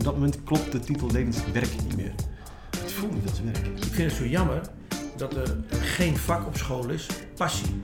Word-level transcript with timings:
op 0.00 0.06
dat 0.06 0.14
moment 0.14 0.44
klopt 0.44 0.72
de 0.72 0.80
titel 0.80 1.10
levenswerk 1.10 1.68
niet 1.82 1.96
meer. 1.96 2.12
Het 2.80 2.92
voelt 2.92 3.14
niet 3.14 3.30
als 3.30 3.40
werk. 3.40 3.66
Ik 3.66 3.92
vind 3.92 4.10
het 4.10 4.20
zo 4.20 4.26
jammer 4.26 4.60
dat 5.16 5.34
er 5.34 5.56
geen 5.70 6.16
vak 6.16 6.46
op 6.46 6.56
school 6.56 6.88
is, 6.88 7.06
passie. 7.36 7.82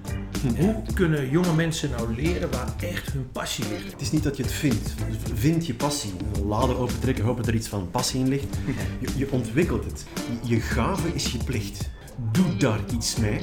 Hoe 0.59 0.83
kunnen 0.95 1.31
jonge 1.31 1.55
mensen 1.55 1.91
nou 1.91 2.15
leren 2.15 2.51
waar 2.51 2.75
echt 2.81 3.13
hun 3.13 3.31
passie 3.33 3.65
ligt? 3.69 3.93
Het 3.93 4.01
is 4.01 4.11
niet 4.11 4.23
dat 4.23 4.37
je 4.37 4.43
het 4.43 4.53
vindt. 4.53 4.95
Vind 5.35 5.67
je 5.67 5.75
passie. 5.75 6.13
Laden 6.47 6.79
opentrekken, 6.79 7.25
hopen 7.25 7.43
dat 7.43 7.53
er 7.53 7.59
iets 7.59 7.69
van 7.69 7.91
passie 7.91 8.21
in 8.21 8.29
ligt. 8.29 8.57
Je, 9.01 9.09
je 9.17 9.31
ontwikkelt 9.31 9.85
het. 9.85 10.05
Je, 10.43 10.55
je 10.55 10.61
gave 10.61 11.15
is 11.15 11.33
je 11.33 11.39
plicht. 11.45 11.91
Doe 12.33 12.57
daar 12.57 12.81
iets 12.93 13.17
mee. 13.17 13.41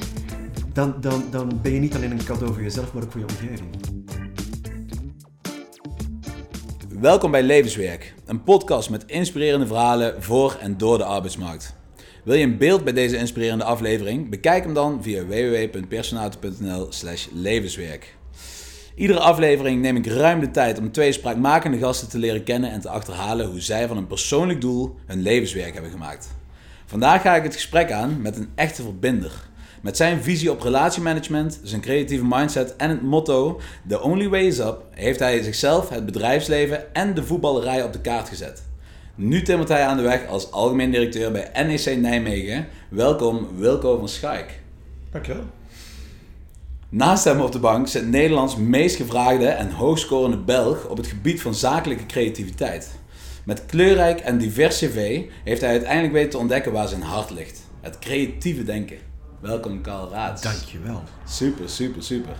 Dan, 0.72 0.94
dan, 1.00 1.24
dan 1.30 1.60
ben 1.62 1.72
je 1.72 1.80
niet 1.80 1.94
alleen 1.94 2.10
een 2.10 2.24
cadeau 2.24 2.52
voor 2.52 2.62
jezelf, 2.62 2.92
maar 2.92 3.02
ook 3.02 3.10
voor 3.10 3.20
je 3.20 3.26
omgeving. 3.26 3.93
Welkom 7.04 7.30
bij 7.30 7.42
Levenswerk, 7.42 8.14
een 8.26 8.42
podcast 8.42 8.90
met 8.90 9.04
inspirerende 9.06 9.66
verhalen 9.66 10.22
voor 10.22 10.56
en 10.60 10.76
door 10.76 10.98
de 10.98 11.04
arbeidsmarkt. 11.04 11.74
Wil 12.22 12.34
je 12.34 12.44
een 12.44 12.58
beeld 12.58 12.84
bij 12.84 12.92
deze 12.92 13.16
inspirerende 13.16 13.64
aflevering? 13.64 14.30
Bekijk 14.30 14.64
hem 14.64 14.74
dan 14.74 15.02
via 15.02 15.26
www.personato.nl/slash 15.26 17.26
levenswerk. 17.32 18.16
Iedere 18.94 19.18
aflevering 19.18 19.80
neem 19.80 19.96
ik 19.96 20.06
ruim 20.06 20.40
de 20.40 20.50
tijd 20.50 20.78
om 20.78 20.92
twee 20.92 21.12
spraakmakende 21.12 21.78
gasten 21.78 22.08
te 22.08 22.18
leren 22.18 22.44
kennen 22.44 22.70
en 22.70 22.80
te 22.80 22.88
achterhalen 22.88 23.46
hoe 23.46 23.60
zij 23.60 23.88
van 23.88 23.96
een 23.96 24.06
persoonlijk 24.06 24.60
doel 24.60 24.94
hun 25.06 25.22
levenswerk 25.22 25.72
hebben 25.72 25.90
gemaakt. 25.90 26.28
Vandaag 26.86 27.22
ga 27.22 27.36
ik 27.36 27.42
het 27.42 27.54
gesprek 27.54 27.92
aan 27.92 28.22
met 28.22 28.36
een 28.36 28.48
echte 28.54 28.82
verbinder. 28.82 29.32
Met 29.84 29.96
zijn 29.96 30.22
visie 30.22 30.50
op 30.50 30.60
relatiemanagement, 30.60 31.60
zijn 31.62 31.80
creatieve 31.80 32.24
mindset 32.28 32.76
en 32.76 32.90
het 32.90 33.02
motto 33.02 33.60
The 33.88 34.02
Only 34.02 34.28
Way 34.28 34.46
is 34.46 34.58
Up 34.58 34.82
heeft 34.90 35.18
hij 35.18 35.42
zichzelf, 35.42 35.88
het 35.88 36.06
bedrijfsleven 36.06 36.94
en 36.94 37.14
de 37.14 37.24
voetballerij 37.24 37.82
op 37.82 37.92
de 37.92 38.00
kaart 38.00 38.28
gezet. 38.28 38.62
Nu 39.14 39.42
timmert 39.42 39.68
hij 39.68 39.82
aan 39.82 39.96
de 39.96 40.02
weg 40.02 40.26
als 40.26 40.50
algemeen 40.50 40.90
directeur 40.90 41.32
bij 41.32 41.50
NEC 41.66 41.96
Nijmegen. 41.96 42.66
Welkom 42.88 43.48
Wilco 43.56 43.98
van 43.98 44.08
Schaik. 44.08 44.60
Dankjewel. 45.10 45.44
Naast 46.88 47.24
hem 47.24 47.40
op 47.40 47.52
de 47.52 47.58
bank 47.58 47.88
zit 47.88 48.08
Nederlands 48.08 48.56
meest 48.56 48.96
gevraagde 48.96 49.46
en 49.46 49.70
hoogscorende 49.70 50.38
Belg 50.38 50.88
op 50.88 50.96
het 50.96 51.06
gebied 51.06 51.42
van 51.42 51.54
zakelijke 51.54 52.06
creativiteit. 52.06 52.90
Met 53.44 53.66
kleurrijk 53.66 54.20
en 54.20 54.38
divers 54.38 54.78
cv 54.78 55.22
heeft 55.44 55.60
hij 55.60 55.70
uiteindelijk 55.70 56.12
weten 56.12 56.30
te 56.30 56.38
ontdekken 56.38 56.72
waar 56.72 56.88
zijn 56.88 57.02
hart 57.02 57.30
ligt. 57.30 57.60
Het 57.80 57.98
creatieve 57.98 58.62
denken. 58.62 59.12
Welkom 59.40 59.80
Karl 59.80 60.10
Raats. 60.10 60.42
Dankjewel. 60.42 61.02
Super, 61.24 61.68
super, 61.68 62.02
super. 62.02 62.36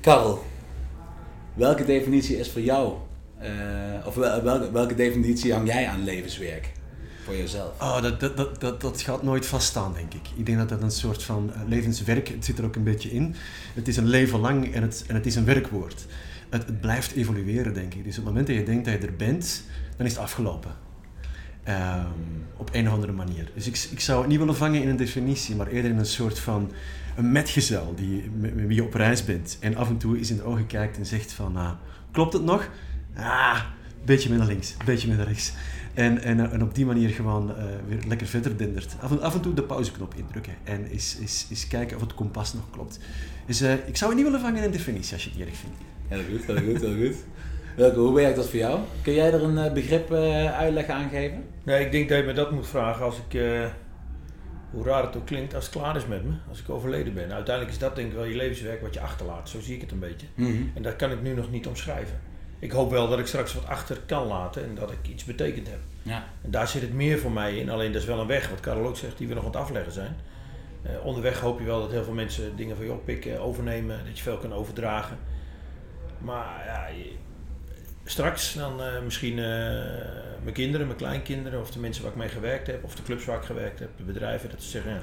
Karl, 0.00 0.44
welke 1.54 1.84
definitie 1.84 2.36
is 2.38 2.50
voor 2.50 2.60
jou, 2.60 2.94
eh, 3.38 3.50
of 4.06 4.14
wel- 4.14 4.42
welke, 4.42 4.70
welke 4.72 4.94
definitie 4.94 5.52
hang 5.52 5.66
jij 5.66 5.86
aan 5.88 6.04
levenswerk 6.04 6.72
voor 7.24 7.36
jezelf? 7.36 7.80
Oh, 7.80 8.02
dat, 8.02 8.20
dat, 8.20 8.36
dat, 8.36 8.60
dat, 8.60 8.80
dat 8.80 9.00
gaat 9.00 9.22
nooit 9.22 9.46
vaststaan, 9.46 9.92
denk 9.92 10.14
ik. 10.14 10.28
Ik 10.36 10.46
denk 10.46 10.58
dat 10.58 10.68
dat 10.68 10.82
een 10.82 10.90
soort 10.90 11.22
van 11.22 11.50
eh, 11.54 11.60
levenswerk, 11.66 12.28
het 12.28 12.44
zit 12.44 12.58
er 12.58 12.64
ook 12.64 12.76
een 12.76 12.84
beetje 12.84 13.10
in. 13.10 13.34
Het 13.74 13.88
is 13.88 13.96
een 13.96 14.08
leven 14.08 14.38
lang 14.40 14.74
en 14.74 14.82
het, 14.82 15.04
en 15.06 15.14
het 15.14 15.26
is 15.26 15.34
een 15.34 15.44
werkwoord. 15.44 16.06
Het, 16.48 16.66
het 16.66 16.80
blijft 16.80 17.12
evolueren, 17.12 17.74
denk 17.74 17.94
ik. 17.94 18.04
Dus 18.04 18.18
op 18.18 18.24
het 18.24 18.32
moment 18.32 18.46
dat 18.46 18.56
je 18.56 18.62
denkt 18.64 18.84
dat 18.84 19.00
je 19.00 19.06
er 19.06 19.16
bent, 19.16 19.62
dan 19.96 20.06
is 20.06 20.12
het 20.12 20.20
afgelopen. 20.22 20.70
Ehm, 21.68 22.06
op 22.56 22.68
een 22.72 22.86
of 22.86 22.92
andere 22.92 23.12
manier. 23.12 23.50
Dus 23.54 23.66
ik, 23.66 23.88
ik 23.90 24.00
zou 24.00 24.20
het 24.20 24.28
niet 24.28 24.38
willen 24.38 24.56
vangen 24.56 24.82
in 24.82 24.88
een 24.88 24.96
definitie, 24.96 25.56
maar 25.56 25.66
eerder 25.66 25.90
in 25.90 25.98
een 25.98 26.06
soort 26.06 26.38
van 26.38 26.72
een 27.16 27.32
metgezel 27.32 27.94
die, 27.96 28.30
met, 28.30 28.54
wie 28.54 28.74
je 28.74 28.84
op 28.84 28.94
reis 28.94 29.24
bent. 29.24 29.56
En 29.60 29.76
af 29.76 29.88
en 29.88 29.96
toe 29.96 30.18
eens 30.18 30.30
in 30.30 30.36
de 30.36 30.42
ogen 30.42 30.66
kijkt 30.66 30.96
en 30.96 31.06
zegt 31.06 31.32
van, 31.32 31.56
ah, 31.56 31.70
klopt 32.10 32.32
het 32.32 32.44
nog? 32.44 32.68
Ah, 33.16 33.60
beetje 34.04 34.28
meer 34.28 34.38
naar 34.38 34.46
links, 34.46 34.76
beetje 34.84 35.08
meer 35.08 35.16
naar 35.16 35.26
rechts. 35.26 35.52
En, 35.94 36.22
en, 36.22 36.40
eh, 36.40 36.52
en 36.52 36.62
op 36.62 36.74
die 36.74 36.86
manier 36.86 37.08
gewoon 37.08 37.56
eh, 37.56 37.64
weer 37.88 37.98
lekker 38.06 38.26
verder 38.26 38.56
dendert. 38.56 38.96
Af 39.00 39.10
en, 39.10 39.20
af 39.20 39.34
en 39.34 39.40
toe 39.40 39.54
de 39.54 39.62
pauzeknop 39.62 40.14
indrukken 40.14 40.54
en 40.64 40.86
eens, 40.86 41.16
eens, 41.20 41.46
eens 41.50 41.68
kijken 41.68 41.96
of 41.96 42.02
het 42.02 42.14
kompas 42.14 42.54
nog 42.54 42.70
klopt. 42.70 42.98
Dus 43.46 43.60
eh, 43.60 43.72
ik 43.72 43.96
zou 43.96 44.10
het 44.10 44.20
niet 44.20 44.30
willen 44.30 44.40
vangen 44.40 44.58
in 44.58 44.64
een 44.64 44.70
definitie 44.70 45.12
als 45.12 45.24
je 45.24 45.30
het 45.30 45.38
niet 45.38 45.48
erg 45.48 45.56
vindt. 45.56 45.76
Heel 46.08 46.38
goed, 46.38 46.46
heel 46.46 46.72
goed, 46.72 46.80
heel 46.80 47.06
goed. 47.06 47.24
Welke, 47.78 47.98
hoe 47.98 48.14
werkt 48.14 48.36
dat 48.36 48.48
voor 48.48 48.58
jou? 48.58 48.80
Kun 49.02 49.12
jij 49.12 49.32
er 49.32 49.42
een 49.42 49.58
eh, 49.58 49.72
begrip 49.72 50.12
eh, 50.12 50.58
uitleg 50.58 50.86
aan 50.86 51.08
geven? 51.08 51.44
Nee, 51.62 51.84
ik 51.84 51.92
denk 51.92 52.08
dat 52.08 52.18
je 52.18 52.24
me 52.24 52.32
dat 52.32 52.50
moet 52.50 52.66
vragen 52.66 53.04
als 53.04 53.16
ik, 53.28 53.34
eh, 53.34 53.64
hoe 54.70 54.84
raar 54.84 55.02
het 55.02 55.16
ook 55.16 55.26
klinkt, 55.26 55.54
als 55.54 55.64
het 55.64 55.74
klaar 55.74 55.96
is 55.96 56.06
met 56.06 56.24
me, 56.24 56.32
als 56.48 56.60
ik 56.60 56.70
overleden 56.70 57.14
ben. 57.14 57.32
Uiteindelijk 57.32 57.74
is 57.74 57.80
dat 57.80 57.96
denk 57.96 58.08
ik 58.08 58.14
wel 58.14 58.24
je 58.24 58.36
levenswerk 58.36 58.82
wat 58.82 58.94
je 58.94 59.00
achterlaat, 59.00 59.48
zo 59.48 59.60
zie 59.60 59.74
ik 59.74 59.80
het 59.80 59.90
een 59.90 59.98
beetje. 59.98 60.26
En 60.74 60.82
dat 60.82 60.96
kan 60.96 61.10
ik 61.10 61.22
nu 61.22 61.34
nog 61.34 61.50
niet 61.50 61.66
omschrijven. 61.66 62.20
Ik 62.58 62.70
hoop 62.70 62.90
wel 62.90 63.08
dat 63.08 63.18
ik 63.18 63.26
straks 63.26 63.54
wat 63.54 63.66
achter 63.66 64.00
kan 64.06 64.26
laten 64.26 64.64
en 64.64 64.74
dat 64.74 64.90
ik 64.90 65.08
iets 65.08 65.24
betekend 65.24 65.66
heb. 65.68 65.80
Ja. 66.02 66.24
En 66.42 66.50
daar 66.50 66.68
zit 66.68 66.82
het 66.82 66.94
meer 66.94 67.18
voor 67.18 67.32
mij 67.32 67.56
in, 67.56 67.70
alleen 67.70 67.92
dat 67.92 68.02
is 68.02 68.08
wel 68.08 68.20
een 68.20 68.26
weg, 68.26 68.50
wat 68.50 68.60
Karel 68.60 68.86
ook 68.86 68.96
zegt, 68.96 69.18
die 69.18 69.28
we 69.28 69.34
nog 69.34 69.44
aan 69.44 69.50
het 69.50 69.60
afleggen 69.60 69.92
zijn. 69.92 70.16
Onderweg 71.02 71.40
hoop 71.40 71.58
je 71.58 71.64
wel 71.64 71.80
dat 71.80 71.90
heel 71.90 72.04
veel 72.04 72.12
mensen 72.12 72.56
dingen 72.56 72.76
van 72.76 72.84
je 72.84 72.92
oppikken, 72.92 73.40
overnemen, 73.40 74.04
dat 74.06 74.16
je 74.16 74.22
veel 74.22 74.38
kan 74.38 74.52
overdragen. 74.52 75.18
Maar 76.18 76.62
ja, 76.66 76.86
straks 78.10 78.54
dan 78.54 78.82
eh, 78.82 79.02
misschien 79.04 79.38
eh, 79.38 79.44
mijn 80.42 80.52
kinderen, 80.54 80.86
mijn 80.86 80.98
kleinkinderen 80.98 81.60
of 81.60 81.70
de 81.70 81.78
mensen 81.78 82.02
waar 82.02 82.12
ik 82.12 82.18
mee 82.18 82.28
gewerkt 82.28 82.66
heb, 82.66 82.84
of 82.84 82.94
de 82.94 83.02
clubs 83.02 83.24
waar 83.24 83.36
ik 83.36 83.44
gewerkt 83.44 83.78
heb, 83.78 83.88
de 83.96 84.02
bedrijven, 84.02 84.50
dat 84.50 84.62
ze 84.62 84.68
zeggen, 84.68 84.92
ja, 84.92 85.02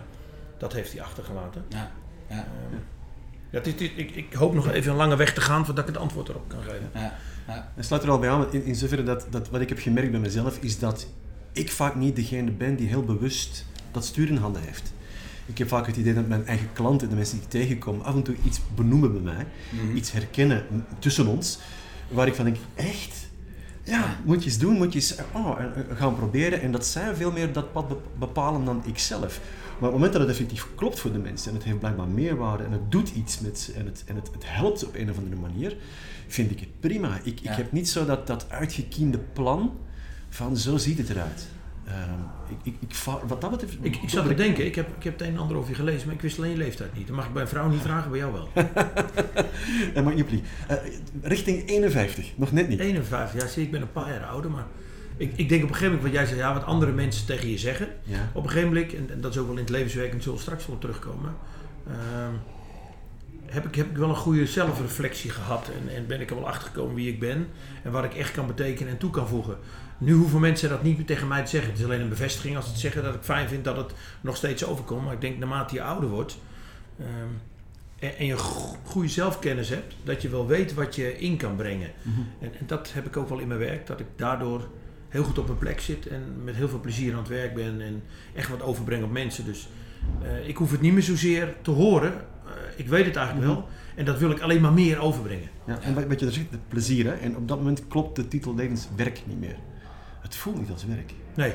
dat 0.57 0.73
heeft 0.73 0.91
hij 0.93 1.01
achtergelaten. 1.01 1.65
Ja. 1.69 1.91
ja. 2.29 2.35
Ehm, 2.35 2.75
ja, 3.49 3.59
dit, 3.59 3.77
dit- 3.77 3.91
ik, 3.95 4.11
ik 4.15 4.33
hoop 4.33 4.53
nog 4.53 4.69
even 4.71 4.91
een 4.91 4.97
lange 4.97 5.15
weg 5.15 5.33
te 5.33 5.41
gaan 5.41 5.65
voordat 5.65 5.88
ik 5.88 5.94
het 5.94 6.03
antwoord 6.03 6.29
erop 6.29 6.47
kan 6.49 6.61
geven. 6.63 6.89
ja. 6.94 7.17
ja. 7.47 7.71
En 7.75 7.83
sluit 7.83 8.03
er 8.03 8.09
al 8.09 8.19
bij 8.19 8.29
aan, 8.29 8.39
want 8.39 8.53
in, 8.53 8.63
in 8.63 8.75
zoverre 8.75 9.03
dat, 9.03 9.27
dat 9.29 9.49
wat 9.49 9.61
ik 9.61 9.69
heb 9.69 9.79
gemerkt 9.79 10.11
bij 10.11 10.19
mezelf, 10.19 10.57
is 10.61 10.79
dat 10.79 11.07
ik 11.51 11.71
vaak 11.71 11.95
niet 11.95 12.15
degene 12.15 12.51
ben 12.51 12.75
die 12.75 12.88
heel 12.88 13.03
bewust 13.03 13.65
dat 13.91 14.05
stuur 14.05 14.27
in 14.27 14.38
handen 14.38 14.61
heeft. 14.61 14.94
Ik 15.45 15.57
heb 15.57 15.67
vaak 15.67 15.85
het 15.88 15.95
idee 15.97 16.13
dat 16.13 16.27
mijn 16.27 16.47
eigen 16.47 16.69
klanten, 16.73 17.09
de 17.09 17.15
mensen 17.15 17.35
die 17.35 17.44
ik 17.44 17.49
tegenkom, 17.51 18.01
af 18.01 18.13
en 18.15 18.23
toe 18.23 18.35
iets 18.45 18.59
benoemen 18.75 19.11
bij 19.11 19.21
mij, 19.33 19.45
Mhm. 19.69 19.95
iets 19.95 20.11
herkennen 20.11 20.65
tussen 20.99 21.27
ons, 21.27 21.59
waar 22.07 22.27
ik 22.27 22.35
van 22.35 22.45
denk, 22.45 22.57
echt? 22.75 23.27
Ja, 23.83 24.16
moet 24.23 24.43
je 24.43 24.49
eens 24.49 24.59
doen, 24.59 24.73
moet 24.77 24.93
je 24.93 24.99
eens 24.99 25.16
oh, 25.33 25.59
eh, 25.59 25.66
eh, 25.66 25.97
gaan 25.97 26.16
proberen. 26.16 26.61
En 26.61 26.71
dat 26.71 26.85
zij 26.85 27.16
veel 27.16 27.31
meer 27.31 27.53
dat 27.53 27.71
pad 27.71 27.88
be- 27.88 27.97
bepalen 28.19 28.66
dan 28.66 28.81
ik 28.85 28.99
zelf. 28.99 29.39
Maar 29.66 29.75
op 29.75 29.81
het 29.81 29.91
moment 29.93 30.11
dat 30.11 30.21
het 30.21 30.31
effectief 30.31 30.67
klopt 30.75 30.99
voor 30.99 31.11
de 31.11 31.17
mensen 31.19 31.49
en 31.49 31.55
het 31.55 31.65
heeft 31.65 31.79
blijkbaar 31.79 32.07
meerwaarde 32.07 32.63
en 32.63 32.71
het 32.71 32.91
doet 32.91 33.09
iets 33.09 33.39
met 33.39 33.59
ze 33.59 33.73
en 33.73 33.85
het, 33.85 34.03
en 34.05 34.15
het, 34.15 34.29
het 34.33 34.44
helpt 34.45 34.85
op 34.85 34.95
een 34.95 35.09
of 35.09 35.17
andere 35.17 35.35
manier, 35.41 35.75
vind 36.27 36.51
ik 36.51 36.59
het 36.59 36.79
prima. 36.79 37.19
Ik, 37.23 37.39
Ja. 37.39 37.51
ik 37.51 37.57
heb 37.57 37.71
niet 37.71 37.89
zo 37.89 38.05
dat, 38.05 38.27
dat 38.27 38.45
uitgekiende 38.49 39.17
plan 39.33 39.73
van 40.29 40.57
zo 40.57 40.77
ziet 40.77 40.97
het 40.97 41.09
eruit. 41.09 41.47
Ehm, 41.88 42.19
ik, 42.50 42.73
ik, 42.73 42.75
ik, 42.79 42.96
wat 43.28 43.41
dat 43.41 43.51
betreft... 43.51 43.78
Ik, 43.81 43.96
ik 43.96 44.09
zat 44.09 44.28
te 44.28 44.34
denken, 44.34 44.66
ik 44.66 44.75
heb, 44.75 44.88
ik 44.97 45.03
heb 45.03 45.19
het 45.19 45.28
een 45.28 45.34
en 45.34 45.40
ander 45.40 45.57
over 45.57 45.69
je 45.69 45.75
gelezen, 45.75 46.06
maar 46.06 46.16
ik 46.16 46.22
wist 46.22 46.38
alleen 46.38 46.51
je 46.51 46.57
leeftijd 46.57 46.94
niet. 46.96 47.07
Dat 47.07 47.16
mag 47.16 47.25
ik 47.25 47.34
bij 47.34 47.41
een 47.41 47.47
vrouw 47.47 47.69
niet 47.69 47.81
vragen, 47.81 48.09
bij 48.09 48.19
jou 48.19 48.34
wel. 48.34 48.50
Eh, 49.94 50.03
maar 50.03 50.16
Joeplie, 50.16 50.44
eh, 50.68 50.78
richting 51.22 51.69
51, 51.69 52.31
nog 52.35 52.51
net 52.51 52.68
niet. 52.68 52.79
51, 52.79 53.41
ja 53.41 53.47
zie 53.47 53.63
ik 53.63 53.72
ben 53.72 53.81
een 53.81 53.91
paar 53.91 54.09
jaar 54.09 54.25
ouder, 54.25 54.51
maar 54.51 54.66
ik, 55.18 55.31
ik 55.35 55.50
denk 55.50 55.63
op 55.63 55.69
een 55.69 55.75
gegeven 55.75 55.95
moment 55.95 56.01
wat 56.01 56.12
jij 56.12 56.25
zei, 56.25 56.40
ja, 56.40 56.53
wat 56.53 56.63
andere 56.63 56.91
mensen 56.91 57.25
tegen 57.25 57.50
je 57.50 57.57
zeggen. 57.57 57.88
Ja. 58.03 58.29
Op 58.34 58.44
een 58.44 58.50
gegeven 58.50 58.74
moment, 58.74 58.94
en, 58.94 59.09
en 59.09 59.22
dat 59.22 59.31
is 59.31 59.38
ook 59.38 59.47
wel 59.47 59.56
in 59.56 59.62
het 59.62 59.69
levenswerk, 59.69 60.13
en 60.13 60.22
zullen 60.22 60.38
we 60.38 60.44
straks 60.44 60.66
wel 60.66 60.75
op 60.75 60.81
terugkomen, 60.81 61.35
ehm, 61.88 62.34
heb, 63.45 63.66
ik, 63.66 63.75
heb 63.75 63.90
ik 63.90 63.97
wel 63.97 64.09
een 64.09 64.16
goede 64.16 64.45
zelfreflectie 64.45 65.29
gehad 65.29 65.69
en, 65.81 65.95
en 65.95 66.07
ben 66.07 66.22
ik 66.22 66.29
er 66.29 66.35
wel 66.35 66.47
achter 66.47 66.68
gekomen 66.68 66.95
wie 66.95 67.09
ik 67.12 67.19
ben 67.19 67.47
en 67.84 67.91
wat 67.91 68.03
ik 68.03 68.13
echt 68.13 68.31
kan 68.31 68.47
betekenen 68.47 68.91
en 68.91 68.97
toe 68.97 69.09
kan 69.09 69.28
voegen. 69.28 69.57
Nu 69.97 70.13
hoeven 70.13 70.39
mensen 70.39 70.69
dat 70.69 70.83
niet 70.83 70.97
meer 70.97 71.06
tegen 71.06 71.28
mij 71.28 71.44
te 71.44 71.50
zeggen. 71.50 71.69
Het 71.72 71.79
is 71.79 71.85
alleen 71.85 72.01
een 72.01 72.09
bevestiging 72.09 72.56
als 72.56 72.66
ze 72.66 72.72
het 72.72 72.79
zeggen 72.79 73.03
dat 73.03 73.13
ik 73.16 73.22
fijn 73.22 73.47
vind 73.47 73.63
dat 73.63 73.78
het 73.78 73.94
nog 74.22 74.35
steeds 74.35 74.66
overkomt. 74.66 75.03
Maar 75.03 75.13
ik 75.13 75.22
denk 75.22 75.38
naarmate 75.38 75.75
je 75.75 75.81
ouder 75.83 76.09
wordt 76.09 76.38
ehm, 77.00 77.07
en, 78.00 78.17
en 78.17 78.25
je 78.25 78.38
go- 78.38 78.75
goede 78.83 79.07
zelfkennis 79.09 79.69
hebt, 79.69 79.95
dat 80.03 80.22
je 80.22 80.29
wel 80.29 80.47
weet 80.47 80.73
wat 80.73 80.95
je 80.95 81.17
in 81.17 81.38
kan 81.38 81.56
brengen. 81.56 81.89
En, 82.39 82.51
en 82.59 82.66
dat 82.67 82.94
heb 82.94 83.06
ik 83.06 83.17
ook 83.17 83.29
wel 83.29 83.39
in 83.39 83.47
mijn 83.47 83.59
werk, 83.59 83.88
dat 83.88 84.00
ik 84.00 84.06
daardoor 84.15 84.68
heel 85.09 85.24
goed 85.24 85.38
op 85.38 85.45
mijn 85.47 85.57
plek 85.59 85.80
zit 85.80 86.07
en 86.07 86.21
met 86.44 86.56
heel 86.56 86.69
veel 86.69 86.80
plezier 86.80 87.12
aan 87.13 87.19
het 87.19 87.27
werk 87.27 87.53
ben 87.53 87.81
en 87.81 88.03
echt 88.33 88.50
wat 88.50 88.62
overbreng 88.62 89.03
op 89.03 89.12
mensen. 89.12 89.45
Dus 89.45 89.68
eh, 90.21 90.47
ik 90.47 90.57
hoef 90.57 90.71
het 90.71 90.81
niet 90.81 90.94
meer 90.94 91.03
zozeer 91.03 91.56
te 91.62 91.71
horen. 91.71 92.13
Eh, 92.13 92.51
ik 92.75 92.88
weet 92.88 93.06
het 93.06 93.15
eigenlijk 93.15 93.47
wel. 93.47 93.68
En 93.95 94.06
dat 94.06 94.18
wil 94.19 94.31
ik 94.31 94.39
alleen 94.39 94.62
maar 94.62 94.74
meer 94.74 95.00
overbrengen. 95.00 95.50
Ja, 95.68 95.80
en 95.81 95.94
wat, 95.94 96.06
wat 96.06 96.19
je 96.19 96.25
er 96.25 96.31
zegt, 96.31 96.51
het 96.51 96.68
plezier. 96.68 97.06
Hè? 97.06 97.12
En 97.13 97.36
op 97.38 97.47
dat 97.47 97.57
moment 97.57 97.88
klopt 97.88 98.15
de 98.15 98.27
titel 98.27 98.56
levenswerk 98.56 99.21
niet 99.25 99.39
meer. 99.39 99.56
Het 100.25 100.36
voelt 100.36 100.60
niet 100.60 100.72
als 100.72 100.86
werk. 100.86 101.13
Nee, 101.36 101.54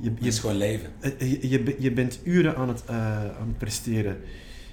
Je, 0.00 0.08
Het 0.10 0.18
je, 0.20 0.26
is 0.28 0.38
gewoon 0.38 0.56
leven. 0.56 0.90
eh, 1.00 1.20
je, 1.20 1.48
je, 1.48 1.76
je 1.78 1.90
bent 1.92 2.20
uren 2.24 2.56
aan 2.56 2.68
het, 2.68 2.84
eh, 2.84 2.96
aan 3.20 3.46
het 3.48 3.58
presteren 3.58 4.20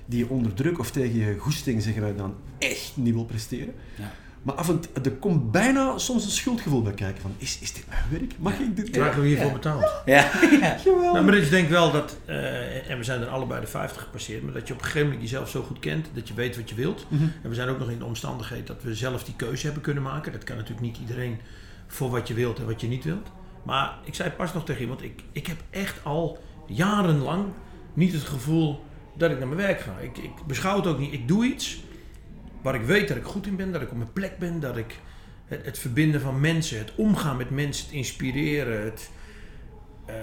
die 0.05 0.19
je 0.19 0.29
onder 0.29 0.53
druk 0.53 0.79
of 0.79 0.91
tegen 0.91 1.15
je 1.19 1.37
goesting, 1.37 1.81
zeggen 1.81 2.01
wij 2.01 2.15
dan, 2.15 2.35
echt 2.57 2.91
niet 2.95 3.13
wil 3.13 3.25
presteren. 3.25 3.73
Ja. 3.99 4.11
Maar 4.41 4.55
af 4.55 4.69
en 4.69 4.79
toe, 4.79 4.91
er 5.03 5.11
komt 5.11 5.51
bijna 5.51 5.97
soms 5.97 6.23
een 6.25 6.31
schuldgevoel 6.31 6.81
bij 6.81 6.93
kijken 6.93 7.21
van, 7.21 7.31
is, 7.37 7.59
is 7.61 7.73
dit 7.73 7.83
mijn 7.87 8.03
werk? 8.11 8.33
Mag 8.39 8.59
ik 8.59 8.75
dit 8.75 8.85
doen? 8.85 8.93
Krijgen 8.93 9.21
we 9.21 9.27
hiervoor 9.27 9.45
Ja. 9.47 9.53
betaald? 9.53 9.91
Ja. 10.05 10.31
Jawel. 10.85 11.11
Nou, 11.13 11.25
maar 11.25 11.33
ik 11.37 11.49
denk 11.49 11.69
wel 11.69 11.91
dat, 11.91 12.17
eh, 12.25 12.89
en 12.89 12.97
we 12.97 13.03
zijn 13.03 13.19
dan 13.19 13.29
allebei 13.29 13.61
de 13.61 13.67
50 13.67 14.01
gepasseerd, 14.01 14.43
maar 14.43 14.53
dat 14.53 14.67
je 14.67 14.73
op 14.73 14.79
een 14.79 14.85
gegeven 14.85 15.07
moment 15.07 15.29
jezelf 15.29 15.49
zo 15.49 15.61
goed 15.63 15.79
kent, 15.79 16.07
dat 16.13 16.27
je 16.27 16.33
weet 16.33 16.55
wat 16.55 16.69
je 16.69 16.75
wilt. 16.75 17.05
Mhm. 17.09 17.23
En 17.43 17.49
we 17.49 17.55
zijn 17.55 17.69
ook 17.69 17.79
nog 17.79 17.89
in 17.89 17.99
de 17.99 18.05
omstandigheid 18.05 18.67
dat 18.67 18.83
we 18.83 18.95
zelf 18.95 19.23
die 19.23 19.35
keuze 19.35 19.65
hebben 19.65 19.83
kunnen 19.83 20.03
maken. 20.03 20.31
Dat 20.31 20.43
kan 20.43 20.55
natuurlijk 20.55 20.85
niet 20.87 20.97
iedereen 20.97 21.37
voor 21.87 22.09
wat 22.09 22.27
je 22.27 22.33
wilt 22.33 22.59
en 22.59 22.65
wat 22.65 22.81
je 22.81 22.87
niet 22.87 23.03
wilt. 23.03 23.27
Maar 23.63 23.97
ik 24.03 24.15
zei 24.15 24.29
pas 24.29 24.53
nog 24.53 24.65
tegen 24.65 24.81
iemand, 24.81 25.03
ik, 25.03 25.21
ik 25.31 25.47
heb 25.47 25.57
echt 25.69 26.03
al 26.03 26.37
jarenlang 26.67 27.45
niet 27.93 28.13
het 28.13 28.21
gevoel 28.23 28.83
dat 29.17 29.31
ik 29.31 29.37
naar 29.39 29.47
mijn 29.47 29.59
werk 29.67 29.79
ga. 29.81 29.97
Ik, 30.01 30.17
ik 30.17 30.31
beschouw 30.47 30.75
het 30.75 30.87
ook 30.87 30.99
niet. 30.99 31.13
Ik 31.13 31.27
doe 31.27 31.45
iets 31.45 31.83
waar 32.61 32.75
ik 32.75 32.81
weet 32.81 33.07
dat 33.07 33.17
ik 33.17 33.23
goed 33.23 33.47
in 33.47 33.55
ben, 33.55 33.71
dat 33.71 33.81
ik 33.81 33.91
op 33.91 33.97
mijn 33.97 34.13
plek 34.13 34.37
ben, 34.37 34.59
dat 34.59 34.77
ik 34.77 34.99
het, 35.45 35.65
het 35.65 35.77
verbinden 35.79 36.21
van 36.21 36.39
mensen, 36.39 36.77
het 36.77 36.91
omgaan 36.95 37.37
met 37.37 37.49
mensen, 37.49 37.85
het 37.85 37.93
inspireren, 37.95 38.83
het 38.83 39.09
eh, 40.05 40.15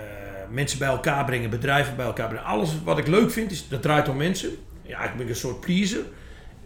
mensen 0.50 0.78
bij 0.78 0.88
elkaar 0.88 1.24
brengen, 1.24 1.50
bedrijven 1.50 1.96
bij 1.96 2.06
elkaar 2.06 2.28
brengen. 2.28 2.44
Alles 2.46 2.82
wat 2.84 2.98
ik 2.98 3.06
leuk 3.06 3.30
vind, 3.30 3.50
is, 3.50 3.68
dat 3.68 3.82
draait 3.82 4.08
om 4.08 4.16
mensen. 4.16 4.50
Ja, 4.82 5.00
ik 5.10 5.16
ben 5.16 5.28
een 5.28 5.36
soort 5.36 5.60
pleaser. 5.60 6.00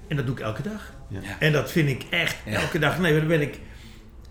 En 0.09 0.17
dat 0.17 0.27
doe 0.27 0.35
ik 0.35 0.41
elke 0.41 0.63
dag. 0.63 0.95
Ja. 1.09 1.21
En 1.39 1.53
dat 1.53 1.71
vind 1.71 1.89
ik 1.89 2.07
echt 2.11 2.37
Ja. 2.45 2.53
elke 2.61 2.79
dag. 2.79 2.99
Nee, 2.99 3.19
dan 3.19 3.27
ben 3.27 3.41
ik. 3.41 3.61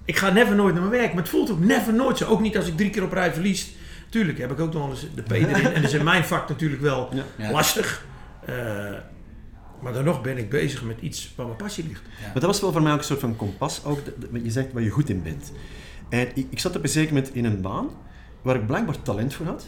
Ik 0.06 0.16
ga 0.18 0.30
never 0.30 0.56
nooit 0.56 0.74
naar 0.74 0.84
mijn 0.84 1.00
werk, 1.02 1.14
maar 1.14 1.22
het 1.22 1.32
voelt 1.32 1.52
ook 1.52 1.60
never 1.60 1.94
nooit 1.94 2.18
zo. 2.18 2.26
Ook 2.26 2.42
niet 2.42 2.58
als 2.58 2.68
ik 2.68 2.78
drie 2.78 2.90
keer 2.90 3.04
op 3.04 3.12
rij 3.12 3.34
verlies. 3.34 3.76
Tuurlijk 4.10 4.38
heb 4.38 4.52
ik 4.52 4.60
ook 4.60 4.74
nog 4.74 4.82
wel 4.82 4.92
eens 4.92 5.08
de 5.16 5.22
P 5.22 5.32
erin. 5.32 5.48
En 5.48 5.74
dat 5.74 5.84
is 5.84 5.94
in 5.94 6.04
mijn 6.04 6.24
vak 6.26 6.50
natuurlijk 6.50 6.82
wel 6.82 7.10
Ja. 7.14 7.24
Ja. 7.38 7.52
lastig. 7.52 8.06
Eh, 8.46 8.56
maar 9.82 9.94
dan 9.94 10.04
nog 10.04 10.22
ben 10.22 10.38
ik 10.38 10.50
bezig 10.50 10.84
met 10.84 11.02
iets 11.02 11.34
waar 11.36 11.46
mijn 11.46 11.58
passie 11.58 11.88
ligt. 11.88 12.02
Maar 12.22 12.34
dat 12.34 12.44
was 12.44 12.62
wel 12.62 12.72
voor 12.72 12.82
mij 12.82 12.92
ook 12.92 12.98
een 12.98 13.04
soort 13.04 13.20
van 13.20 13.36
kompas. 13.36 13.86
Ook 13.86 14.00
je 14.44 14.52
zegt 14.52 14.74
waar 14.74 14.84
je 14.84 14.90
goed 14.90 15.10
in 15.10 15.24
bent. 15.24 15.52
En 16.10 16.28
ik, 16.34 16.48
ik 16.50 16.60
zat 16.60 16.76
op 16.76 16.84
een 16.84 16.90
zeker 16.90 17.14
moment 17.14 17.36
in 17.36 17.46
een 17.46 17.62
baan 17.62 17.90
waar 18.42 18.56
ik 18.56 18.68
blijkbaar 18.68 19.02
talent 19.02 19.34
voor 19.34 19.46
had. 19.46 19.66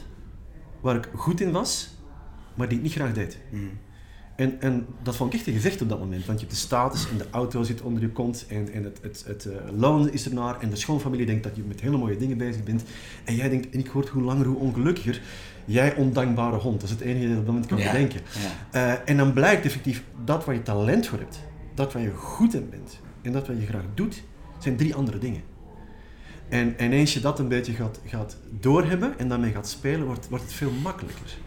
Waar 0.82 0.96
ik 0.96 1.10
goed 1.16 1.42
in 1.42 1.52
was, 1.52 1.90
maar 2.56 2.68
die 2.68 2.78
ik 2.78 2.84
niet 2.84 2.94
graag 2.94 3.14
deed. 3.14 3.38
Mm. 3.52 3.70
En, 4.38 4.62
en 4.62 4.86
dat 5.04 5.16
vond 5.16 5.34
ik 5.34 5.40
echt 5.40 5.48
een 5.48 5.54
gevecht 5.54 5.82
op 5.82 5.90
dat 5.90 6.00
moment. 6.00 6.26
Want 6.26 6.40
je 6.40 6.46
hebt 6.46 6.58
de 6.58 6.66
status 6.66 7.10
en 7.10 7.18
de 7.18 7.26
auto 7.32 7.64
zit 7.64 7.82
onder 7.82 8.02
je 8.02 8.10
kont. 8.10 8.46
En, 8.50 8.72
en 8.74 8.84
het, 8.84 9.00
het, 9.02 9.24
het 9.28 9.46
eh, 9.46 9.56
loon 9.78 10.12
is 10.12 10.26
ernaar. 10.26 10.60
En 10.60 10.70
de 10.70 10.76
schoonfamilie 10.76 11.26
denkt 11.26 11.44
dat 11.44 11.56
je 11.56 11.64
met 11.68 11.82
hele 11.82 11.98
mooie 11.98 12.18
dingen 12.18 12.38
bezig 12.38 12.64
bent. 12.64 12.84
En 13.24 13.36
jij 13.36 13.50
denkt, 13.50 13.70
en 13.70 13.80
ik 13.80 13.92
word 13.92 14.08
hoe 14.10 14.24
langer 14.24 14.46
hoe 14.46 14.58
ongelukkiger. 14.58 15.22
Jij 15.66 15.96
ondankbare 15.96 16.58
hond. 16.58 16.82
Dat 16.82 16.90
is 16.90 16.96
het 16.96 17.04
enige 17.06 17.20
dat 17.22 17.32
je 17.32 17.40
op 17.40 17.46
dat 17.46 17.54
moment 17.54 17.66
kan 17.66 17.78
Ja. 17.78 17.92
bedenken. 17.92 18.22
Ja. 18.72 18.94
Eh, 18.94 19.10
en 19.10 19.18
dan 19.18 19.34
blijkt 19.34 19.66
effectief 19.66 20.04
dat 20.26 20.46
waar 20.46 20.56
je 20.56 20.64
talent 20.64 21.08
voor 21.08 21.20
hebt, 21.20 21.40
dat 21.76 21.94
waar 21.94 22.02
je 22.02 22.12
goed 22.14 22.54
in 22.54 22.70
bent 22.70 23.00
en 23.22 23.32
dat 23.32 23.48
wat 23.48 23.60
je 23.60 23.66
graag 23.66 23.86
doet, 23.94 24.24
zijn 24.60 24.76
drie 24.76 24.96
andere 24.96 25.18
dingen. 25.18 25.42
En, 26.50 26.78
en 26.78 26.92
eens 26.92 27.14
je 27.14 27.20
dat 27.20 27.40
een 27.40 27.48
beetje 27.48 27.74
gaat, 27.74 28.00
gaat 28.06 28.38
doorhebben 28.60 29.20
en 29.20 29.30
daarmee 29.30 29.52
gaat 29.52 29.68
spelen, 29.70 30.06
wordt, 30.06 30.30
wordt 30.30 30.44
het 30.44 30.54
veel 30.54 30.72
makkelijker. 30.84 31.38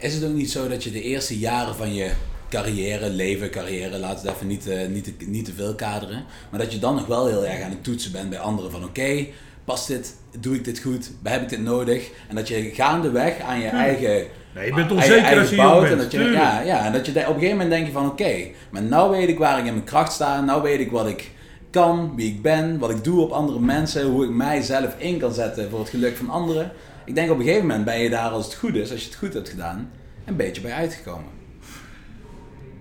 Is 0.00 0.14
het 0.14 0.24
ook 0.24 0.32
niet 0.34 0.50
zo 0.50 0.68
dat 0.68 0.84
je 0.84 0.90
de 0.90 1.02
eerste 1.02 1.38
jaren 1.38 1.74
van 1.74 1.94
je 1.94 2.10
carrière, 2.48 3.10
leven, 3.10 3.50
carrière, 3.50 3.98
laten 3.98 4.22
we 4.22 4.28
het 4.28 4.36
even 4.36 4.46
niet, 4.46 4.68
eh, 4.68 4.86
niet, 4.88 5.04
te, 5.04 5.12
niet 5.26 5.44
te 5.44 5.52
veel 5.52 5.74
kaderen, 5.74 6.24
maar 6.50 6.60
dat 6.60 6.72
je 6.72 6.78
dan 6.78 6.94
nog 6.94 7.06
wel 7.06 7.26
heel 7.26 7.46
erg 7.46 7.62
aan 7.62 7.70
het 7.70 7.84
toetsen 7.84 8.12
bent 8.12 8.30
bij 8.30 8.38
anderen 8.38 8.70
van 8.70 8.84
oké, 8.84 9.26
past 9.64 9.86
dit, 9.86 10.14
doe 10.40 10.54
ik 10.54 10.64
dit 10.64 10.78
goed, 10.78 11.10
heb 11.22 11.42
ik 11.42 11.48
dit 11.48 11.62
nodig? 11.62 12.10
En 12.28 12.36
dat 12.36 12.48
je 12.48 12.70
gaandeweg 12.74 13.40
aan 13.40 13.60
je 13.60 13.68
eigen 13.68 14.26
Nee, 14.54 14.66
je 14.66 14.74
bent 14.74 14.76
eigen- 14.90 14.96
onzeker 14.96 15.22
eigen 15.24 15.40
als 15.40 15.50
je 15.50 15.56
bouwt 15.56 15.80
bent. 15.80 15.92
En 15.92 15.98
dat 15.98 16.12
je, 16.12 16.18
tuurlijk. 16.18 16.36
ja, 16.42 16.60
ja, 16.60 16.84
en 16.86 16.92
dat 16.92 17.06
je 17.06 17.10
op 17.12 17.16
een 17.18 17.24
gegeven 17.24 17.50
moment 17.50 17.70
denk 17.70 17.86
je 17.86 17.92
van 17.92 18.06
oké, 18.10 18.34
maar 18.70 18.82
nou 18.82 19.10
weet 19.10 19.28
ik 19.28 19.38
waar 19.38 19.58
ik 19.58 19.64
in 19.66 19.72
mijn 19.72 19.84
kracht 19.84 20.12
sta, 20.12 20.40
nou 20.40 20.62
weet 20.62 20.80
ik 20.80 20.90
wat 20.90 21.06
ik 21.06 21.30
kan, 21.70 22.12
wie 22.16 22.28
ik 22.28 22.42
ben, 22.42 22.78
wat 22.78 22.90
ik 22.90 23.04
doe 23.04 23.20
op 23.20 23.30
andere 23.30 23.60
mensen, 23.60 24.04
hoe 24.06 24.24
ik 24.24 24.30
mijzelf 24.30 24.94
in 24.98 25.18
kan 25.18 25.32
zetten 25.32 25.70
voor 25.70 25.78
het 25.78 25.88
geluk 25.88 26.16
van 26.16 26.30
anderen. 26.30 26.72
Ik 27.10 27.16
denk 27.16 27.30
op 27.30 27.38
een 27.38 27.44
gegeven 27.44 27.66
moment 27.66 27.84
ben 27.84 27.98
je 27.98 28.10
daar 28.10 28.30
als 28.30 28.44
het 28.44 28.54
goed 28.54 28.74
is, 28.74 28.90
als 28.90 29.00
je 29.00 29.06
het 29.08 29.16
goed 29.18 29.34
hebt 29.34 29.48
gedaan, 29.48 29.90
een 30.24 30.36
beetje 30.36 30.60
bij 30.60 30.72
uitgekomen. 30.72 31.28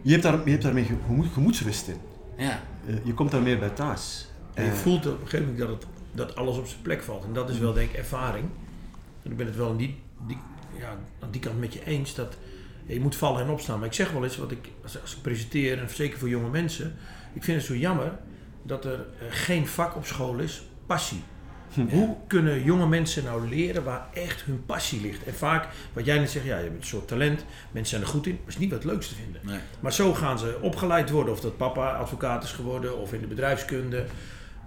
Je 0.02 0.12
hebt, 0.12 0.24
daar, 0.24 0.40
je 0.46 0.52
hebt 0.52 0.64
daarmee 0.64 0.88
gemoed, 1.08 1.28
gemoedsrust 1.34 1.88
in. 1.88 1.98
Ja, 2.38 2.60
Eh, 2.88 2.96
je 3.04 3.14
komt 3.14 3.32
daar 3.32 3.42
meer 3.42 3.60
bij 3.60 3.70
thuis. 3.70 4.28
En 4.54 4.64
je 4.66 4.70
Eh, 4.72 4.76
voelt 4.78 5.06
op 5.08 5.22
een 5.22 5.28
gegeven 5.28 5.46
moment 5.52 5.58
dat, 5.70 5.70
het, 5.70 5.86
dat 6.12 6.36
alles 6.36 6.58
op 6.58 6.68
zijn 6.68 6.82
plek 6.82 7.04
valt. 7.04 7.24
En 7.24 7.34
dat 7.34 7.50
is 7.50 7.58
wel 7.58 7.74
denk 7.74 7.90
ik 7.90 7.98
ervaring. 7.98 8.46
En 9.24 9.32
ik 9.32 9.38
ben 9.38 9.46
het 9.46 9.56
wel 9.56 9.70
aan 9.70 9.78
die, 9.78 10.00
die, 10.28 10.38
ja, 10.80 10.98
aan 11.20 11.32
die 11.32 11.42
kant 11.42 11.60
met 11.60 11.74
je 11.74 11.86
eens. 11.86 12.16
Dat 12.16 12.38
je 12.86 13.00
moet 13.00 13.16
vallen 13.16 13.42
en 13.44 13.50
opstaan. 13.50 13.78
Maar 13.80 13.88
ik 13.88 13.94
zeg 13.94 14.12
wel 14.12 14.24
eens, 14.24 14.38
wat 14.38 14.52
ik, 14.52 14.70
als, 14.84 15.02
als 15.02 15.16
ik 15.16 15.22
presenteer, 15.22 15.80
en 15.80 15.90
zeker 15.90 16.20
voor 16.20 16.30
jonge 16.30 16.50
mensen. 16.50 16.96
Ik 17.34 17.44
vind 17.44 17.58
het 17.58 17.66
zo 17.66 17.76
jammer 17.76 18.18
dat 18.64 18.86
er 18.86 18.94
eh, 19.00 19.26
geen 19.30 19.68
vak 19.68 19.96
op 19.96 20.06
school 20.06 20.38
is, 20.40 20.64
passie. 20.86 21.22
Hoe 21.90 22.16
kunnen 22.28 22.64
jonge 22.64 22.88
mensen 22.88 23.24
nou 23.24 23.50
leren 23.50 23.84
waar 23.84 24.08
echt 24.14 24.42
hun 24.42 24.66
passie 24.66 25.02
ligt? 25.02 25.24
En 25.24 25.34
vaak, 25.34 25.68
wat 25.94 26.06
jij 26.06 26.20
net 26.20 26.30
zegt, 26.30 26.46
ja, 26.46 26.58
je 26.58 26.64
hebt 26.64 26.76
een 26.76 26.88
soort 26.88 27.08
talent, 27.08 27.46
mensen 27.72 27.98
zijn 27.98 28.02
er 28.02 28.16
goed 28.16 28.28
in, 28.28 28.38
maar 28.40 28.48
is 28.48 28.58
niet 28.58 28.72
wat 28.72 28.84
het 28.84 28.92
leukste 28.92 29.16
vinden. 29.16 29.42
nee. 29.44 29.60
Maar 29.80 29.94
zo 29.94 30.14
gaan 30.14 30.40
ze 30.40 30.58
opgeleid 30.62 31.10
worden, 31.10 31.34
of 31.34 31.40
dat 31.40 31.58
papa 31.58 31.92
advocaat 31.92 32.44
is 32.44 32.52
geworden 32.52 32.98
of 32.98 33.14
in 33.14 33.22
de 33.22 33.28
bedrijfskunde. 33.28 34.06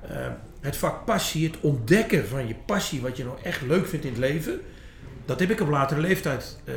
Eh, 0.09 0.27
het 0.61 0.77
vak 0.77 1.05
passie, 1.05 1.47
het 1.47 1.61
ontdekken 1.61 2.29
van 2.29 2.49
je 2.49 2.55
passie, 2.67 3.01
wat 3.01 3.17
je 3.17 3.25
nou 3.25 3.37
echt 3.43 3.63
leuk 3.63 3.87
vindt 3.87 4.05
in 4.05 4.11
het 4.11 4.21
leven, 4.21 4.61
dat 5.25 5.41
heb 5.41 5.51
ik 5.51 5.61
op 5.61 5.69
latere 5.69 6.01
leeftijd 6.01 6.61
eh, 6.65 6.75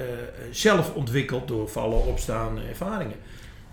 zelf 0.51 0.93
ontwikkeld 0.93 1.47
door 1.47 1.69
vallen, 1.69 2.05
opstaan, 2.05 2.57
eh, 2.57 2.69
ervaringen. 2.69 3.17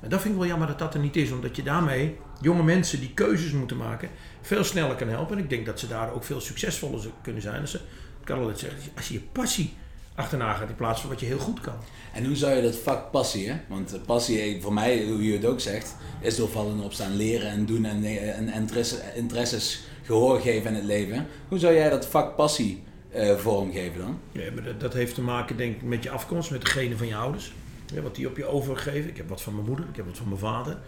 En 0.01 0.09
dat 0.09 0.21
vind 0.21 0.35
ik 0.35 0.41
wel 0.41 0.49
jammer 0.49 0.67
dat 0.67 0.79
dat 0.79 0.95
er 0.95 1.01
niet 1.01 1.17
is, 1.17 1.31
omdat 1.31 1.57
je 1.57 1.63
daarmee 1.63 2.17
jonge 2.41 2.63
mensen 2.63 3.01
die 3.01 3.15
keuzes 3.15 3.53
moeten 3.53 3.77
maken 3.77 4.09
veel 4.43 4.65
sneller 4.65 4.97
kan 4.97 5.09
helpen. 5.09 5.37
En 5.37 5.43
ik 5.43 5.51
denk 5.51 5.67
dat 5.67 5.81
ze 5.81 5.89
daar 5.89 6.13
ook 6.13 6.25
veel 6.25 6.41
succesvoller 6.41 7.01
kunnen 7.23 7.43
zijn. 7.43 7.69
Ze, 7.69 7.77
ik 7.77 8.25
kan 8.25 8.39
altijd 8.39 8.59
zeggen, 8.59 8.79
als 8.97 9.09
je 9.09 9.15
je 9.15 9.21
passie 9.33 9.75
achterna 10.15 10.53
gaat 10.53 10.69
in 10.69 10.75
plaats 10.75 11.01
van 11.01 11.11
wat 11.11 11.21
je 11.21 11.27
heel 11.27 11.39
goed 11.39 11.61
kan. 11.61 11.77
En 12.13 12.25
hoe 12.25 12.37
zou 12.37 12.55
je 12.57 12.63
dat 12.63 12.77
vak 12.77 13.11
passie, 13.11 13.51
hè? 13.51 13.57
Want 13.69 13.95
eh, 13.95 14.01
passie, 14.07 14.41
eh, 14.41 14.63
voor 14.63 14.73
mij, 14.73 15.05
hoe 15.05 15.27
je 15.27 15.33
het 15.33 15.45
ook 15.45 15.61
zegt, 15.61 15.97
is 16.21 16.37
door 16.37 16.49
vallen 16.49 16.73
en 16.79 16.85
opstaan, 16.85 17.17
leren 17.17 17.51
en 17.51 17.67
doen 17.67 17.85
en, 17.85 18.05
eh, 18.05 18.39
en 18.39 18.53
interesse, 18.53 19.01
interesses 19.15 19.83
gehoor 20.03 20.41
geven 20.41 20.71
in 20.71 20.75
het 20.75 20.85
leven. 20.85 21.27
Hoe 21.49 21.59
zou 21.59 21.75
jij 21.75 21.91
dat 21.91 22.07
vak 22.07 22.37
passie 22.37 22.83
eh, 23.11 23.37
vormgeven 23.37 23.99
dan? 23.99 24.21
Ja, 24.33 24.53
maar 24.53 24.63
dat, 24.63 24.81
dat 24.81 24.93
heeft 24.93 25.15
te 25.15 25.23
maken 25.23 25.57
denk 25.57 25.77
ik 25.77 25.83
met 25.83 26.03
je 26.03 26.11
afkomst, 26.11 26.51
met 26.51 26.61
degene 26.61 26.97
van 26.97 27.07
je 27.07 27.17
ouders. 27.17 27.53
Ja, 27.95 28.01
wat 28.01 28.15
die 28.15 28.29
op 28.29 28.37
je 28.37 28.47
overgeven. 28.47 29.11
Ik 29.11 29.17
heb 29.17 29.29
wat 29.29 29.43
van 29.43 29.55
mijn 29.55 29.67
moeder, 29.67 29.87
ik 29.89 29.97
heb 29.97 30.07
wat 30.07 30.17
van 30.17 30.29
mijn 30.29 30.41
vader. 30.41 30.79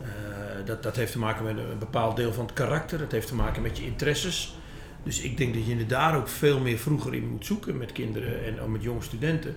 Eh, 0.00 0.08
dat, 0.64 0.82
dat 0.82 0.96
heeft 0.96 1.12
te 1.12 1.18
maken 1.18 1.44
met 1.44 1.56
een 1.56 1.78
bepaald 1.78 2.16
deel 2.16 2.32
van 2.32 2.44
het 2.44 2.54
karakter. 2.54 2.98
Dat 2.98 3.12
heeft 3.12 3.26
te 3.26 3.34
maken 3.34 3.62
met 3.62 3.78
je 3.78 3.84
interesses. 3.84 4.54
Dus 5.04 5.20
ik 5.20 5.36
denk 5.36 5.54
dat 5.54 5.66
je 5.66 5.76
er 5.76 5.88
daar 5.88 6.16
ook 6.16 6.28
veel 6.28 6.60
meer 6.60 6.78
vroeger 6.78 7.14
in 7.14 7.28
moet 7.28 7.46
zoeken 7.46 7.76
met 7.76 7.92
kinderen 7.92 8.44
en 8.44 8.60
ook 8.60 8.68
met 8.68 8.82
jonge 8.82 9.02
studenten. 9.02 9.56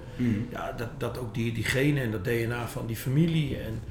Ja, 0.51 0.71
dat, 0.71 0.89
dat 0.97 1.17
ook 1.17 1.33
die, 1.33 1.53
die 1.53 1.63
genen 1.63 2.03
en 2.03 2.11
dat 2.11 2.23
DNA 2.23 2.67
van 2.67 2.87
die 2.87 2.95
familie. 2.95 3.57
En 3.57 3.81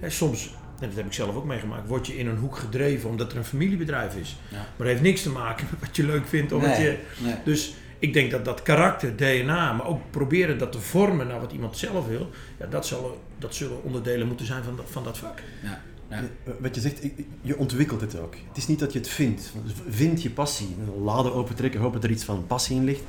hè, 0.00 0.10
soms, 0.10 0.46
en 0.80 0.88
dat 0.88 0.96
heb 0.96 1.06
ik 1.06 1.12
zelf 1.12 1.34
ook 1.34 1.44
meegemaakt, 1.44 1.88
word 1.88 2.06
je 2.06 2.18
in 2.18 2.26
een 2.26 2.36
hoek 2.36 2.56
gedreven 2.56 3.10
omdat 3.10 3.32
er 3.32 3.38
een 3.38 3.44
familiebedrijf 3.44 4.16
is. 4.16 4.36
Ja. 4.48 4.56
Maar 4.56 4.66
dat 4.76 4.86
heeft 4.86 5.02
niks 5.02 5.22
te 5.22 5.30
maken 5.30 5.66
met 5.70 5.80
wat 5.80 5.96
je 5.96 6.04
leuk 6.04 6.26
vindt 6.26 6.52
of 6.52 6.62
wat 6.62 6.76
je... 6.76 6.98
nee. 7.18 7.34
Dus 7.44 7.74
ik 7.98 8.12
denk 8.12 8.30
dat 8.30 8.44
dat 8.44 8.62
karakter, 8.62 9.16
DNA, 9.16 9.72
maar 9.72 9.86
ook 9.86 10.00
proberen 10.10 10.58
dat 10.58 10.72
te 10.72 10.80
vormen 10.80 11.26
naar 11.26 11.40
wat 11.40 11.52
iemand 11.52 11.76
zelf 11.76 12.06
wil, 12.06 12.30
ja, 12.58 12.66
dat, 12.66 12.86
zal, 12.86 13.22
dat 13.38 13.54
zullen 13.54 13.82
onderdelen 13.82 14.26
moeten 14.26 14.46
zijn 14.46 14.64
van 14.64 14.76
dat, 14.76 14.86
van 14.90 15.04
dat 15.04 15.18
vak. 15.18 15.42
Ja, 15.62 15.82
ja. 16.10 16.16
Eh, 16.16 16.52
Wat 16.60 16.74
je 16.74 16.80
zegt, 16.80 17.00
je 17.40 17.58
ontwikkelt 17.58 18.00
het 18.00 18.18
ook. 18.18 18.34
Het 18.48 18.56
is 18.56 18.66
niet 18.66 18.78
dat 18.78 18.92
je 18.92 18.98
het 18.98 19.08
vindt. 19.08 19.52
Vind 19.88 20.22
je 20.22 20.30
passie. 20.30 20.68
Laden 21.02 21.34
opentrekken, 21.34 21.80
hopen 21.80 22.00
dat 22.00 22.10
er 22.10 22.16
iets 22.16 22.24
van 22.24 22.46
passie 22.46 22.76
in 22.76 22.84
ligt. 22.84 23.02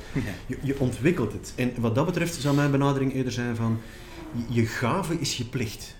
Je, 0.46 0.58
je 0.62 0.80
ontwikkelt 0.80 1.32
het. 1.32 1.52
En 1.56 1.72
wat 1.80 1.94
dat 1.94 2.06
betreft 2.06 2.34
zou 2.34 2.54
mijn 2.54 2.70
benadering 2.70 3.14
eerder 3.14 3.32
zijn 3.32 3.56
van... 3.56 3.78
Je, 4.48 4.66
gave 4.66 5.20
is 5.20 5.36
je 5.36 5.44
plicht. 5.44 5.96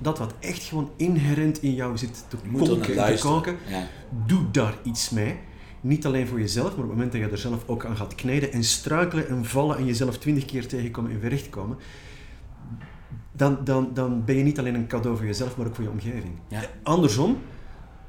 Dat 0.00 0.18
wat 0.18 0.34
echt 0.40 0.62
gewoon 0.62 0.90
inherent 0.96 1.62
in 1.62 1.74
jou 1.74 1.98
zit 1.98 2.24
te 2.28 2.36
Je 2.42 2.48
moet 2.50 2.60
er 2.60 2.66
naar 2.76 2.86
kolken 2.86 3.06
en 3.06 3.16
te 3.16 3.22
koken, 3.22 3.56
Ja. 3.68 3.86
doe 4.26 4.50
daar 4.50 4.74
iets 4.82 5.10
mee. 5.10 5.36
Niet 5.80 6.06
alleen 6.06 6.26
voor 6.26 6.40
jezelf, 6.40 6.64
maar 6.64 6.74
op 6.74 6.80
het 6.82 6.90
moment 6.90 7.12
dat 7.12 7.20
je 7.20 7.28
er 7.28 7.38
zelf 7.38 7.62
ook 7.66 7.84
aan 7.84 7.96
gaat 7.96 8.14
kneden 8.14 8.52
en 8.52 8.64
struikelen 8.64 9.28
en 9.28 9.44
vallen 9.44 9.76
en 9.76 9.86
jezelf 9.86 10.18
twintig 10.18 10.44
keer 10.44 10.66
tegenkomen 10.66 11.10
en 11.10 11.20
terechtkomen, 11.20 11.76
dan, 13.40 13.58
dan, 13.64 13.90
dan 13.94 14.24
ben 14.24 14.36
je 14.36 14.42
niet 14.42 14.58
alleen 14.58 14.74
een 14.74 14.86
cadeau 14.86 15.16
voor 15.16 15.26
jezelf, 15.26 15.56
maar 15.56 15.66
ook 15.66 15.74
voor 15.74 15.84
je 15.84 15.90
omgeving. 15.90 16.32
Ja. 16.48 16.60
Andersom, 16.82 17.38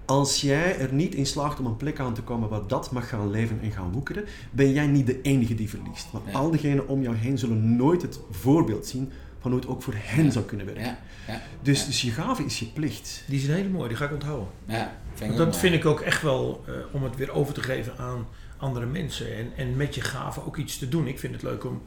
als 0.05 0.41
jij 0.41 0.79
er 0.79 0.93
niet 0.93 1.15
in 1.15 1.25
slaagt 1.25 1.59
om 1.59 1.65
een 1.65 1.77
plek 1.77 1.99
aan 1.99 2.13
te 2.13 2.21
komen 2.21 2.49
waar 2.49 2.67
dat 2.67 2.91
mag 2.91 3.09
gaan 3.09 3.29
leven 3.29 3.59
en 3.61 3.71
gaan 3.71 3.91
woekeren, 3.91 4.25
ben 4.51 4.71
jij 4.71 4.87
niet 4.87 5.05
de 5.05 5.21
enige 5.21 5.55
die 5.55 5.69
verliest. 5.69 6.07
Maar 6.11 6.21
Ja. 6.25 6.31
al 6.31 6.51
diegenen 6.51 6.87
om 6.87 7.01
jou 7.01 7.15
heen 7.15 7.37
zullen 7.37 7.75
nooit 7.75 8.01
het 8.01 8.19
voorbeeld 8.31 8.85
zien 8.87 9.11
van 9.39 9.51
hoe 9.51 9.59
het 9.59 9.69
ook 9.69 9.81
voor 9.81 9.93
hen 9.97 10.31
zou 10.31 10.45
kunnen 10.45 10.65
werken. 10.65 10.83
Ja, 10.83 10.97
ja, 11.27 11.41
Dus, 11.61 11.79
ja. 11.79 11.85
dus 11.85 12.01
je 12.01 12.11
gave 12.11 12.43
is 12.45 12.59
je 12.59 12.65
plicht. 12.65 13.23
Die 13.27 13.39
is 13.39 13.47
een 13.47 13.53
hele 13.55 13.69
mooie, 13.69 13.87
die 13.87 13.97
ga 13.97 14.05
ik 14.05 14.13
onthouden. 14.13 14.47
ja. 14.65 14.99
Vind 15.13 15.19
ik 15.19 15.19
Want 15.19 15.31
ook 15.31 15.37
dat 15.37 15.47
mooi. 15.47 15.59
vind 15.59 15.73
ik 15.83 15.85
ook 15.85 15.99
echt 15.99 16.21
wel 16.21 16.63
eh, 16.67 16.73
om 16.91 17.03
het 17.03 17.15
weer 17.15 17.31
over 17.31 17.53
te 17.53 17.61
geven 17.63 17.97
aan 17.97 18.25
andere 18.57 18.85
mensen. 18.85 19.37
En, 19.37 19.51
en 19.57 19.75
met 19.75 19.95
je 19.95 20.01
gave 20.01 20.45
ook 20.45 20.57
iets 20.57 20.77
te 20.77 20.89
doen. 20.89 21.07
Ik 21.07 21.19
vind 21.19 21.33
het 21.33 21.43
leuk 21.43 21.65
om 21.65 21.81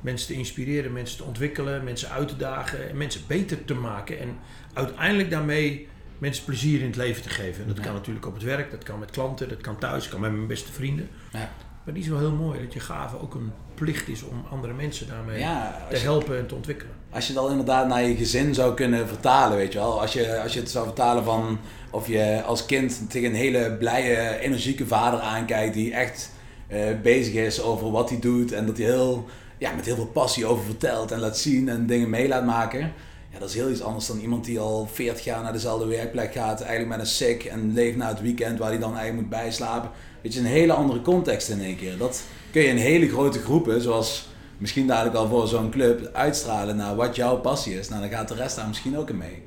mensen 0.00 0.26
te 0.26 0.34
inspireren, 0.34 0.92
mensen 0.92 1.16
te 1.16 1.24
ontwikkelen, 1.24 1.84
mensen 1.84 2.10
uit 2.10 2.28
te 2.28 2.36
dagen 2.36 2.88
en 2.90 2.96
mensen 2.96 3.20
beter 3.26 3.64
te 3.64 3.74
maken. 3.74 4.20
En 4.20 4.28
uiteindelijk 4.72 5.30
daarmee 5.30 5.88
mensen 6.18 6.44
plezier 6.44 6.80
in 6.80 6.86
het 6.86 6.96
leven 6.96 7.22
te 7.22 7.28
geven. 7.28 7.62
En 7.62 7.68
dat 7.68 7.76
Ja. 7.76 7.82
kan 7.82 7.92
natuurlijk 7.94 8.26
op 8.26 8.34
het 8.34 8.42
werk, 8.42 8.70
dat 8.70 8.82
kan 8.82 8.98
met 8.98 9.10
klanten, 9.10 9.48
dat 9.48 9.60
kan 9.60 9.78
thuis, 9.78 10.02
dat 10.02 10.12
kan 10.12 10.20
met 10.20 10.32
mijn 10.32 10.46
beste 10.46 10.72
vrienden. 10.72 11.08
Ja. 11.32 11.50
Maar 11.84 11.94
die 11.94 12.02
is 12.02 12.08
wel 12.08 12.18
heel 12.18 12.32
mooi 12.32 12.60
dat 12.62 12.72
je 12.72 12.80
gave 12.80 13.20
ook 13.20 13.34
een 13.34 13.52
plicht 13.74 14.08
is 14.08 14.22
om 14.22 14.44
andere 14.50 14.72
mensen 14.72 15.08
daarmee 15.08 15.38
Ja, 15.38 15.86
te 15.90 15.96
je, 15.96 16.02
helpen 16.02 16.38
en 16.38 16.46
te 16.46 16.54
ontwikkelen. 16.54 16.92
als 17.10 17.26
je 17.26 17.32
dat 17.32 17.50
inderdaad 17.50 17.88
naar 17.88 18.02
je 18.02 18.16
gezin 18.16 18.54
zou 18.54 18.74
kunnen 18.74 19.08
vertalen, 19.08 19.56
weet 19.56 19.72
je 19.72 19.78
wel. 19.78 20.00
Als 20.00 20.12
je, 20.12 20.40
als 20.40 20.52
je 20.52 20.60
het 20.60 20.70
zou 20.70 20.84
vertalen 20.86 21.24
van 21.24 21.58
of 21.90 22.06
je 22.08 22.42
als 22.46 22.66
kind 22.66 23.10
tegen 23.10 23.28
een 23.28 23.34
hele 23.34 23.76
blije, 23.78 24.38
energieke 24.38 24.86
vader 24.86 25.20
aankijkt 25.20 25.74
die 25.74 25.92
echt 25.94 26.30
eh, 26.66 26.86
bezig 27.02 27.34
is 27.34 27.62
over 27.62 27.90
wat 27.90 28.10
hij 28.10 28.18
doet 28.20 28.52
en 28.52 28.66
dat 28.66 28.76
hij 28.76 28.86
heel, 28.86 29.26
ja, 29.58 29.72
met 29.72 29.84
heel 29.84 29.94
veel 29.94 30.06
passie 30.06 30.46
over 30.46 30.64
vertelt 30.64 31.10
en 31.10 31.18
laat 31.18 31.38
zien 31.38 31.68
en 31.68 31.86
dingen 31.86 32.10
mee 32.10 32.28
laat 32.28 32.44
maken. 32.44 32.92
Ja, 33.32 33.38
dat 33.38 33.48
is 33.48 33.54
heel 33.54 33.70
iets 33.70 33.82
anders 33.82 34.06
dan 34.06 34.18
iemand 34.18 34.44
die 34.44 34.58
al 34.58 34.88
40 34.92 35.24
jaar 35.24 35.42
naar 35.42 35.52
dezelfde 35.52 35.86
werkplek 35.86 36.32
gaat, 36.32 36.60
eigenlijk 36.60 36.90
met 36.90 37.00
een 37.00 37.12
sick 37.12 37.44
en 37.44 37.72
leeft 37.72 37.96
na 37.96 38.08
het 38.08 38.20
weekend 38.20 38.58
waar 38.58 38.68
hij 38.68 38.78
dan 38.78 38.96
eigenlijk 38.96 39.20
moet 39.20 39.38
bijslapen. 39.38 39.90
Weet 40.22 40.34
je, 40.34 40.40
een 40.40 40.46
hele 40.46 40.72
andere 40.72 41.02
context 41.02 41.48
in 41.48 41.60
één 41.60 41.76
keer. 41.76 41.96
Dat 41.98 42.22
kun 42.50 42.62
je 42.62 42.68
in 42.68 42.76
hele 42.76 43.08
grote 43.08 43.38
groepen, 43.38 43.80
zoals 43.80 44.28
misschien 44.58 44.86
dadelijk 44.86 45.16
al 45.16 45.28
voor 45.28 45.48
zo'n 45.48 45.70
club, 45.70 46.10
uitstralen 46.12 46.76
naar 46.76 46.96
wat 46.96 47.16
jouw 47.16 47.36
passie 47.36 47.78
is. 47.78 47.88
Nou, 47.88 48.00
dan 48.00 48.10
gaat 48.10 48.28
de 48.28 48.34
rest 48.34 48.56
daar 48.56 48.68
misschien 48.68 48.98
ook 48.98 49.10
in 49.10 49.16
mee. 49.16 49.42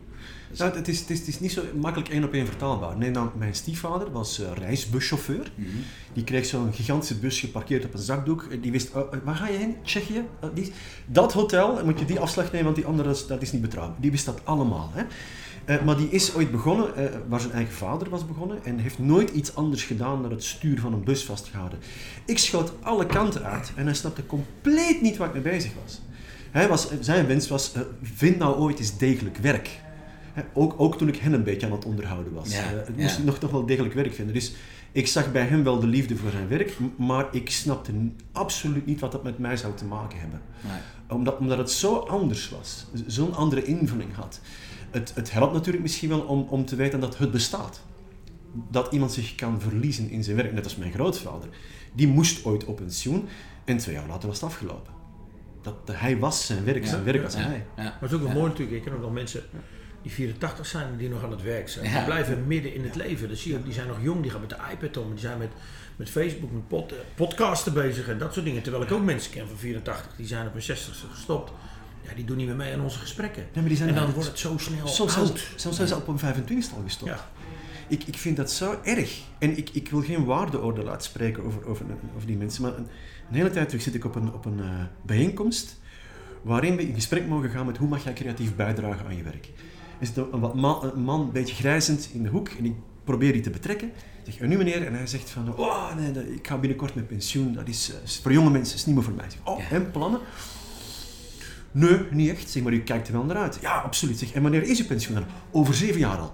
Nou, 0.57 0.75
het, 0.75 0.87
is, 0.87 0.99
het, 0.99 1.09
is, 1.09 1.19
het 1.19 1.27
is 1.27 1.39
niet 1.39 1.51
zo 1.51 1.61
makkelijk 1.79 2.09
één 2.09 2.23
op 2.23 2.33
één 2.33 2.45
vertaalbaar. 2.45 2.97
Nee, 2.97 3.11
dan, 3.11 3.31
mijn 3.37 3.55
stiefvader 3.55 4.11
was 4.11 4.39
eh, 4.41 4.47
reisbuschauffeur. 4.57 5.51
Die 6.13 6.23
kreeg 6.23 6.45
zo'n 6.45 6.73
gigantische 6.73 7.15
bus 7.15 7.39
geparkeerd 7.39 7.85
op 7.85 7.93
een 7.93 7.99
zakdoek. 7.99 8.47
Die 8.61 8.71
wist, 8.71 8.95
oh, 8.95 9.13
eh, 9.13 9.19
waar 9.23 9.35
ga 9.35 9.47
je 9.47 9.57
heen? 9.57 9.75
Tsjechië? 9.83 10.23
Eh, 10.39 10.49
die, 10.53 10.71
dat 11.05 11.33
hotel, 11.33 11.85
moet 11.85 11.99
je 11.99 12.05
die 12.05 12.19
afslag 12.19 12.45
nemen, 12.45 12.63
want 12.63 12.75
die 12.75 12.85
andere 12.85 13.09
is- 13.09 13.27
dat 13.27 13.41
is 13.41 13.51
niet 13.51 13.61
betrouwbaar. 13.61 13.97
Die 13.99 14.11
wist 14.11 14.25
dat 14.25 14.41
allemaal. 14.43 14.91
Hè? 14.93 15.03
Maar 15.85 15.97
die 15.97 16.09
is 16.09 16.33
ooit 16.35 16.51
begonnen, 16.51 16.93
waar 17.27 17.39
zijn 17.39 17.53
eigen 17.53 17.73
vader 17.73 18.09
was 18.09 18.25
begonnen, 18.27 18.63
en 18.63 18.77
heeft 18.77 18.99
nooit 18.99 19.29
iets 19.29 19.55
anders 19.55 19.83
gedaan 19.83 20.21
dan 20.21 20.31
het 20.31 20.43
stuur 20.43 20.79
van 20.79 20.93
een 20.93 21.03
bus 21.03 21.23
vastgehouden. 21.25 21.79
Ik 22.25 22.37
schoot 22.37 22.71
alle 22.81 23.05
kanten 23.05 23.43
uit 23.43 23.71
en 23.75 23.85
hij 23.85 23.93
snapte 23.93 24.25
compleet 24.25 25.01
niet 25.01 25.17
waar 25.17 25.27
ik 25.27 25.33
mee 25.33 25.53
bezig 25.53 25.71
was. 25.83 26.01
Hij 26.51 26.67
was 26.67 26.87
zijn 26.99 27.27
wens 27.27 27.47
was, 27.47 27.71
vind 28.01 28.37
nou 28.37 28.57
ooit 28.57 28.79
eens 28.79 28.97
degelijk 28.97 29.37
werk. 29.37 29.69
Hè, 30.33 30.41
ook, 30.53 30.73
ook 30.77 30.97
toen 30.97 31.07
ik 31.07 31.15
hen 31.15 31.33
een 31.33 31.43
beetje 31.43 31.65
aan 31.65 31.71
het 31.71 31.85
onderhouden 31.85 32.33
was. 32.33 32.51
Ja, 32.53 32.63
Eh, 32.63 32.69
het 32.69 32.87
ja. 32.95 33.01
moest 33.03 33.17
ik 33.17 33.23
nog 33.23 33.37
toch 33.39 33.51
wel 33.51 33.65
degelijk 33.65 33.93
werk 33.93 34.13
vinden. 34.13 34.33
Dus 34.33 34.53
ik 34.91 35.07
zag 35.07 35.31
bij 35.31 35.43
hem 35.45 35.63
wel 35.63 35.79
de 35.79 35.87
liefde 35.87 36.15
voor 36.15 36.31
zijn 36.31 36.47
werk, 36.47 36.77
maar 36.97 37.27
ik 37.31 37.49
snapte 37.49 37.91
absoluut 38.31 38.85
niet 38.85 38.99
wat 38.99 39.11
dat 39.11 39.23
met 39.23 39.37
mij 39.37 39.57
zou 39.57 39.73
te 39.75 39.85
maken 39.85 40.19
hebben. 40.19 40.41
Nee. 40.61 40.79
Omdat, 41.17 41.37
omdat 41.37 41.57
het 41.57 41.71
zo 41.71 41.95
anders 41.95 42.49
was, 42.49 42.85
zo'n 43.07 43.33
andere 43.35 43.63
invulling 43.63 44.15
had. 44.15 44.39
Het, 44.91 45.11
het 45.15 45.31
helpt 45.31 45.53
natuurlijk 45.53 45.83
misschien 45.83 46.09
wel 46.09 46.19
om, 46.21 46.45
om 46.49 46.65
te 46.65 46.75
weten 46.75 46.99
dat 46.99 47.17
het 47.17 47.31
bestaat. 47.31 47.81
Dat 48.71 48.93
iemand 48.93 49.11
zich 49.11 49.35
kan 49.35 49.61
verliezen 49.61 50.09
in 50.09 50.23
zijn 50.23 50.35
werk, 50.35 50.53
net 50.53 50.63
als 50.63 50.75
mijn 50.75 50.91
grootvader. 50.91 51.49
Die 51.93 52.07
moest 52.07 52.45
ooit 52.45 52.65
op 52.65 52.75
pensioen 52.75 53.27
en 53.65 53.77
twee 53.77 53.95
jaar 53.95 54.07
later 54.07 54.27
was 54.27 54.41
het 54.41 54.49
afgelopen. 54.49 54.93
Dat, 55.61 55.75
hij 55.91 56.17
was 56.17 56.45
zijn 56.45 56.63
werk, 56.63 56.83
Ja, 56.83 56.89
zijn 56.89 57.03
werk 57.03 57.21
was 57.23 57.33
Ja, 57.33 57.39
hij. 57.39 57.65
ja. 57.77 57.83
Maar 57.83 57.97
het 57.99 58.09
is 58.11 58.15
ook 58.15 58.21
wel 58.23 58.31
Ja. 58.31 58.37
mooi 58.37 58.49
natuurlijk. 58.49 58.77
Ik 58.77 58.83
ken 58.83 58.93
ook 58.93 58.99
wel 58.99 59.09
mensen 59.09 59.41
die 60.01 60.11
84 60.11 60.65
zijn 60.65 60.87
en 60.87 60.97
die 60.97 61.09
nog 61.09 61.23
aan 61.23 61.31
het 61.31 61.41
werk 61.41 61.69
zijn. 61.69 61.91
Die 61.91 62.03
blijven 62.03 62.47
midden 62.47 62.73
in 62.73 62.83
het 62.83 62.95
leven. 62.95 63.29
Dat 63.29 63.37
zie 63.37 63.51
je 63.51 63.57
ook. 63.57 63.63
Die 63.63 63.73
zijn 63.73 63.87
nog 63.87 63.97
jong, 64.01 64.21
die 64.21 64.31
gaan 64.31 64.39
met 64.39 64.49
de 64.49 64.57
iPad 64.71 64.97
om. 64.97 65.09
Die 65.09 65.19
zijn 65.19 65.37
met, 65.37 65.49
met 65.95 66.09
Facebook, 66.09 66.51
met 66.51 66.67
pod, 66.67 66.91
eh, 66.91 66.97
podcasten 67.15 67.73
bezig 67.73 68.07
en 68.07 68.17
dat 68.17 68.33
soort 68.33 68.45
dingen. 68.45 68.61
Terwijl 68.61 68.83
ik 68.83 68.91
ook 68.91 69.03
mensen 69.03 69.31
ken 69.31 69.47
van 69.47 69.57
84, 69.57 70.15
die 70.15 70.27
zijn 70.27 70.47
op 70.47 70.53
hun 70.53 70.61
60ste 70.61 71.09
gestopt. 71.11 71.51
Ja, 72.01 72.13
die 72.15 72.25
doen 72.25 72.37
niet 72.37 72.47
meer 72.47 72.55
mee 72.55 72.73
aan 72.73 72.81
onze 72.81 72.99
gesprekken. 72.99 73.41
Ja, 73.41 73.59
maar 73.59 73.69
die 73.69 73.77
zijn 73.77 73.89
en 73.89 73.95
dan 73.95 74.11
wordt 74.11 74.27
het 74.27 74.39
zo 74.39 74.57
snel 74.57 74.87
Soms, 74.87 75.17
oud. 75.17 75.47
soms, 75.55 75.75
zijn 75.75 75.87
ze 75.87 75.95
op 75.95 76.07
een 76.07 76.19
25 76.19 76.73
al 76.73 76.81
gestopt. 76.83 77.11
Ja. 77.11 77.29
Ik, 77.87 78.03
ik 78.03 78.17
vind 78.17 78.37
dat 78.37 78.51
zo 78.51 78.79
erg. 78.83 79.19
En 79.39 79.57
ik, 79.57 79.69
ik 79.69 79.89
wil 79.89 80.01
geen 80.01 80.25
waardeoordeel 80.25 80.89
uitspreken 80.89 81.43
over, 81.43 81.65
over, 81.65 81.85
over 82.15 82.27
die 82.27 82.37
mensen. 82.37 82.61
Maar 82.61 82.77
een, 82.77 82.87
een 83.29 83.35
hele 83.35 83.49
tijd 83.49 83.67
terug 83.67 83.83
zit 83.83 83.95
ik 83.95 84.05
op 84.05 84.15
een, 84.15 84.33
op 84.33 84.45
een 84.45 84.59
eh, 84.59 84.69
bijeenkomst 85.01 85.79
waarin 86.41 86.75
we 86.75 86.87
in 86.87 86.93
gesprek 86.93 87.27
mogen 87.27 87.49
gaan 87.49 87.65
met 87.65 87.77
hoe 87.77 87.87
mag 87.87 88.03
jij 88.03 88.13
creatief 88.13 88.55
bijdragen 88.55 89.05
aan 89.05 89.17
je 89.17 89.23
werk. 89.23 89.49
Er 89.99 90.05
zit 90.05 90.17
een, 90.17 90.39
wat 90.39 90.55
man, 90.55 90.83
een 90.83 91.03
man 91.03 91.21
een 91.21 91.31
beetje 91.31 91.55
grijzend 91.55 92.09
in 92.13 92.23
de 92.23 92.29
hoek 92.29 92.49
en 92.49 92.65
ik 92.65 92.73
probeer 93.03 93.33
die 93.33 93.41
te 93.41 93.49
betrekken. 93.49 93.87
Ik 94.25 94.33
zeg, 94.33 94.37
en 94.41 94.49
nu 94.49 94.57
meneer? 94.57 94.85
En 94.85 94.93
hij 94.93 95.07
zegt 95.07 95.29
van, 95.29 95.57
oh 95.57 95.95
nee, 95.95 96.33
ik 96.33 96.47
ga 96.47 96.57
binnenkort 96.57 96.95
met 96.95 97.07
pensioen. 97.07 97.53
Dat 97.53 97.67
is, 97.67 97.91
eh, 97.93 98.03
is 98.03 98.19
voor 98.23 98.31
jonge 98.31 98.49
mensen, 98.49 98.75
is 98.75 98.85
niet 98.85 98.95
meer 98.95 99.03
voor 99.03 99.13
mij. 99.13 99.25
Ik 99.25 99.31
zeg, 99.31 99.39
oh, 99.43 99.59
Ja. 99.59 99.69
en 99.69 99.91
plannen? 99.91 100.19
Nee, 101.71 101.99
niet 102.11 102.29
echt. 102.29 102.49
Zeg 102.49 102.63
maar, 102.63 102.73
u 102.73 102.79
kijkt 102.81 103.07
er 103.07 103.13
wel 103.13 103.23
naar 103.23 103.37
uit. 103.37 103.57
Ja, 103.61 103.71
absoluut. 103.77 104.17
Zeg, 104.19 104.31
en 104.33 104.41
wanneer 104.41 104.63
is 104.63 104.79
uw 104.79 104.85
pensioen 104.85 105.15
dan? 105.15 105.25
Over 105.51 105.73
zeven 105.73 105.99
jaar 105.99 106.17
al. 106.17 106.33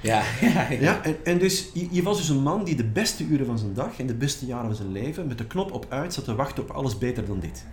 Ja, 0.00 0.22
ja, 0.40 0.70
ja. 0.70 0.80
Ja, 0.80 1.02
en, 1.04 1.16
en 1.24 1.38
dus 1.38 1.68
je, 1.74 1.88
je 1.90 2.02
was 2.02 2.16
dus 2.18 2.28
een 2.28 2.42
man 2.42 2.64
die 2.64 2.76
de 2.76 2.84
beste 2.84 3.24
uren 3.24 3.46
van 3.46 3.58
zijn 3.58 3.74
dag 3.74 3.98
en 3.98 4.06
de 4.06 4.14
beste 4.14 4.46
jaren 4.46 4.66
van 4.66 4.74
zijn 4.76 4.92
leven 4.92 5.26
met 5.26 5.38
de 5.38 5.46
knop 5.46 5.72
op 5.72 5.86
uit 5.88 6.14
zat 6.14 6.24
te 6.24 6.34
wachten 6.34 6.62
op 6.62 6.70
alles 6.70 6.98
beter 6.98 7.26
dan 7.26 7.40
dit. 7.40 7.64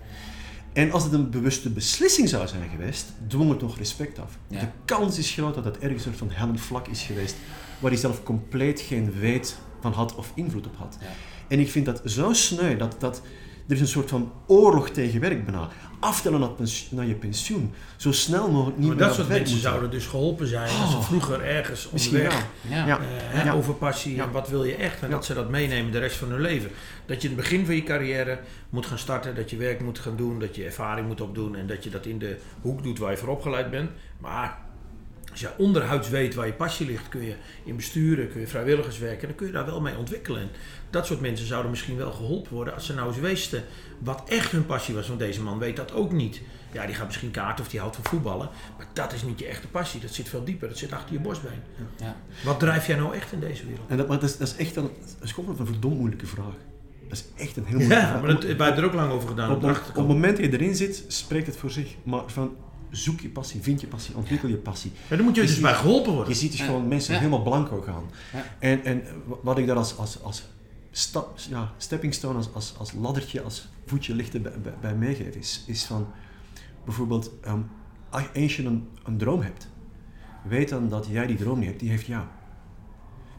En 0.73 0.91
als 0.91 1.03
het 1.03 1.13
een 1.13 1.29
bewuste 1.29 1.69
beslissing 1.69 2.29
zou 2.29 2.47
zijn 2.47 2.69
geweest, 2.69 3.05
dwong 3.27 3.49
het 3.49 3.61
nog 3.61 3.77
respect 3.77 4.19
af. 4.19 4.37
Ja. 4.47 4.59
De 4.59 4.67
kans 4.85 5.17
is 5.17 5.31
groot 5.31 5.55
dat 5.55 5.65
het 5.65 5.79
ergens 5.79 6.05
een 6.05 6.13
soort 6.13 6.29
van 6.29 6.37
hellend 6.37 6.61
vlak 6.61 6.87
is 6.87 7.01
geweest, 7.01 7.35
waar 7.79 7.91
hij 7.91 7.99
zelf 7.99 8.23
compleet 8.23 8.81
geen 8.81 9.11
weet 9.11 9.57
van 9.81 9.91
had 9.91 10.15
of 10.15 10.31
invloed 10.35 10.67
op 10.67 10.75
had. 10.77 10.97
Ja. 11.01 11.07
En 11.47 11.59
ik 11.59 11.69
vind 11.69 11.85
dat 11.85 12.01
zo 12.05 12.33
sneu, 12.33 12.77
dat, 12.77 12.95
dat 12.99 13.21
er 13.69 13.75
is 13.75 13.81
een 13.81 13.87
soort 13.87 14.09
van 14.09 14.31
oorlog 14.47 14.89
tegen 14.89 15.19
werk 15.19 15.45
bijna. 15.45 15.67
Aftellen 15.99 16.55
naar, 16.91 17.05
je 17.05 17.13
pensioen. 17.13 17.73
Zo 17.95 18.11
snel 18.11 18.51
mogelijk 18.51 18.77
niet 18.77 18.87
Maar 18.87 18.95
meer 18.95 19.05
dat 19.05 19.15
soort 19.15 19.27
werk 19.27 19.39
mensen 19.39 19.55
moeten. 19.57 19.71
zouden 19.71 19.91
dus 19.99 20.07
geholpen 20.07 20.47
zijn 20.47 20.69
als 20.81 20.91
ze 20.91 20.97
Oh. 20.97 21.03
vroeger 21.03 21.41
ergens 21.43 21.89
Misschien 21.91 22.17
onderweg. 22.17 22.45
Ja. 22.69 22.85
Ja. 22.85 22.99
Eh, 23.33 23.45
Ja. 23.45 23.53
over 23.53 23.73
passie 23.73 24.15
Ja. 24.15 24.23
en 24.23 24.31
wat 24.31 24.49
wil 24.49 24.63
je 24.63 24.75
echt. 24.75 25.01
En 25.01 25.07
Ja. 25.09 25.15
dat 25.15 25.25
ze 25.25 25.33
dat 25.33 25.49
meenemen 25.49 25.91
de 25.91 25.99
rest 25.99 26.15
van 26.17 26.29
hun 26.31 26.41
leven. 26.41 26.71
Dat 27.05 27.21
je 27.21 27.27
in 27.29 27.33
het 27.33 27.43
begin 27.43 27.65
van 27.65 27.75
je 27.75 27.83
carrière 27.83 28.39
moet 28.69 28.85
gaan 28.85 28.97
starten, 28.97 29.35
dat 29.35 29.49
je 29.49 29.57
werk 29.57 29.81
moet 29.81 29.99
gaan 29.99 30.15
doen, 30.15 30.39
dat 30.39 30.55
je 30.55 30.63
ervaring 30.65 31.07
moet 31.07 31.21
opdoen 31.21 31.55
en 31.55 31.67
dat 31.67 31.83
je 31.83 31.89
dat 31.89 32.05
in 32.05 32.19
de 32.19 32.37
hoek 32.61 32.83
doet 32.83 32.99
waar 32.99 33.11
je 33.11 33.17
voor 33.17 33.29
opgeleid 33.29 33.69
bent. 33.71 33.89
Maar 34.17 34.57
als 35.31 35.39
je 35.39 35.49
onderhuids 35.57 36.09
weet 36.09 36.35
waar 36.35 36.45
je 36.45 36.53
passie 36.53 36.85
ligt, 36.87 37.09
kun 37.09 37.23
je 37.23 37.33
in 37.63 37.75
besturen, 37.75 38.31
kun 38.31 38.39
je 38.39 38.47
vrijwilligers 38.47 38.97
werken, 38.99 39.27
dan 39.27 39.35
kun 39.37 39.47
je 39.47 39.53
daar 39.53 39.65
wel 39.65 39.81
mee 39.81 39.97
ontwikkelen. 39.97 40.49
Dat 40.89 41.05
soort 41.05 41.21
mensen 41.21 41.47
zouden 41.47 41.71
misschien 41.71 41.97
wel 41.97 42.11
geholpen 42.11 42.53
worden 42.53 42.73
als 42.73 42.85
ze 42.85 42.93
nou 42.93 43.07
eens 43.07 43.17
wisten 43.19 43.63
wat 43.99 44.23
echt 44.29 44.51
hun 44.51 44.65
passie 44.65 44.95
was. 44.95 45.07
Want 45.07 45.19
deze 45.19 45.41
man 45.41 45.59
weet 45.59 45.75
dat 45.75 45.93
ook 45.93 46.11
niet. 46.11 46.41
Ja, 46.71 46.85
die 46.85 46.95
gaat 46.95 47.05
misschien 47.05 47.31
kaarten 47.31 47.65
of 47.65 47.71
die 47.71 47.79
houdt 47.79 47.95
van 47.95 48.05
voetballen. 48.05 48.49
Maar 48.77 48.87
dat 48.93 49.13
is 49.13 49.23
niet 49.23 49.39
je 49.39 49.45
echte 49.45 49.67
passie. 49.67 49.99
Dat 50.01 50.13
zit 50.13 50.29
veel 50.29 50.43
dieper. 50.43 50.67
Dat 50.67 50.77
zit 50.77 50.91
achter 50.91 51.13
je 51.13 51.19
borstbeen. 51.19 51.59
Ja. 51.99 52.15
Wat 52.43 52.59
drijf 52.59 52.87
jij 52.87 52.95
nou 52.95 53.15
echt 53.15 53.31
in 53.31 53.39
deze 53.39 53.65
wereld? 53.65 53.87
En 53.89 53.97
dat, 53.97 54.07
maar 54.07 54.19
dat 54.19 54.29
is, 54.29 54.37
dat 54.37 54.47
is 54.47 54.55
echt 54.55 54.75
een, 54.75 54.89
dat 55.19 55.23
is 55.23 55.31
gewoon 55.31 55.55
een 55.59 55.65
verdomd 55.65 55.97
moeilijke 55.97 56.25
vraag. 56.27 56.53
Dat 57.07 57.17
is 57.17 57.43
echt 57.43 57.57
een 57.57 57.65
heel 57.65 57.77
moeilijke 57.77 58.03
Ja, 58.03 58.09
vraag. 58.09 58.21
maar 58.21 58.31
dat, 58.33 58.43
wij 58.43 58.49
hebben 58.65 58.77
er 58.83 58.85
ook 58.85 58.93
lang 58.93 59.11
over 59.11 59.27
gedaan 59.29 59.49
om 59.49 59.55
op, 59.55 59.75
het 59.93 60.07
moment 60.07 60.37
dat 60.37 60.45
je 60.45 60.51
erin 60.53 60.75
zit, 60.75 61.03
spreekt 61.07 61.47
het 61.47 61.55
voor 61.57 61.71
zich. 61.71 61.95
Maar 62.03 62.21
van 62.25 62.55
zoek 62.89 63.19
je 63.19 63.29
passie, 63.29 63.61
vind 63.61 63.81
je 63.81 63.87
passie, 63.87 64.15
ontwikkel 64.15 64.49
je 64.49 64.55
passie. 64.57 64.91
Maar 65.07 65.17
dan 65.17 65.25
moet 65.27 65.35
je 65.35 65.41
Je 65.41 65.47
dus 65.47 65.55
ziet- 65.55 65.65
bij 65.65 65.73
geholpen 65.75 66.13
worden. 66.13 66.33
Je 66.33 66.39
ziet 66.39 66.51
dus 66.51 66.59
Ja. 66.59 66.65
gewoon 66.65 66.87
mensen 66.87 67.13
Ja. 67.13 67.19
helemaal 67.19 67.41
blanco 67.41 67.81
gaan. 67.81 68.03
Ja. 68.33 68.43
En, 68.59 68.83
en 68.83 69.03
wat 69.41 69.57
ik 69.57 69.67
daar 69.67 69.75
als, 69.75 69.97
als, 69.97 70.23
als 70.23 70.43
stap, 70.91 71.37
ja, 71.49 71.73
stepping 71.77 72.13
stone, 72.13 72.37
als, 72.37 72.53
als, 72.53 72.73
als 72.77 72.93
laddertje, 72.93 73.41
als 73.41 73.67
voetje 73.85 74.15
lichten 74.15 74.41
bij, 74.41 74.61
bij, 74.61 74.73
bij 74.81 74.95
meegeef, 74.95 75.35
is, 75.35 75.63
is 75.67 75.85
van 75.85 76.07
bijvoorbeeld, 76.85 77.31
ehm, 77.41 77.61
als 78.09 78.55
je 78.55 78.63
een, 78.63 78.87
een 79.03 79.17
droom 79.17 79.41
hebt, 79.41 79.67
weet 80.43 80.69
dan 80.69 80.89
dat 80.89 81.07
jij 81.07 81.27
die 81.27 81.37
droom 81.37 81.59
niet 81.59 81.67
hebt, 81.67 81.79
die 81.79 81.89
heeft 81.89 82.05
jou. 82.05 82.23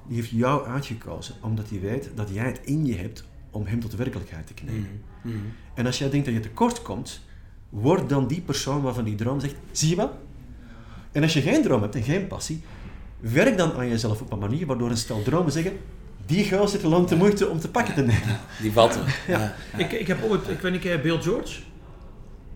Die 0.07 0.17
heeft 0.17 0.31
jou 0.31 0.67
uitgekozen, 0.67 1.35
omdat 1.41 1.71
hij 1.71 1.81
weet 1.81 2.11
dat 2.15 2.29
jij 2.33 2.47
het 2.47 2.61
in 2.65 2.87
je 2.87 2.97
hebt 2.97 3.25
om 3.51 3.67
hem 3.67 3.81
tot 3.81 3.95
werkelijkheid 3.95 4.47
te 4.47 4.55
kneden. 4.55 5.01
Mhm. 5.23 5.35
Mhm. 5.35 5.47
En 5.75 5.87
als 5.87 5.99
jij 5.99 6.11
denkt 6.11 6.27
dat 6.27 6.35
je 6.35 6.41
tekort 6.41 6.83
komt, 6.83 7.21
word 7.69 8.09
dan 8.09 8.27
die 8.27 8.41
persoon 8.41 8.83
waarvan 8.83 9.05
die 9.05 9.15
droom 9.15 9.41
zegt, 9.41 9.55
zie 9.73 9.89
je 9.89 9.97
wel? 9.97 10.19
En 11.13 11.23
als 11.23 11.33
je 11.33 11.41
geen 11.41 11.63
droom 11.63 11.83
hebt 11.83 11.95
en 11.95 12.03
geen 12.03 12.27
passie, 12.27 12.63
werk 13.21 13.57
dan 13.57 13.73
aan 13.73 13.89
jezelf 13.89 14.21
op 14.21 14.33
een 14.33 14.39
manier 14.39 14.67
waardoor 14.67 14.91
een 14.91 14.97
stel 14.97 15.23
dromen 15.23 15.53
zeggen, 15.53 15.73
die 16.31 16.51
gozer 16.51 16.69
zit 16.69 16.83
lang 16.83 17.07
te 17.07 17.17
moeite 17.17 17.49
om 17.49 17.61
te 17.61 17.71
pakken 17.71 17.95
te 17.95 18.01
nemen. 18.01 18.41
Die 18.61 18.73
valt. 18.73 18.95
Ja. 19.27 19.39
Ja. 19.39 19.55
Ja. 19.73 19.79
Ik, 19.79 19.93
ik 19.93 20.07
heb 20.07 20.23
ooit, 20.23 20.49
ik 20.49 20.61
weet 20.61 20.73
niet, 20.73 21.03
Bill 21.03 21.21
George? 21.21 21.61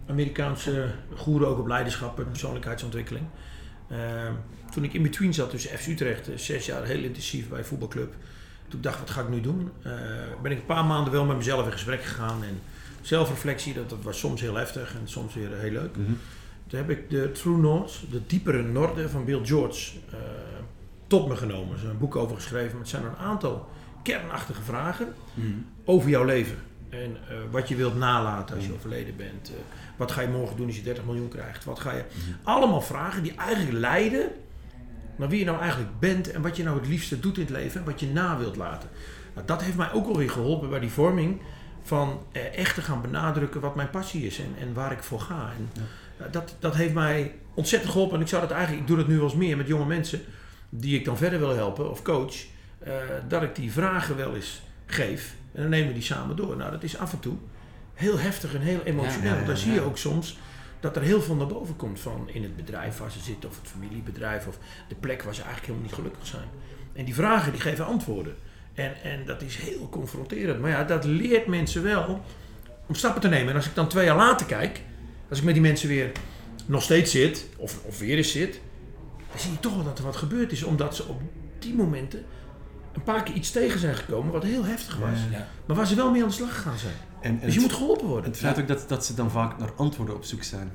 Amerikaanse 0.07 0.91
goeroe 1.15 1.47
ook 1.47 1.59
op 1.59 1.67
leiderschap 1.67 2.19
en 2.19 2.31
persoonlijkheidsontwikkeling. 2.31 3.27
Ehm, 3.89 4.33
toen 4.73 4.85
ik 4.85 4.93
in 4.93 5.03
between 5.03 5.35
zat 5.35 5.51
tussen 5.51 5.79
FC 5.79 5.87
Utrecht, 5.87 6.29
eh, 6.29 6.37
zes 6.37 6.67
jaar 6.67 6.85
heel 6.85 7.03
intensief 7.03 7.49
bij 7.49 7.59
een 7.59 7.65
voetbalclub. 7.65 8.15
Toen 8.69 8.79
ik 8.79 8.83
dacht, 8.83 8.99
wat 8.99 9.11
ga 9.11 9.21
ik 9.21 9.29
nu 9.29 9.41
doen? 9.41 9.71
Eh, 9.83 9.93
ben 10.43 10.53
ik 10.53 10.59
een 10.59 10.67
paar 10.67 10.85
maanden 10.85 11.13
wel 11.13 11.25
met 11.25 11.37
mezelf 11.37 11.67
in 11.67 11.73
gesprek 11.73 12.05
gegaan. 12.05 12.45
En 12.45 12.61
zelfreflectie, 13.01 13.75
dat, 13.75 13.91
dat 13.91 14.03
was 14.03 14.19
soms 14.19 14.41
heel 14.41 14.55
heftig 14.55 14.95
en 14.95 15.09
soms 15.09 15.35
weer 15.35 15.49
heel 15.53 15.71
leuk. 15.71 15.95
Toen 16.67 16.79
heb 16.79 16.91
ik 16.91 17.11
de 17.11 17.33
True 17.33 17.57
North, 17.57 18.01
de 18.11 18.21
diepere 18.27 18.63
Noorden 18.63 19.11
van 19.11 19.25
Bill 19.25 19.45
George, 19.45 19.91
eh, 20.11 20.19
tot 21.19 21.29
me 21.29 21.37
genomen. 21.37 21.77
Er 21.77 21.83
is 21.83 21.89
een 21.91 21.99
boek 21.99 22.17
over 22.17 22.37
geschreven, 22.37 22.71
maar 22.71 22.81
het 22.81 22.89
zijn 22.89 23.05
een 23.05 23.17
aantal 23.17 23.69
kernachtige 24.03 24.63
vragen 24.63 25.15
Mhm. 25.35 25.49
over 25.85 26.09
jouw 26.11 26.25
leven. 26.25 26.57
En 26.91 27.17
eh, 27.29 27.37
wat 27.51 27.69
je 27.69 27.77
wilt 27.77 27.97
nalaten 27.99 28.57
als 28.57 28.67
je 28.67 28.73
overleden 28.73 29.17
bent. 29.17 29.49
Eh, 29.49 29.55
wat 29.97 30.13
ga 30.13 30.21
je 30.21 30.29
morgen 30.29 30.57
doen 30.57 30.67
als 30.67 30.77
je 30.77 30.83
30 30.83 31.05
miljoen 31.05 31.29
krijgt? 31.29 31.65
Wat 31.65 31.81
ga 31.81 31.93
je... 31.93 32.05
Allemaal 32.43 32.81
vragen 32.81 33.23
die 33.23 33.35
eigenlijk 33.37 33.79
leiden 33.79 34.29
naar 35.17 35.29
wie 35.29 35.39
je 35.39 35.45
nou 35.45 35.59
eigenlijk 35.61 35.91
bent 36.01 36.31
en 36.31 36.43
wat 36.43 36.57
je 36.57 36.63
nou 36.63 36.79
het 36.79 36.89
liefste 36.89 37.21
doet 37.21 37.37
in 37.37 37.43
het 37.43 37.51
leven 37.51 37.81
en 37.81 37.87
wat 37.87 38.01
je 38.01 38.07
na 38.09 38.39
wilt 38.39 38.57
laten. 38.57 38.89
Nou, 39.35 39.47
dat 39.47 39.63
heeft 39.63 39.77
mij 39.77 39.93
ook 39.93 40.07
alweer 40.07 40.31
geholpen 40.31 40.71
bij 40.71 40.81
die 40.81 40.91
vorming 40.91 41.41
van 41.83 42.21
eh, 42.33 42.59
echt 42.59 42.75
te 42.75 42.83
gaan 42.83 43.01
benadrukken 43.03 43.61
wat 43.61 43.75
mijn 43.75 43.91
passie 43.91 44.27
is 44.27 44.39
en, 44.39 44.55
en 44.61 44.75
waar 44.75 44.93
ik 44.93 45.03
voor 45.03 45.21
ga. 45.21 45.51
En, 45.59 45.83
ja, 46.19 46.29
dat, 46.29 46.57
dat 46.59 46.75
heeft 46.75 46.95
mij 46.95 47.35
ontzettend 47.55 47.93
geholpen. 47.93 48.17
En 48.17 48.23
ik 48.23 48.29
zou 48.29 48.43
dat 48.43 48.51
eigenlijk, 48.51 48.83
ik 48.83 48.89
doe 48.89 48.97
dat 48.97 49.09
nu 49.09 49.15
wel 49.17 49.25
eens 49.25 49.35
meer 49.35 49.57
met 49.57 49.67
jonge 49.67 49.87
mensen 49.87 50.21
die 50.77 50.99
ik 50.99 51.05
dan 51.05 51.17
verder 51.17 51.39
wil 51.39 51.55
helpen 51.57 51.91
of 51.91 52.03
coach. 52.03 52.35
eh, 52.79 52.93
dat 53.29 53.43
ik 53.43 53.55
die 53.55 53.73
vragen 53.73 54.17
wel 54.17 54.35
eens 54.35 54.63
geef 54.87 55.35
en 55.53 55.61
dan 55.61 55.71
nemen 55.71 55.89
we 55.89 55.95
die 55.95 56.03
samen 56.03 56.37
door. 56.37 56.57
Nou, 56.57 56.71
dat 56.71 56.83
is 56.83 56.99
af 56.99 57.13
en 57.13 57.21
toe 57.21 57.37
heel 57.95 58.19
heftig 58.19 58.55
en 58.55 58.61
heel 58.61 58.81
emotioneel. 58.85 59.23
Ja, 59.23 59.29
ja, 59.31 59.35
Want 59.35 59.47
dan 59.47 59.57
zie 59.57 59.73
je 59.73 59.81
ook 59.81 59.99
soms 59.99 60.39
dat 60.81 60.97
er 60.97 61.03
heel 61.03 61.23
veel 61.23 61.35
naar 61.35 61.47
boven 61.47 61.77
komt 61.77 62.01
van 62.01 62.29
in 62.33 62.43
het 62.43 62.57
bedrijf 62.57 62.99
waar 62.99 63.11
ze 63.11 63.19
zitten 63.21 63.49
of 63.49 63.61
het 63.61 63.69
familiebedrijf 63.71 64.47
of 64.47 64.59
de 64.89 64.95
plek 64.95 65.23
waar 65.23 65.35
ze 65.35 65.43
eigenlijk 65.43 65.73
helemaal 65.73 65.89
niet 65.89 65.99
gelukkig 65.99 66.27
zijn. 66.27 66.49
En 66.93 67.05
die 67.05 67.15
vragen 67.15 67.53
die 67.53 67.61
geven 67.61 67.87
antwoorden. 67.87 68.35
En, 68.75 69.03
en 69.03 69.25
dat 69.27 69.43
is 69.43 69.57
heel 69.57 69.89
confronterend. 69.89 70.61
Maar 70.61 70.71
ja, 70.71 70.85
dat 70.85 71.05
leert 71.05 71.47
mensen 71.47 71.83
wel 71.83 72.23
om 72.87 72.95
stappen 72.95 73.21
te 73.21 73.29
nemen. 73.29 73.49
En 73.49 73.57
als 73.57 73.67
ik 73.67 73.75
dan 73.75 73.89
twee 73.89 74.05
jaar 74.05 74.17
later 74.17 74.47
kijk, 74.47 74.81
als 75.29 75.39
ik 75.39 75.45
met 75.45 75.55
die 75.55 75.63
mensen 75.63 75.89
weer 75.89 76.13
nog 76.67 76.83
steeds 76.83 77.11
zit, 77.11 77.47
of, 77.57 77.79
of 77.85 77.99
weer 77.99 78.17
eens 78.17 78.33
zit, 78.33 78.61
dan 79.35 79.43
zie 79.43 79.53
je 79.53 79.61
toch 79.61 79.75
wel 79.75 79.85
dat 79.85 79.99
er 79.99 80.05
wat 80.05 80.17
gebeurd 80.17 80.53
is. 80.53 80.63
Omdat 80.63 80.97
ze 80.97 81.05
op 81.05 81.21
die 81.59 81.75
momenten 81.75 82.25
een 82.93 83.03
paar 83.03 83.23
keer 83.23 83.35
iets 83.35 83.51
tegen 83.51 83.81
zijn 83.81 83.95
gekomen 83.95 84.33
wat 84.33 84.43
heel 84.43 84.65
heftig 84.65 84.99
was. 84.99 85.19
Ja. 85.31 85.49
Maar 85.67 85.77
waar 85.77 85.87
ze 85.87 85.95
wel 85.95 86.11
mee 86.11 86.23
aan 86.23 86.29
de 86.29 86.35
slag 86.35 86.55
gegaan 86.55 86.79
zijn. 86.79 86.95
En, 87.21 87.41
en 87.41 87.47
Dus 87.47 87.55
je 87.55 87.61
moet 87.61 87.73
geholpen 87.73 88.07
worden. 88.07 88.31
Het 88.31 88.39
feit 88.39 88.61
ook 88.61 88.69
dat, 88.69 88.89
dat 88.89 89.05
ze 89.05 89.15
dan 89.15 89.31
vaak 89.31 89.59
naar 89.59 89.73
antwoorden 89.77 90.15
op 90.15 90.25
zoek 90.25 90.43
zijn. 90.43 90.73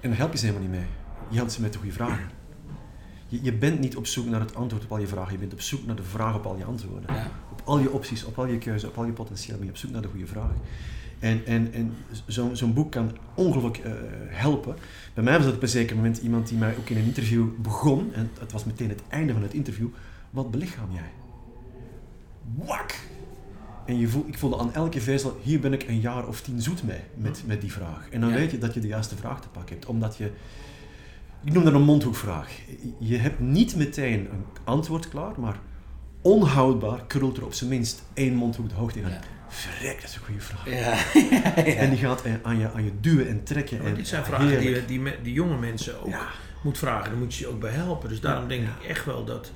En 0.00 0.08
daar 0.08 0.18
help 0.18 0.32
je 0.32 0.38
ze 0.38 0.46
helemaal 0.46 0.68
niet 0.68 0.78
mee. 0.78 0.88
Je 1.28 1.36
helpt 1.36 1.52
ze 1.52 1.60
met 1.60 1.72
de 1.72 1.78
goede 1.78 1.94
vragen. 1.94 2.30
Je, 3.28 3.38
je 3.42 3.52
bent 3.52 3.80
niet 3.80 3.96
op 3.96 4.06
zoek 4.06 4.26
naar 4.26 4.40
het 4.40 4.54
antwoord 4.54 4.84
op 4.84 4.92
al 4.92 4.98
je 4.98 5.06
vragen. 5.06 5.32
Je 5.32 5.38
bent 5.38 5.52
op 5.52 5.60
zoek 5.60 5.86
naar 5.86 5.96
de 5.96 6.02
vraag 6.02 6.34
op 6.34 6.46
al 6.46 6.56
je 6.56 6.64
antwoorden. 6.64 7.14
Ja. 7.14 7.30
Op 7.52 7.62
al 7.64 7.78
je 7.78 7.90
opties, 7.90 8.24
op 8.24 8.38
al 8.38 8.46
je 8.46 8.58
keuze, 8.58 8.86
op 8.86 8.98
al 8.98 9.04
je 9.04 9.12
potentieel. 9.12 9.56
Ben 9.56 9.66
je 9.66 9.72
op 9.72 9.78
zoek 9.78 9.90
naar 9.90 10.02
de 10.02 10.08
goede 10.08 10.26
vragen. 10.26 10.56
En, 11.18 11.46
en, 11.46 11.72
en 11.72 11.94
zo- 12.26 12.54
zo'n 12.54 12.74
boek 12.74 12.92
kan 12.92 13.10
ongelooflijk 13.34 13.78
eh, 13.78 13.92
helpen. 14.28 14.76
Bij 15.14 15.24
mij 15.24 15.36
was 15.36 15.44
dat 15.46 15.54
op 15.54 15.62
een 15.62 15.68
zeker 15.68 15.96
moment 15.96 16.18
iemand 16.18 16.48
die 16.48 16.58
mij 16.58 16.74
ook 16.78 16.88
in 16.88 16.96
een 16.96 17.04
interview 17.04 17.46
begon. 17.58 18.12
En 18.14 18.30
het 18.40 18.52
was 18.52 18.64
meteen 18.64 18.88
het 18.88 19.02
einde 19.08 19.32
van 19.32 19.42
het 19.42 19.52
interview. 19.54 19.88
Wat 20.30 20.50
belichaam 20.50 20.88
jij? 20.92 21.10
Wak! 22.66 22.94
En 23.86 23.98
je 23.98 24.08
voel, 24.08 24.24
ik 24.26 24.38
voelde 24.38 24.58
aan 24.58 24.74
elke 24.74 25.00
vezel, 25.00 25.40
hier 25.42 25.60
ben 25.60 25.72
ik 25.72 25.82
een 25.88 26.00
jaar 26.00 26.26
of 26.26 26.40
tien 26.40 26.60
zoet 26.62 26.82
mee, 26.82 27.00
met, 27.14 27.42
met 27.46 27.60
die 27.60 27.72
vraag. 27.72 28.08
En 28.10 28.20
dan 28.20 28.30
Ja. 28.30 28.36
weet 28.36 28.50
je 28.50 28.58
dat 28.58 28.74
je 28.74 28.80
de 28.80 28.86
juiste 28.86 29.16
vraag 29.16 29.40
te 29.40 29.48
pakken 29.48 29.74
hebt. 29.74 29.86
Omdat 29.86 30.16
je, 30.16 30.30
ik 31.44 31.52
noem 31.52 31.64
dat 31.64 31.74
een 31.74 31.82
mondhoekvraag. 31.82 32.50
Je 32.98 33.16
hebt 33.16 33.40
niet 33.40 33.76
meteen 33.76 34.18
een 34.20 34.44
antwoord 34.64 35.08
klaar, 35.08 35.40
maar 35.40 35.58
onhoudbaar 36.20 37.04
krult 37.06 37.36
er 37.36 37.44
op 37.44 37.52
zijn 37.52 37.70
minst 37.70 38.02
één 38.14 38.34
mondhoek 38.34 38.68
de 38.68 38.74
hoogte 38.74 39.00
in. 39.00 39.08
Ja. 39.08 39.20
Verrek, 39.56 40.00
dat 40.00 40.10
is 40.10 40.16
een 40.16 40.22
goede 40.24 40.40
vraag. 40.40 40.66
Ja. 40.70 40.94
ja. 41.30 41.76
En 41.76 41.90
die 41.90 41.98
gaat 41.98 42.22
aan 42.42 42.58
je, 42.58 42.70
aan 42.70 42.84
je 42.84 42.92
duwen 43.00 43.28
en 43.28 43.44
trekken. 43.44 43.78
Maar 43.78 43.86
en, 43.86 43.94
dit 43.94 44.08
zijn 44.08 44.24
vragen 44.24 44.48
die, 44.48 44.56
heerlijk. 44.56 44.88
die, 45.24 45.32
jonge 45.32 45.58
mensen 45.58 46.02
ook 46.04 46.14
moet 46.62 46.78
vragen. 46.78 47.10
Daar 47.10 47.18
moet 47.18 47.34
je 47.34 47.44
ze 47.44 47.50
ook 47.50 47.60
bij 47.60 47.70
helpen. 47.70 48.08
Dus 48.08 48.20
daarom 48.20 48.48
denk 48.48 48.62
ik 48.62 48.88
echt 48.88 49.04
wel 49.04 49.24
dat, 49.24 49.50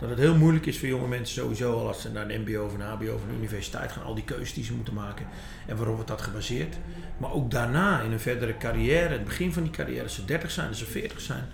dat 0.00 0.08
het 0.10 0.18
heel 0.18 0.36
moeilijk 0.36 0.66
is 0.66 0.78
voor 0.78 0.88
jonge 0.88 1.08
mensen 1.08 1.42
sowieso 1.42 1.72
al 1.72 1.86
als 1.86 2.00
ze 2.00 2.10
naar 2.10 2.30
een 2.30 2.40
mbo 2.40 2.64
of 2.64 2.74
een 2.74 2.80
hbo 2.80 3.14
of 3.14 3.22
een 3.22 3.36
universiteit 3.38 3.92
gaan. 3.92 4.02
Al 4.04 4.14
die 4.14 4.24
keuzes 4.24 4.54
die 4.54 4.64
ze 4.64 4.72
moeten 4.72 4.94
maken 4.94 5.26
en 5.66 5.76
waarop 5.76 5.94
wordt 5.94 6.10
dat 6.10 6.22
gebaseerd. 6.22 6.76
Maar 7.16 7.32
ook 7.32 7.50
daarna 7.50 8.00
in 8.00 8.12
een 8.12 8.20
verdere 8.20 8.56
carrière, 8.56 9.12
het 9.12 9.24
begin 9.24 9.52
van 9.52 9.62
die 9.62 9.72
carrière, 9.72 10.02
als 10.02 10.14
ze 10.14 10.24
30 10.24 10.50
zijn, 10.50 10.68
als 10.68 10.78
ze 10.78 10.84
40 10.84 11.20
zijn. 11.20 11.44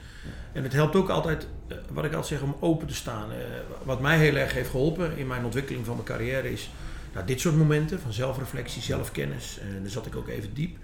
En 0.52 0.62
het 0.62 0.72
helpt 0.72 0.96
ook 0.96 1.08
altijd, 1.08 1.46
eh, 1.68 1.76
wat 1.90 2.04
ik 2.04 2.12
altijd 2.12 2.40
zeg, 2.40 2.40
om 2.40 2.56
open 2.60 2.86
te 2.86 2.94
staan. 2.94 3.30
Eh, 3.32 3.36
Wat 3.84 4.00
mij 4.00 4.18
heel 4.18 4.36
erg 4.36 4.52
heeft 4.52 4.70
geholpen 4.70 5.16
in 5.16 5.26
mijn 5.26 5.44
ontwikkeling 5.44 5.84
van 5.86 5.94
mijn 5.94 6.06
carrière 6.06 6.52
is 6.52 6.70
nou, 7.12 7.26
dit 7.26 7.40
soort 7.40 7.56
momenten 7.56 8.00
van 8.00 8.12
zelfreflectie, 8.12 8.82
zelfkennis. 8.82 9.58
En 9.60 9.82
daar 9.82 9.90
zat 9.90 10.06
ik 10.06 10.16
ook 10.16 10.28
even 10.28 10.54
diep. 10.54 10.76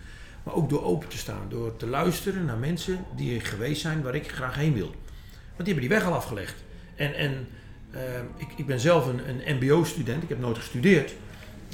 Maar 0.42 0.54
ook 0.54 0.68
door 0.68 0.84
open 0.84 1.08
te 1.08 1.18
staan, 1.18 1.46
door 1.48 1.76
te 1.76 1.86
luisteren 1.86 2.44
naar 2.44 2.56
mensen 2.56 3.04
die 3.16 3.34
er 3.34 3.46
geweest 3.46 3.80
zijn 3.80 4.02
waar 4.02 4.14
ik 4.14 4.30
graag 4.30 4.54
heen 4.54 4.74
wil. 4.74 4.90
Want 5.56 5.64
die 5.64 5.74
hebben 5.74 5.80
die 5.80 5.88
weg 5.88 6.04
al 6.04 6.14
afgelegd. 6.14 6.54
En, 6.96 7.14
en 7.14 7.46
eh, 7.90 8.00
ik, 8.36 8.48
ik 8.56 8.66
ben 8.66 8.80
zelf 8.80 9.06
een, 9.06 9.20
een 9.28 9.56
MBO-student, 9.56 10.22
ik 10.22 10.28
heb 10.28 10.40
nooit 10.40 10.58
gestudeerd. 10.58 11.14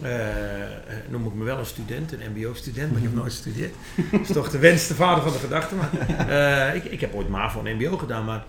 Eh, 0.03 0.63
eh, 0.63 0.77
noem 1.09 1.27
ik 1.27 1.35
me 1.35 1.45
wel 1.45 1.59
een 1.59 1.67
student, 1.67 2.13
een 2.13 2.33
MBO-student, 2.35 2.89
maar 2.89 3.01
ik 3.01 3.07
heb 3.07 3.15
nooit 3.21 3.33
gestudeerd. 3.33 3.75
Dat 4.11 4.21
is 4.21 4.33
toch 4.33 4.51
de 4.51 4.59
wens, 4.59 4.87
de 4.87 4.95
vader 4.95 5.23
van 5.23 5.33
de 5.33 5.39
gedachte. 5.39 5.75
Maar, 5.75 5.91
eh, 6.29 6.75
ik, 6.75 6.85
ik 6.85 7.01
heb 7.01 7.15
ooit 7.15 7.29
MAVO 7.29 7.63
en 7.65 7.77
MBO 7.77 7.97
gedaan, 7.97 8.25
maar 8.25 8.45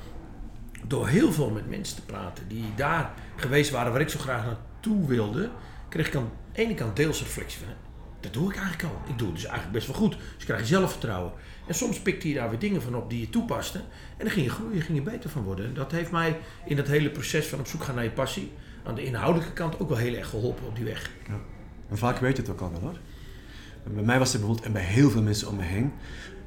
door 0.88 1.08
heel 1.08 1.32
veel 1.32 1.50
met 1.50 1.70
mensen 1.70 1.96
te 1.96 2.02
praten 2.02 2.48
die 2.48 2.66
daar 2.76 3.12
geweest 3.36 3.72
waren 3.72 3.92
waar 3.92 4.02
ik 4.02 4.10
zo 4.10 4.20
graag 4.20 4.46
naartoe 4.46 5.08
wilde, 5.08 5.50
kreeg 5.96 6.08
ik 6.08 6.16
aan 6.16 6.32
de 6.54 6.62
ene 6.62 6.74
kant 6.74 6.96
deels 6.96 7.22
reflectie 7.22 7.60
van, 7.60 7.68
dat 8.20 8.34
doe 8.34 8.50
ik 8.50 8.56
eigenlijk 8.58 8.84
al. 8.84 9.02
Ik 9.10 9.18
doe 9.18 9.28
het 9.28 9.36
dus 9.36 9.46
eigenlijk 9.46 9.74
best 9.74 9.88
wel 9.88 9.96
goed. 9.96 10.18
Dus 10.36 10.46
krijg 10.46 10.60
je 10.60 10.66
zelfvertrouwen. 10.66 11.32
En 11.68 11.76
soms 11.76 12.00
pikte 12.00 12.28
je 12.28 12.34
daar 12.34 12.50
weer 12.50 12.60
dingen 12.60 12.82
van 12.82 12.96
op 12.96 13.10
die 13.10 13.20
je 13.20 13.30
toepaste. 13.30 13.78
En 13.78 14.26
dan 14.26 14.30
ging 14.30 14.46
je 14.46 14.52
groeien, 14.52 14.82
ging 14.82 14.98
je 14.98 15.04
beter 15.04 15.30
van 15.30 15.44
worden. 15.44 15.66
En 15.66 15.74
dat 15.74 15.92
heeft 15.92 16.12
mij 16.12 16.38
in 16.66 16.76
dat 16.76 16.88
hele 16.88 17.10
proces 17.10 17.48
van 17.48 17.60
op 17.60 17.68
zoek 17.68 17.84
gaan 17.84 17.96
naar 17.96 18.04
je 18.04 18.10
passie, 18.10 18.52
aan 18.84 18.96
de 18.96 19.04
inhoudelijke 19.04 19.54
kant 19.54 19.80
ook 19.80 19.90
wel 19.90 19.98
heel 19.98 20.14
erg 20.14 20.30
geholpen 20.30 20.68
op 20.68 20.76
die 20.76 20.86
weg. 20.86 21.12
Ja. 21.28 21.40
En 21.90 21.98
vaak 21.98 22.18
weet 22.18 22.36
je 22.36 22.42
het 22.42 22.52
ook 22.52 22.62
al 22.62 22.72
wel 22.72 22.80
hoor. 22.80 23.00
Bij 23.94 24.04
mij 24.04 24.20
was 24.20 24.34
er 24.34 24.40
bijvoorbeeld, 24.40 24.68
en 24.68 24.74
bij 24.74 24.84
heel 24.84 25.10
veel 25.10 25.22
mensen 25.22 25.48
om 25.48 25.56
me 25.56 25.64
heen, 25.64 25.94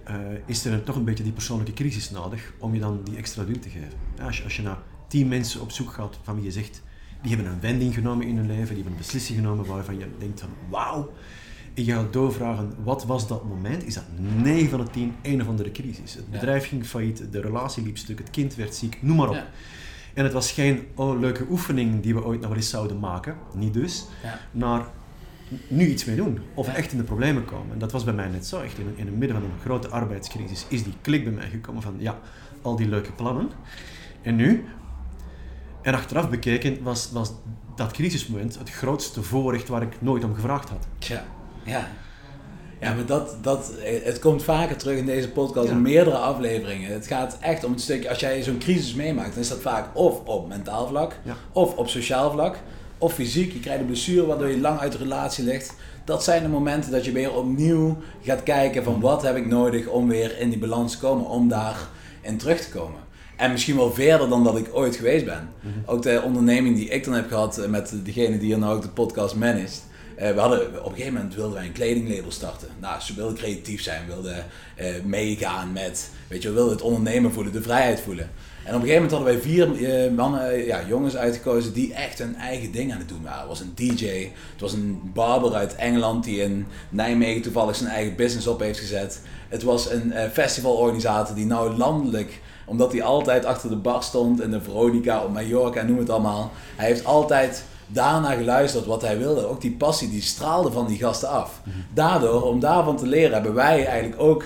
eh, 0.05 0.17
is 0.47 0.65
er 0.65 0.83
toch 0.83 0.97
een 0.97 1.05
beetje 1.05 1.25
die 1.25 1.33
persoonlijke 1.33 1.73
crisis 1.73 2.11
nodig 2.11 2.53
om 2.59 2.75
je 2.75 2.81
dan 2.81 3.01
die 3.05 3.17
extra 3.17 3.45
duw 3.45 3.59
te 3.59 3.69
geven. 3.69 3.93
Ja, 4.17 4.25
als, 4.25 4.45
als 4.45 4.57
je 4.57 4.63
naar 4.63 4.79
tien 5.09 5.29
mensen 5.29 5.61
op 5.61 5.71
zoek 5.71 5.93
gaat 5.93 6.19
van 6.23 6.35
wie 6.35 6.45
je 6.45 6.51
zegt, 6.51 6.83
die 7.23 7.35
hebben 7.35 7.53
een 7.53 7.61
wending 7.61 7.95
genomen 7.95 8.27
in 8.27 8.37
hun 8.37 8.47
leven, 8.47 8.67
die 8.67 8.75
hebben 8.75 8.93
een 8.93 8.99
beslissing 8.99 9.39
genomen 9.39 9.67
waarvan 9.67 9.99
je 9.99 10.07
denkt 10.19 10.41
van 10.41 10.49
wauw. 10.71 11.13
En 11.75 11.85
je 11.85 11.93
gaat 11.93 12.13
doorvragen, 12.13 12.75
wat 12.85 13.05
was 13.05 13.29
dat 13.29 13.45
moment? 13.45 13.85
Is 13.87 13.95
dat 13.95 14.05
9 14.37 14.69
van 14.71 14.85
de 14.85 14.91
10 14.91 15.15
een 15.23 15.41
of 15.43 15.49
andere 15.49 15.71
crisis? 15.73 16.15
Het 16.15 16.25
Ja. 16.25 16.31
bedrijf 16.39 16.69
ging 16.69 16.87
failliet, 16.87 17.25
de 17.33 17.41
relatie 17.41 17.83
liep 17.83 17.97
stuk, 17.99 18.19
het 18.19 18.31
kind 18.31 18.55
werd 18.55 18.75
ziek, 18.75 18.99
noem 19.03 19.17
maar 19.17 19.29
op. 19.29 19.35
Ja. 19.35 19.47
En 20.15 20.25
het 20.25 20.33
was 20.33 20.53
geen 20.53 20.87
oh, 20.95 21.21
leuke 21.21 21.47
oefening 21.51 22.03
die 22.03 22.15
we 22.15 22.25
ooit 22.25 22.39
nog 22.41 22.49
wel 22.49 22.57
eens 22.59 22.71
zouden 22.71 22.99
maken, 22.99 23.37
niet 23.55 23.73
dus, 23.75 24.07
Ja. 24.23 24.39
naar 24.51 24.87
nu 25.69 25.87
iets 25.87 26.05
mee 26.05 26.17
doen 26.17 26.39
of 26.55 26.67
Ja. 26.67 26.75
echt 26.75 26.93
in 26.93 26.99
de 26.99 27.05
problemen 27.05 27.45
komen. 27.45 27.73
En 27.73 27.79
dat 27.79 27.93
was 27.93 28.05
bij 28.05 28.15
mij 28.15 28.29
net 28.29 28.47
zo. 28.47 28.61
Echt 28.61 28.79
in, 28.79 28.93
in 28.97 29.07
het 29.07 29.17
midden 29.17 29.41
van 29.41 29.51
een 29.51 29.61
grote 29.65 29.89
arbeidscrisis 29.89 30.65
is 30.69 30.83
die 30.83 30.95
klik 31.01 31.25
bij 31.25 31.33
mij 31.33 31.49
gekomen 31.49 31.83
van 31.83 31.95
ja, 31.99 32.19
al 32.63 32.77
die 32.77 32.89
leuke 32.89 33.13
plannen. 33.13 33.49
En 34.23 34.37
nu? 34.37 34.65
En 35.83 35.95
achteraf 35.95 36.31
bekeken 36.31 36.83
was, 36.83 37.09
was 37.13 37.31
dat 37.77 37.93
crisismoment 37.93 38.59
het 38.59 38.71
grootste 38.71 39.23
voorrecht 39.23 39.69
waar 39.69 39.83
ik 39.83 39.93
nooit 40.03 40.25
om 40.25 40.35
gevraagd 40.35 40.69
had. 40.69 40.87
Tja, 40.99 41.25
ja. 41.65 41.89
Ja, 42.81 42.95
maar 42.95 43.07
dat, 43.07 43.37
dat, 43.43 43.73
het 44.05 44.19
komt 44.19 44.43
vaker 44.43 44.77
terug 44.77 44.99
in 44.99 45.07
deze 45.07 45.31
podcast 45.31 45.67
Ja. 45.69 45.73
in 45.73 45.83
meerdere 45.83 46.17
afleveringen. 46.17 46.93
Het 46.93 47.07
gaat 47.07 47.37
echt 47.41 47.65
om 47.65 47.73
het 47.73 47.81
stukje, 47.81 48.09
als 48.09 48.19
jij 48.21 48.43
zo'n 48.43 48.59
crisis 48.59 48.95
meemaakt, 48.95 49.33
dan 49.33 49.43
is 49.43 49.49
dat 49.49 49.61
vaak 49.61 49.97
of 49.97 50.25
op 50.25 50.49
mentaal 50.49 50.87
vlak, 50.87 51.17
Ja. 51.23 51.35
of 51.53 51.75
op 51.77 51.89
sociaal 51.89 52.31
vlak, 52.31 52.59
of 52.99 53.13
fysiek. 53.13 53.53
Je 53.53 53.61
krijgt 53.61 53.81
een 53.81 53.87
blessure 53.87 54.27
waardoor 54.27 54.49
je 54.49 54.61
lang 54.61 54.79
uit 54.79 54.93
de 54.93 54.99
relatie 54.99 55.45
ligt. 55.45 55.75
Dat 56.05 56.25
zijn 56.25 56.43
de 56.43 56.49
momenten 56.49 56.91
dat 56.91 57.05
je 57.05 57.13
weer 57.13 57.33
opnieuw 57.35 57.97
gaat 58.23 58.43
kijken 58.43 58.85
van 58.85 59.01
wat 59.01 59.23
heb 59.23 59.37
ik 59.37 59.47
nodig 59.47 59.87
om 59.87 60.09
weer 60.09 60.39
in 60.39 60.51
die 60.51 60.59
balans 60.59 60.93
te 60.93 60.99
komen, 60.99 61.27
om 61.27 61.49
daarin 61.49 62.37
terug 62.39 62.61
te 62.61 62.71
komen. 62.71 63.01
En 63.39 63.51
misschien 63.51 63.77
wel 63.77 63.93
verder 63.93 64.29
dan 64.29 64.45
dat 64.45 64.57
ik 64.57 64.69
ooit 64.73 64.97
geweest 64.97 65.25
ben. 65.25 65.49
Ook 65.85 66.03
de 66.03 66.23
onderneming 66.25 66.77
die 66.77 66.89
ik 66.89 67.05
dan 67.05 67.15
heb 67.15 67.29
gehad 67.29 67.59
eh, 67.59 67.69
met 67.69 67.95
degene 68.05 68.39
die 68.39 68.47
hier 68.47 68.59
nou 68.59 68.77
ook 68.77 68.83
de 68.83 68.89
podcast 68.89 69.35
managt. 69.35 69.85
Eh, 70.17 70.33
we 70.33 70.41
hadden, 70.41 70.61
op 70.61 70.91
een 70.91 70.97
gegeven 70.97 71.13
moment 71.13 71.35
wilden 71.35 71.55
wij 71.55 71.67
een 71.67 71.73
kledinglabel 71.73 72.31
starten. 72.31 72.69
Nou, 72.81 73.01
ze 73.01 73.15
wilden 73.15 73.37
creatief 73.37 73.83
zijn, 73.83 74.07
wilden 74.07 74.45
eh, 74.77 74.87
meegaan 75.05 75.73
met, 75.73 76.11
weet 76.29 76.43
je, 76.43 76.49
we 76.49 76.55
wilden 76.55 76.73
het 76.73 76.83
ondernemen 76.83 77.33
voelen, 77.33 77.53
de 77.53 77.63
vrijheid 77.63 78.01
voelen. 78.01 78.31
En 78.65 78.75
op 78.75 78.81
een 78.83 78.89
gegeven 78.89 79.03
moment 79.03 79.11
hadden 79.11 79.33
wij 79.33 79.41
vier 79.41 80.13
mannen, 80.13 80.65
ja, 80.65 80.81
jongens 80.89 81.17
uitgekozen 81.17 81.73
die 81.73 81.95
echt 81.95 82.19
hun 82.19 82.37
eigen 82.37 82.73
ding 82.73 82.93
aan 82.93 82.99
het 82.99 83.09
doen 83.09 83.23
waren. 83.23 83.39
Het 83.39 83.49
was 83.49 83.61
een 83.61 83.73
DJ, 83.75 84.07
het 84.53 84.61
was 84.61 84.73
een 84.73 85.01
barber 85.15 85.55
uit 85.55 85.75
Engeland 85.75 86.25
die 86.25 86.43
in 86.43 86.67
Nijmegen 86.91 87.43
toevallig 87.43 87.77
zijn 87.77 87.91
eigen 87.91 88.17
business 88.17 88.47
op 88.47 88.61
heeft 88.61 88.79
gezet. 88.79 89.21
Het 89.49 89.63
was 89.63 89.91
een 89.91 90.13
festivalorganisator 90.33 91.35
die 91.35 91.47
nou 91.47 91.77
landelijk, 91.77 92.41
omdat 92.69 92.93
hij 92.93 93.03
altijd 93.03 93.45
achter 93.45 93.69
de 93.69 93.77
bar 93.77 94.03
stond 94.03 94.43
in 94.43 94.51
de 94.51 94.61
Veronica 94.61 95.23
op 95.23 95.33
Mallorca, 95.33 95.83
noem 95.83 95.99
het 95.99 96.11
allemaal. 96.11 96.51
Hij 96.77 96.87
heeft 96.87 97.05
altijd 97.05 97.65
daarna 97.87 98.31
geluisterd 98.31 98.87
wat 98.87 99.03
hij 99.03 99.19
wilde. 99.19 99.47
Ook 99.47 99.61
die 99.61 99.77
passie 99.77 100.11
die 100.11 100.23
straalde 100.23 100.73
van 100.73 100.87
die 100.87 100.99
gasten 100.99 101.29
af. 101.29 101.61
Daardoor, 101.95 102.43
om 102.43 102.61
daarvan 102.61 102.97
te 102.97 103.07
leren, 103.07 103.33
hebben 103.33 103.55
wij 103.55 103.87
eigenlijk 103.87 104.21
ook 104.21 104.45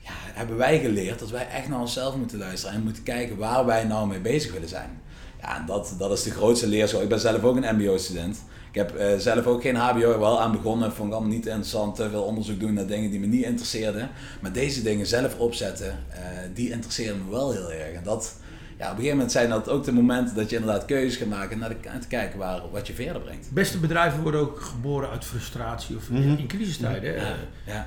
ja, 0.00 0.12
hebben 0.14 0.56
wij 0.56 0.80
geleerd 0.80 1.18
dat 1.18 1.30
wij 1.30 1.48
echt 1.48 1.68
naar 1.68 1.80
onszelf 1.80 2.16
moeten 2.16 2.38
luisteren 2.38 2.74
en 2.74 2.82
moeten 2.82 3.02
kijken 3.02 3.36
waar 3.36 3.66
wij 3.66 3.84
nou 3.84 4.08
mee 4.08 4.20
bezig 4.20 4.52
willen 4.52 4.68
zijn. 4.68 5.00
Ja, 5.40 5.56
en 5.56 5.66
dat, 5.66 5.94
dat 5.98 6.12
is 6.12 6.22
de 6.22 6.30
grootste 6.30 6.66
leerschool. 6.66 7.02
Ik 7.02 7.08
ben 7.08 7.20
zelf 7.20 7.42
ook 7.42 7.56
een 7.56 7.76
MBO-student. 7.76 8.38
Ik 8.72 8.78
heb 8.78 8.96
eh, 8.96 9.18
zelf 9.18 9.46
ook 9.46 9.62
geen 9.62 9.76
HBO, 9.76 10.18
wel 10.18 10.40
aan 10.40 10.52
begonnen. 10.52 10.92
Vond 10.92 11.08
ik 11.08 11.14
allemaal 11.14 11.34
niet 11.34 11.46
interessant. 11.46 11.96
Te 11.96 12.10
veel 12.10 12.22
onderzoek 12.22 12.60
doen 12.60 12.74
naar 12.74 12.86
dingen 12.86 13.10
die 13.10 13.20
me 13.20 13.26
niet 13.26 13.44
interesseerden. 13.44 14.10
Maar 14.40 14.52
deze 14.52 14.82
dingen 14.82 15.06
zelf 15.06 15.38
opzetten, 15.38 15.98
eh, 16.08 16.20
die 16.54 16.70
interesseerden 16.70 17.24
me 17.24 17.30
wel 17.30 17.52
heel 17.52 17.72
erg. 17.72 17.92
En 17.92 18.02
dat, 18.02 18.34
Ja, 18.82 18.88
op 18.90 18.94
een 18.94 19.02
gegeven 19.02 19.16
moment 19.16 19.32
zijn 19.32 19.48
dat 19.48 19.68
ook 19.68 19.84
de 19.84 19.92
momenten 19.92 20.34
dat 20.36 20.50
je 20.50 20.56
inderdaad 20.56 20.84
keuzes 20.84 21.16
gaat 21.18 21.28
maken 21.28 21.58
naar 21.58 21.68
de, 21.68 21.88
en 21.88 22.00
te 22.00 22.06
kijken 22.06 22.38
waar, 22.38 22.60
wat 22.72 22.86
je 22.86 22.92
verder 22.92 23.22
brengt. 23.22 23.50
Beste 23.52 23.78
bedrijven 23.78 24.22
worden 24.22 24.40
ook 24.40 24.60
geboren 24.60 25.10
uit 25.10 25.24
frustratie 25.24 25.96
of 25.96 26.10
Mhm. 26.10 26.22
in 26.22 26.46
crisistijden. 26.46 27.12
Ja, 27.14 27.18
Eh, 27.18 27.30
ja. 27.66 27.86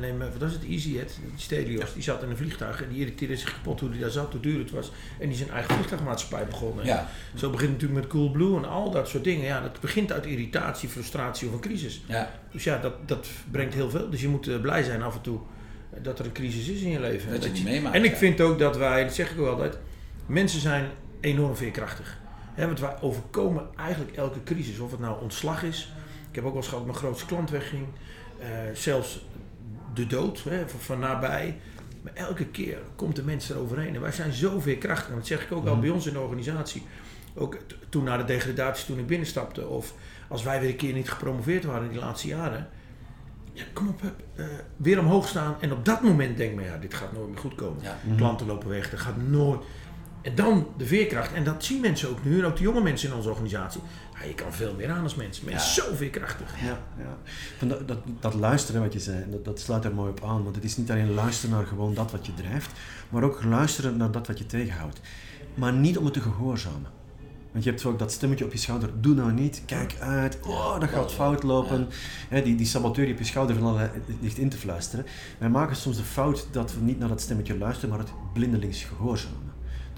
neem, 0.00 0.22
eh, 0.22 0.28
wat 0.28 0.40
was 0.40 0.52
het, 0.52 0.62
EasyJet, 0.64 1.18
die 1.22 1.32
Stelios, 1.40 1.92
die 1.94 2.02
zat 2.02 2.22
in 2.22 2.30
een 2.30 2.36
vliegtuig 2.36 2.82
en 2.82 2.88
die 2.88 2.98
irriteerde 3.00 3.36
zich 3.36 3.52
kapot 3.52 3.80
hoe 3.80 3.90
hij 3.90 3.98
daar 3.98 4.10
zat, 4.10 4.32
hoe 4.32 4.40
duur 4.40 4.58
het 4.58 4.70
was. 4.70 4.90
En 5.18 5.28
die 5.28 5.36
zijn 5.36 5.50
eigen 5.50 5.74
vliegtuigmaatschappij 5.74 6.46
begonnen. 6.46 6.84
Ja. 6.84 7.08
Zo 7.34 7.50
begint 7.50 7.70
het 7.70 7.80
natuurlijk 7.80 8.00
met 8.00 8.10
Coolblue 8.10 8.56
en 8.56 8.64
al 8.68 8.90
dat 8.90 9.08
soort 9.08 9.24
dingen. 9.24 9.44
Ja, 9.44 9.60
dat 9.60 9.80
begint 9.80 10.12
uit 10.12 10.26
irritatie, 10.26 10.88
frustratie 10.88 11.48
of 11.48 11.54
een 11.54 11.60
crisis. 11.60 12.02
Ja, 12.06 12.30
Dus 12.52 12.64
ja, 12.64 12.78
dat, 12.78 12.92
dat 13.08 13.26
brengt 13.50 13.74
heel 13.74 13.90
veel. 13.90 14.10
Dus 14.10 14.20
je 14.20 14.28
moet 14.28 14.60
blij 14.62 14.82
zijn 14.82 15.02
af 15.02 15.14
en 15.14 15.20
toe 15.20 15.38
dat 16.02 16.18
er 16.18 16.24
een 16.24 16.32
crisis 16.32 16.68
is 16.68 16.80
in 16.80 16.90
je 16.90 17.00
leven. 17.00 17.30
Dat 17.30 17.44
je 17.44 17.52
die 17.52 17.64
meemaakt, 17.64 17.94
En 17.94 18.04
ik 18.04 18.10
ja. 18.10 18.16
vind 18.16 18.40
ook 18.40 18.58
dat 18.58 18.76
wij, 18.76 19.04
dat 19.04 19.14
zeg 19.14 19.30
ik 19.30 19.40
ook 19.40 19.46
altijd, 19.48 19.78
mensen 20.30 20.60
zijn 20.60 20.88
enorm 21.20 21.56
veerkrachtig. 21.56 22.18
Hè, 22.54 22.66
want 22.66 22.80
wij 22.80 23.00
overkomen 23.00 23.66
eigenlijk 23.76 24.16
elke 24.16 24.42
crisis. 24.42 24.78
Of 24.78 24.90
het 24.90 25.00
nou 25.00 25.22
ontslag 25.22 25.62
is. 25.62 25.92
Ik 26.28 26.34
heb 26.34 26.44
ook 26.44 26.50
wel 26.52 26.60
eens 26.60 26.68
gehad 26.70 26.84
dat 26.84 26.92
mijn 26.94 27.04
grootste 27.04 27.26
klant 27.26 27.50
wegging. 27.50 27.86
Eh, 28.38 28.48
zelfs 28.74 29.26
de 29.94 30.06
dood 30.06 30.42
hè, 30.48 30.68
van, 30.68 30.80
van 30.80 30.98
nabij. 30.98 31.56
Maar 32.02 32.12
elke 32.14 32.46
keer 32.46 32.78
komt 32.96 33.16
de 33.16 33.22
mens 33.22 33.50
eroverheen. 33.50 33.94
En 33.94 34.00
wij 34.00 34.12
zijn 34.12 34.32
zo 34.32 34.60
veerkrachtig. 34.60 35.08
En 35.08 35.14
dat 35.14 35.26
zeg 35.26 35.42
ik 35.42 35.52
ook 35.52 35.66
al 35.66 35.72
Mhm. 35.72 35.80
bij 35.80 35.90
ons 35.90 36.06
in 36.06 36.12
de 36.12 36.20
organisatie. 36.20 36.82
Ook 37.34 37.56
toen 37.88 38.04
na 38.04 38.16
de 38.16 38.24
degradatie, 38.24 38.86
toen 38.86 38.98
ik 38.98 39.06
binnenstapte. 39.06 39.66
Of 39.66 39.94
als 40.28 40.42
wij 40.42 40.60
weer 40.60 40.68
een 40.70 40.76
keer 40.76 40.92
niet 40.92 41.10
gepromoveerd 41.10 41.64
waren 41.64 41.84
in 41.84 41.90
die 41.90 42.00
laatste 42.00 42.26
jaren. 42.28 42.68
Ja, 43.52 43.64
kom 43.72 43.88
op, 43.88 44.02
eh, 44.34 44.44
weer 44.76 44.98
omhoog 44.98 45.28
staan. 45.28 45.56
En 45.60 45.72
op 45.72 45.84
dat 45.84 46.02
moment 46.02 46.36
denk 46.36 46.50
ik, 46.50 46.56
me, 46.56 46.64
ja, 46.64 46.76
dit 46.76 46.94
gaat 46.94 47.12
nooit 47.12 47.28
meer 47.28 47.38
goed 47.38 47.54
komen. 47.54 47.82
ja. 47.82 47.98
Mhm. 48.04 48.16
Klanten 48.16 48.46
lopen 48.46 48.68
weg, 48.68 48.90
dat 48.90 49.00
gaat 49.00 49.16
nooit. 49.16 49.60
En 50.22 50.34
dan 50.34 50.66
de 50.76 50.86
veerkracht. 50.86 51.32
En 51.32 51.44
dat 51.44 51.64
zien 51.64 51.80
mensen 51.80 52.08
ook 52.08 52.24
nu. 52.24 52.38
En 52.38 52.44
ook 52.44 52.56
de 52.56 52.62
jonge 52.62 52.80
mensen 52.82 53.08
in 53.10 53.14
onze 53.16 53.28
organisatie. 53.28 53.80
Ja, 54.20 54.26
je 54.26 54.34
kan 54.34 54.52
veel 54.52 54.74
meer 54.74 54.90
aan 54.90 55.02
als 55.02 55.14
mensen. 55.14 55.44
Mensen 55.44 55.68
Ja. 55.68 55.74
zijn 55.74 55.86
zo 55.86 55.94
veerkrachtig. 55.94 56.60
Ja, 56.60 56.78
ja. 56.98 57.16
Van 57.58 57.68
Dat, 57.68 57.88
dat, 57.88 57.98
dat 58.20 58.34
luisteren 58.34 58.80
wat 58.82 58.92
je 58.92 59.00
zei, 59.00 59.24
dat, 59.30 59.44
dat 59.44 59.60
sluit 59.60 59.84
er 59.84 59.94
mooi 59.94 60.10
op 60.10 60.24
aan. 60.24 60.42
Want 60.42 60.54
het 60.54 60.64
is 60.64 60.76
niet 60.76 60.90
alleen 60.90 61.14
luisteren 61.14 61.56
naar 61.56 61.66
gewoon 61.66 61.94
dat 61.94 62.10
wat 62.10 62.26
je 62.26 62.34
drijft, 62.34 62.70
maar 63.08 63.22
ook 63.22 63.44
luisteren 63.44 63.96
naar 63.96 64.10
dat 64.10 64.26
wat 64.26 64.38
je 64.38 64.46
tegenhoudt. 64.46 65.00
Maar 65.54 65.72
niet 65.72 65.98
om 65.98 66.04
het 66.04 66.14
te 66.14 66.20
gehoorzamen. 66.20 66.98
Want 67.52 67.64
je 67.64 67.70
hebt 67.70 67.84
ook 67.84 67.98
dat 67.98 68.12
stemmetje 68.12 68.44
op 68.44 68.52
je 68.52 68.58
schouder, 68.58 68.90
doe 69.00 69.14
nou 69.14 69.32
niet, 69.32 69.62
kijk 69.66 69.96
uit, 70.00 70.38
oh, 70.46 70.80
dat 70.80 70.88
gaat 70.88 71.12
fout 71.12 71.42
lopen. 71.42 71.88
Die, 72.44 72.54
die 72.54 72.66
saboteur 72.66 73.04
die 73.04 73.14
op 73.14 73.20
je 73.20 73.26
schouder 73.26 73.56
van 73.56 73.64
allerlei 73.66 73.90
ligt 74.20 74.38
in 74.38 74.48
te 74.48 74.56
fluisteren. 74.56 75.06
Wij 75.38 75.48
maken 75.48 75.76
soms 75.76 75.96
de 75.96 76.02
fout 76.02 76.46
dat 76.52 76.74
we 76.74 76.80
niet 76.80 76.98
naar 76.98 77.08
dat 77.08 77.20
stemmetje 77.20 77.58
luisteren, 77.58 77.90
maar 77.90 77.98
het 77.98 78.12
blindelings 78.32 78.84
gehoorzamen. 78.84 79.49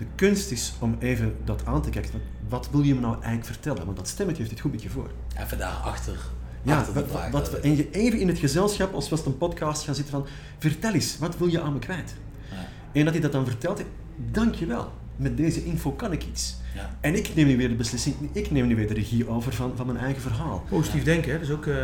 De 0.02 0.08
kunst 0.14 0.50
is 0.50 0.72
om 0.78 0.96
even 0.98 1.34
dat 1.44 1.66
aan 1.66 1.82
te 1.82 1.90
kijken. 1.90 2.10
Wat, 2.48 2.68
wil 2.70 2.82
je 2.82 2.94
me 2.94 3.00
nou 3.00 3.12
eigenlijk 3.14 3.44
vertellen? 3.44 3.84
Want 3.84 3.96
dat 3.96 4.08
stemmetje 4.08 4.38
heeft 4.42 4.50
het 4.54 4.60
goed 4.60 4.72
met 4.72 4.82
je 4.82 4.88
voor. 4.90 5.10
Even 5.40 5.58
daarachter. 5.58 6.16
Ja, 6.62 6.78
achter 6.78 6.94
wat, 6.94 7.04
vraag. 7.10 7.30
wat, 7.30 7.50
we- 7.50 7.56
en 7.58 7.76
je 7.76 7.90
even 7.90 8.18
in 8.18 8.28
het 8.28 8.38
gezelschap, 8.38 8.94
als 8.94 9.08
we 9.08 9.16
als 9.16 9.26
een 9.26 9.38
podcast 9.38 9.84
gaan 9.84 9.94
zitten 9.94 10.12
van, 10.14 10.26
vertel 10.58 10.92
eens, 10.92 11.18
wat 11.18 11.38
wil 11.38 11.46
je 11.46 11.60
aan 11.60 11.72
me 11.72 11.78
kwijt? 11.78 12.14
Ja. 12.50 12.56
En 12.92 13.04
dat 13.04 13.12
hij 13.12 13.22
dat 13.22 13.32
dan 13.32 13.46
vertelt, 13.46 13.82
dank 14.16 14.54
je 14.54 14.66
wel. 14.66 14.92
Met 15.16 15.36
deze 15.36 15.64
info 15.64 15.92
kan 15.92 16.12
ik 16.12 16.24
iets. 16.26 16.56
Ja. 16.74 16.96
En 17.00 17.14
ik 17.14 17.34
neem 17.34 17.46
nu 17.46 17.56
weer 17.56 17.68
de 17.68 17.74
beslissing, 17.74 18.14
ik 18.32 18.50
neem 18.50 18.66
nu 18.66 18.76
weer 18.76 18.88
de 18.88 18.94
regie 18.94 19.28
over 19.28 19.52
van, 19.52 19.72
van 19.76 19.86
mijn 19.86 19.98
eigen 19.98 20.22
verhaal. 20.22 20.64
Positief 20.68 21.04
denken, 21.04 21.32
hè? 21.32 21.38
dat 21.38 21.48
is 21.48 21.54
ook... 21.54 21.66
eh, 21.66 21.76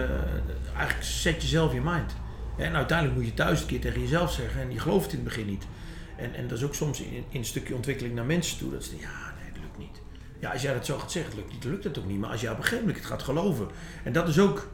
eigenlijk 0.77 1.03
zet 1.07 1.43
jezelf 1.43 1.73
je 1.73 1.81
mind. 1.81 2.15
En 2.57 2.75
uiteindelijk 2.75 3.19
moet 3.19 3.27
je 3.29 3.35
thuis 3.35 3.61
een 3.61 3.67
keer 3.67 3.81
tegen 3.81 4.01
jezelf 4.01 4.33
zeggen. 4.33 4.61
En 4.63 4.73
je 4.73 4.79
gelooft 4.79 5.05
het 5.05 5.13
in 5.13 5.19
het 5.19 5.29
begin 5.29 5.47
niet. 5.47 5.65
En, 6.19 6.35
en 6.35 6.49
dat 6.49 6.59
is 6.59 6.65
ook 6.65 6.75
soms 6.75 7.01
in, 7.01 7.13
in 7.13 7.25
een 7.39 7.45
stukje 7.45 7.75
ontwikkeling 7.75 8.15
naar 8.15 8.25
mensen 8.25 8.59
toe. 8.59 8.71
Dat 8.71 8.85
ze 8.85 8.91
denken, 8.91 9.09
ja, 9.09 9.35
nee, 9.43 9.53
dat 9.53 9.63
lukt 9.63 9.79
niet. 9.79 10.01
Ja, 10.39 10.53
als 10.53 10.63
jij 10.63 10.75
dat 10.75 10.87
zo 10.87 10.99
gaat 10.99 11.13
zeggen, 11.13 11.35
lukt 11.37 11.53
niet, 11.53 11.65
lukt 11.65 11.85
het 11.85 11.99
ook 11.99 12.07
niet. 12.07 12.19
Maar 12.19 12.31
als 12.31 12.41
jij 12.41 12.51
op 12.51 12.57
een 12.57 12.63
gegeven 12.63 12.85
moment 12.85 13.03
het 13.03 13.13
gaat 13.13 13.23
geloven. 13.23 13.69
En 14.05 14.13
dat 14.13 14.29
is 14.29 14.39
ook, 14.39 14.69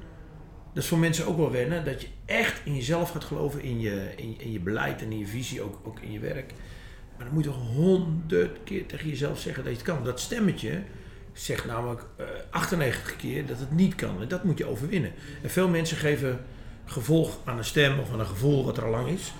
dat 0.72 0.82
is 0.82 0.88
voor 0.88 0.98
mensen 0.98 1.26
ook 1.26 1.36
wel 1.36 1.50
wennen. 1.50 1.84
Dat 1.84 2.00
je 2.02 2.08
echt 2.24 2.60
in 2.64 2.74
jezelf 2.74 3.10
gaat 3.10 3.24
geloven, 3.24 3.62
in 3.62 3.80
je, 3.80 4.12
in, 4.16 4.40
in 4.40 4.52
je 4.52 4.60
beleid 4.60 5.02
en 5.02 5.12
in 5.12 5.18
je 5.18 5.26
visie, 5.26 5.62
ook, 5.62 5.80
ook 5.84 6.00
in 6.00 6.12
je 6.12 6.18
werk. 6.18 6.52
Maar 7.16 7.24
dan 7.24 7.34
moet 7.34 7.44
je 7.44 7.50
honderd 7.50 8.58
keer 8.64 8.86
tegen 8.86 9.08
jezelf 9.08 9.38
zeggen 9.38 9.64
dat 9.64 9.72
je 9.72 9.78
het 9.78 9.88
kan. 9.88 10.04
Dat 10.04 10.20
stemmetje 10.20 10.82
zegt 11.32 11.66
namelijk 11.66 12.06
eh 12.16 12.26
98 12.50 13.16
keer 13.16 13.46
dat 13.46 13.58
het 13.58 13.70
niet 13.70 13.94
kan. 13.94 14.22
En 14.22 14.28
dat 14.28 14.44
moet 14.44 14.58
je 14.58 14.66
overwinnen. 14.66 15.12
En 15.42 15.50
veel 15.50 15.68
mensen 15.68 15.96
geven 15.96 16.40
gevolg 16.84 17.38
aan 17.44 17.58
een 17.58 17.64
stem 17.64 17.98
of 17.98 18.12
aan 18.12 18.20
een 18.20 18.26
gevoel 18.26 18.64
wat 18.64 18.76
er 18.76 18.84
al 18.84 18.90
lang 18.90 19.08
is. 19.08 19.32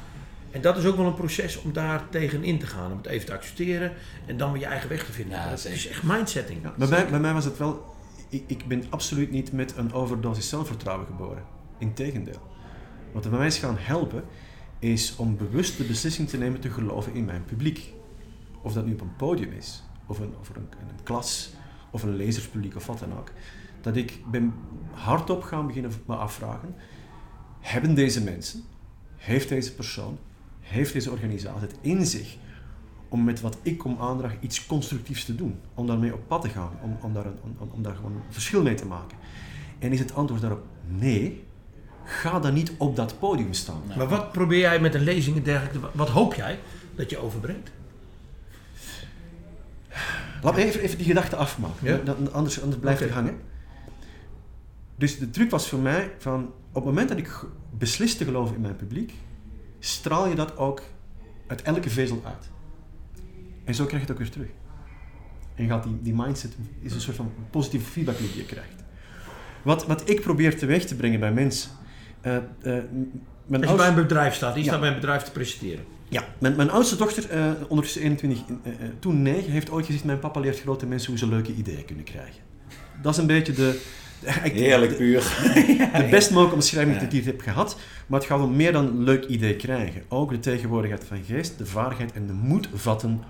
En 0.55 0.61
dat 0.61 0.77
is 0.77 0.85
ook 0.85 0.97
wel 0.97 1.07
een 1.07 1.15
proces 1.15 1.63
om 1.63 1.73
daar 1.73 2.09
tegenin 2.09 2.59
te 2.59 2.67
gaan. 2.67 2.91
Om 2.91 2.97
het 2.97 3.07
even 3.07 3.27
te 3.27 3.33
accepteren 3.33 3.93
en 4.27 4.37
dan 4.37 4.53
weer 4.53 4.61
je 4.61 4.67
eigen 4.67 4.89
weg 4.89 5.05
te 5.05 5.13
vinden. 5.13 5.39
Ja, 5.39 5.51
dat 5.51 5.61
zeker. 5.61 5.79
is 5.79 5.89
echt 5.89 6.03
mindsetting. 6.03 6.63
Ja, 6.63 6.75
bij, 6.77 6.89
mij, 6.89 7.07
bij 7.09 7.21
mij 7.21 7.33
was 7.33 7.45
het 7.45 7.59
wel, 7.59 7.95
ik, 8.29 8.45
ik 8.47 8.67
ben 8.67 8.85
absoluut 8.91 9.31
niet 9.31 9.53
met 9.53 9.77
een 9.77 9.93
overdosis 9.93 10.49
zelfvertrouwen 10.49 11.07
geboren. 11.07 11.43
Integendeel. 11.79 12.41
Wat 13.13 13.25
er 13.25 13.31
bij 13.31 13.39
mij 13.39 13.49
is 13.49 13.59
gaan 13.59 13.77
helpen, 13.79 14.25
is 14.79 15.17
om 15.17 15.37
bewust 15.37 15.77
de 15.77 15.85
beslissing 15.85 16.29
te 16.29 16.39
nemen 16.39 16.61
te 16.61 16.71
geloven 16.71 17.15
in 17.15 17.25
mijn 17.25 17.45
publiek. 17.45 17.93
Of 18.63 18.73
dat 18.73 18.87
nu 18.87 18.93
op 18.93 19.01
een 19.01 19.17
podium 19.17 19.53
is, 19.53 19.83
of 20.07 20.19
een, 20.19 20.35
of 20.41 20.49
een, 20.49 20.57
een 20.57 21.03
klas, 21.03 21.53
of 21.91 22.03
een 22.03 22.17
lezerspubliek, 22.17 22.77
of 22.77 22.87
wat 22.87 22.99
dan 22.99 23.19
ook. 23.19 23.31
Dat 23.81 23.97
ik 23.97 24.21
ben 24.31 24.55
hardop 24.93 25.43
gaan 25.43 25.67
beginnen 25.67 25.93
me 26.07 26.15
afvragen, 26.15 26.75
hebben 27.61 27.95
deze 27.95 28.23
mensen, 28.23 28.63
heeft 29.17 29.49
deze 29.49 29.75
persoon, 29.75 30.19
heeft 30.65 30.93
deze 30.93 31.11
organisatie 31.11 31.61
het 31.61 31.75
in 31.81 32.07
zich 32.07 32.37
om 33.09 33.25
met 33.25 33.41
wat 33.41 33.59
ik 33.63 33.79
kom 33.79 33.97
aandragen 34.01 34.39
iets 34.41 34.67
constructiefs 34.67 35.25
te 35.25 35.35
doen. 35.35 35.59
Om 35.75 35.87
daarmee 35.87 36.15
op 36.15 36.29
pad 36.29 36.43
te 36.43 36.49
gaan, 36.49 36.71
om, 36.83 36.97
om, 37.03 37.13
daar, 37.13 37.27
een, 37.27 37.39
om, 37.59 37.69
om 37.71 37.83
daar 37.83 37.95
gewoon 37.95 38.13
een 38.13 38.23
verschil 38.31 38.63
mee 38.63 38.75
te 38.75 38.87
maken. 38.87 39.19
En 39.79 39.93
is 39.93 39.99
het 39.99 40.15
antwoord 40.15 40.41
daarop 40.41 40.65
nee, 40.87 41.45
ga 42.05 42.41
dan 42.41 42.55
niet 42.55 42.73
op 42.79 42.97
dat 42.97 43.19
podium 43.19 43.53
staan. 43.53 43.83
Nee. 43.89 43.97
Maar 43.97 44.09
wat 44.09 44.33
probeer 44.33 44.59
jij 44.59 44.81
met 44.81 44.95
een 44.95 45.03
lezing 45.03 45.37
en 45.37 45.43
dergelijke, 45.43 45.89
wat 45.93 46.09
hoop 46.09 46.35
jij 46.35 46.59
dat 46.95 47.11
je 47.11 47.19
overbrengt? 47.19 47.71
Laat 50.43 50.57
me 50.57 50.65
even, 50.65 50.81
even 50.81 50.97
die 50.97 51.07
gedachte 51.07 51.37
afmaken, 51.37 51.87
Ja. 52.05 52.15
anders, 52.33 52.63
anders 52.63 52.81
blijft 52.81 53.01
Oké. 53.01 53.09
het 53.09 53.19
hangen. 53.19 53.41
Dus 54.97 55.19
de 55.19 55.31
truc 55.31 55.51
was 55.51 55.69
voor 55.69 55.79
mij 55.79 56.13
van, 56.19 56.45
op 56.69 56.75
het 56.75 56.85
moment 56.85 57.09
dat 57.09 57.19
ik 57.19 57.45
beslis 57.79 58.17
te 58.17 58.25
geloven 58.25 58.55
in 58.55 58.61
mijn 58.61 58.77
publiek, 58.77 59.13
straal 59.87 60.29
je 60.29 60.35
dat 60.35 60.57
ook 60.57 60.83
uit 61.47 61.63
elke 61.63 61.91
vezel 61.91 62.23
uit. 62.25 62.51
En 63.65 63.75
zo 63.75 63.85
krijg 63.85 64.03
je 64.03 64.09
het 64.09 64.11
ook 64.17 64.23
weer 64.23 64.33
terug. 64.33 64.49
En 65.55 65.69
gaat 65.69 65.83
die, 65.83 65.99
die 66.03 66.15
mindset 66.15 66.57
is 66.81 66.93
een 66.95 67.01
soort 67.01 67.17
van 67.17 67.33
positieve 67.51 67.91
feedback 67.91 68.19
die 68.19 68.37
je 68.37 68.45
krijgt. 68.45 68.75
Wat, 69.63 69.87
wat 69.87 70.09
ik 70.11 70.21
probeer 70.21 70.59
teweeg 70.59 70.85
te 70.85 70.95
brengen 70.97 71.21
bij 71.21 71.33
mensen. 71.33 71.71
eh, 72.21 72.37
eh, 72.37 72.43
mijn 73.47 73.63
Als 73.63 73.71
je 73.71 73.77
bij 73.77 73.89
een 73.89 73.95
bedrijf 73.95 74.35
staat, 74.35 74.55
die 74.55 74.63
Ja. 74.63 74.69
staat 74.69 74.81
bij 74.81 74.89
een 74.89 74.95
bedrijf 74.95 75.23
te 75.23 75.31
presenteren. 75.31 75.85
ja, 76.09 76.25
mijn, 76.39 76.57
mijn 76.57 76.71
oudste 76.71 76.97
dochter, 76.97 77.31
eh, 77.31 77.51
ondertussen 77.69 78.03
21, 78.03 78.39
eh, 78.63 78.73
eh, 78.73 78.79
toen 78.99 79.23
9, 79.23 79.51
heeft 79.53 79.71
ooit 79.71 79.87
gezegd: 79.87 80.05
Mijn 80.05 80.19
papa 80.19 80.41
leert 80.41 80.61
grote 80.61 80.87
mensen 80.87 81.09
hoe 81.11 81.19
ze 81.19 81.27
leuke 81.29 81.55
ideeën 81.55 81.85
kunnen 81.85 82.05
krijgen. 82.05 82.43
Dat 83.03 83.13
is 83.13 83.19
een 83.19 83.27
beetje 83.27 83.53
de. 83.53 83.81
Heerlijk 84.43 84.91
de- 84.91 84.97
puur. 84.97 85.21
De 86.03 86.07
best 86.11 86.29
mogelijke 86.31 86.55
omschrijving 86.55 87.01
Ja. 87.01 87.07
die 87.07 87.21
ik 87.21 87.27
heb 87.27 87.41
gehad. 87.41 87.77
Maar 88.07 88.19
het 88.21 88.29
gaat 88.29 88.41
om 88.41 88.57
meer 88.57 88.73
dan 88.73 89.03
leuk 89.03 89.25
idee 89.25 89.57
krijgen. 89.57 90.03
Ook 90.09 90.31
de 90.31 90.39
tegenwoordigheid 90.39 91.05
van 91.05 91.23
geest, 91.27 91.59
de 91.59 91.67
vaardigheid 91.67 92.13
en 92.13 92.27
de 92.27 92.33
moed 92.33 92.69
vatten 92.75 93.23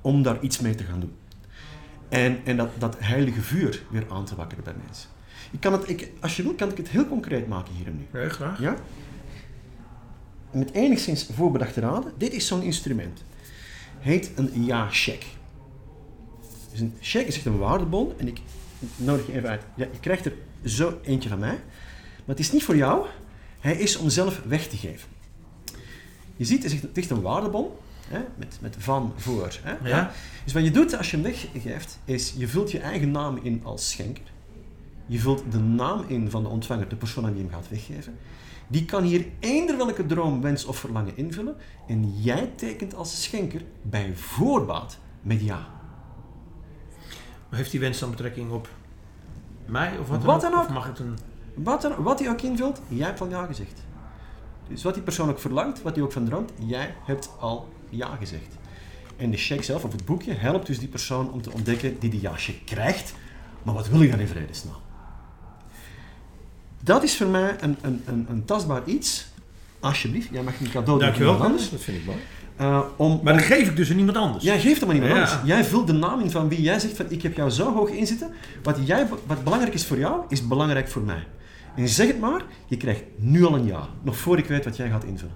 om 0.00 0.22
daar 0.22 0.40
iets 0.40 0.58
mee 0.60 0.74
te 0.74 0.84
gaan 0.84 1.00
doen. 1.00 1.12
En, 2.08 2.38
en 2.44 2.56
dat, 2.56 2.68
dat 2.78 2.96
heilige 2.98 3.40
vuur 3.40 3.82
weer 3.90 4.04
aan 4.10 4.24
te 4.24 4.34
wakkeren 4.36 4.64
bij 4.64 4.74
mensen. 4.84 5.08
Ik 5.50 5.60
kan 5.60 5.72
het, 5.72 5.88
ik, 5.88 6.10
als 6.20 6.36
je 6.36 6.42
wil, 6.42 6.54
kan 6.54 6.70
ik 6.70 6.76
het 6.76 6.88
heel 6.88 7.06
concreet 7.08 7.48
maken 7.48 7.74
hier 7.74 7.86
en 7.86 7.96
nu. 7.96 8.06
Nee, 8.20 8.28
graag. 8.28 8.60
Ja? 8.60 8.74
Met 10.52 10.72
enigszins 10.72 11.28
voorbedachte 11.34 11.80
raden. 11.80 12.12
Dit 12.18 12.32
is 12.32 12.46
zo'n 12.46 12.62
instrument. 12.62 13.24
Heet 13.98 14.30
een 14.36 14.50
ja-check. 14.64 15.26
Dus 16.70 16.80
een 16.80 16.94
check 17.00 17.26
is 17.26 17.36
echt 17.36 17.46
een 17.46 17.58
waardebon. 17.58 18.12
En 18.18 18.26
ik 18.28 18.40
nodig 18.96 19.26
je 19.26 19.32
even 19.32 19.48
uit. 19.48 19.62
Ja, 19.74 19.86
je 19.92 20.00
krijgt 20.00 20.24
er 20.24 20.32
zo 20.64 20.98
eentje 21.02 21.28
van 21.28 21.38
mij. 21.38 21.58
Maar 22.24 22.36
het 22.36 22.38
is 22.38 22.52
niet 22.52 22.64
voor 22.64 22.76
jou. 22.76 23.06
Hij 23.60 23.76
is 23.76 23.96
om 23.96 24.08
zelf 24.08 24.40
weg 24.46 24.68
te 24.68 24.76
geven. 24.76 25.08
Je 26.36 26.44
ziet, 26.44 26.62
het 26.62 26.72
is 26.72 26.80
echt- 26.94 27.10
een 27.10 27.20
waardebon. 27.22 27.66
Hè, 28.08 28.18
met, 28.36 28.58
met 28.60 28.76
van, 28.78 29.12
voor. 29.16 29.58
Hè, 29.62 29.88
Ja. 29.88 30.12
Dus 30.44 30.52
wat 30.52 30.64
je 30.64 30.70
doet 30.70 30.96
als 30.96 31.10
je 31.10 31.16
hem 31.16 31.24
weggeeft, 31.24 31.98
is 32.04 32.34
je 32.36 32.48
vult 32.48 32.70
je 32.70 32.78
eigen 32.78 33.10
naam 33.10 33.38
in 33.42 33.60
als 33.64 33.90
schenker. 33.90 34.22
Je 35.06 35.18
vult 35.18 35.42
de 35.50 35.58
naam 35.58 36.04
in 36.06 36.30
van 36.30 36.42
de 36.42 36.48
ontvanger, 36.48 36.88
de 36.88 36.96
persoon 36.96 37.24
aan 37.24 37.32
wie 37.34 37.42
je 37.42 37.48
hem 37.50 37.58
gaat 37.60 37.68
weggeven. 37.68 38.14
Die 38.68 38.84
kan 38.84 39.02
hier 39.02 39.26
eender 39.40 39.76
welke 39.76 40.06
droom, 40.06 40.40
wens 40.40 40.64
of 40.64 40.76
verlangen 40.78 41.16
invullen. 41.16 41.56
En 41.88 42.12
jij 42.22 42.50
tekent 42.56 42.94
als 42.94 43.22
schenker 43.22 43.62
bij 43.82 44.12
voorbaat 44.14 44.98
met 45.22 45.40
ja. 45.40 45.74
Maar 47.48 47.58
heeft 47.58 47.70
die 47.70 47.80
wens 47.80 47.98
dan 47.98 48.10
betrekking 48.10 48.50
op 48.50 48.68
mij 49.66 49.98
of 49.98 50.08
wat 50.08 50.18
dan 50.18 50.26
Wat 50.26 50.44
ook? 50.44 50.50
dan 50.50 50.60
ook. 50.60 50.66
Of 50.66 50.72
mag 50.72 50.86
het 50.86 50.98
een... 50.98 51.18
Wat, 51.54 51.84
er, 51.84 52.02
wat 52.02 52.18
hij 52.18 52.28
ook 52.28 52.40
invult, 52.40 52.80
jij 52.88 53.06
hebt 53.06 53.20
al 53.20 53.28
ja 53.28 53.46
gezegd. 53.46 53.82
Dus 54.68 54.82
wat 54.82 54.94
die 54.94 55.02
persoon 55.02 55.28
ook 55.28 55.38
verlangt, 55.38 55.82
wat 55.82 55.94
hij 55.94 56.04
ook 56.04 56.12
van 56.12 56.24
droomt, 56.24 56.52
jij 56.66 56.94
hebt 57.04 57.30
al 57.38 57.68
ja 57.88 58.16
gezegd. 58.16 58.56
En 59.16 59.30
de 59.30 59.36
check 59.36 59.64
zelf, 59.64 59.84
of 59.84 59.92
het 59.92 60.04
boekje, 60.04 60.32
helpt 60.32 60.66
dus 60.66 60.78
die 60.78 60.88
persoon 60.88 61.32
om 61.32 61.42
te 61.42 61.52
ontdekken 61.52 61.98
die 61.98 62.10
die 62.10 62.20
ja-check 62.20 62.60
krijgt. 62.64 63.14
Maar 63.62 63.74
wat 63.74 63.88
wil 63.88 64.02
ik 64.02 64.10
dan 64.10 64.20
in 64.20 64.26
vredesnaam? 64.28 64.74
Dat 66.80 67.02
is 67.02 67.16
voor 67.16 67.26
mij 67.26 67.56
een, 67.60 67.76
een, 67.80 68.02
een, 68.06 68.26
een 68.30 68.44
tastbaar 68.44 68.82
iets. 68.84 69.26
Alsjeblieft, 69.80 70.28
jij 70.30 70.42
mag 70.42 70.60
een 70.60 70.66
cadeau 70.66 70.86
doen. 70.86 70.98
Dankjewel, 70.98 71.34
Hans. 71.34 71.70
Dat 71.70 71.80
vind 71.80 71.96
ik 71.96 72.04
mooi. 72.06 72.18
Uh, 72.60 72.80
om, 72.96 73.08
Maar 73.08 73.18
om- 73.18 73.24
dan 73.24 73.38
geef 73.40 73.68
ik 73.68 73.76
dus 73.76 73.90
aan 73.90 73.98
iemand 73.98 74.16
anders. 74.16 74.44
Jij 74.44 74.60
geeft 74.60 74.80
hem 74.80 74.88
aan 74.88 74.94
iemand 74.94 75.12
Ja. 75.14 75.18
anders. 75.22 75.40
Jij 75.44 75.64
vult 75.64 75.86
de 75.86 75.92
naam 75.92 76.20
in 76.20 76.30
van 76.30 76.48
wie 76.48 76.62
jij 76.62 76.78
zegt 76.78 76.96
van 76.96 77.06
ik 77.08 77.22
heb 77.22 77.36
jou 77.36 77.50
zo 77.50 77.74
hoog 77.74 77.88
inzitten. 77.90 78.30
Wat, 78.62 78.76
jij, 78.84 79.06
wat 79.26 79.44
belangrijk 79.44 79.74
is 79.74 79.84
voor 79.86 79.98
jou, 79.98 80.20
is 80.28 80.46
belangrijk 80.46 80.88
voor 80.88 81.02
mij. 81.02 81.26
En 81.76 81.88
zeg 81.88 82.06
het 82.06 82.20
maar, 82.20 82.42
je 82.66 82.76
krijgt 82.76 83.02
nu 83.16 83.44
al 83.44 83.54
een 83.54 83.66
ja. 83.66 83.88
Nog 84.02 84.16
voor 84.16 84.38
ik 84.38 84.46
weet 84.46 84.64
wat 84.64 84.76
jij 84.76 84.88
gaat 84.88 85.04
invullen. 85.04 85.34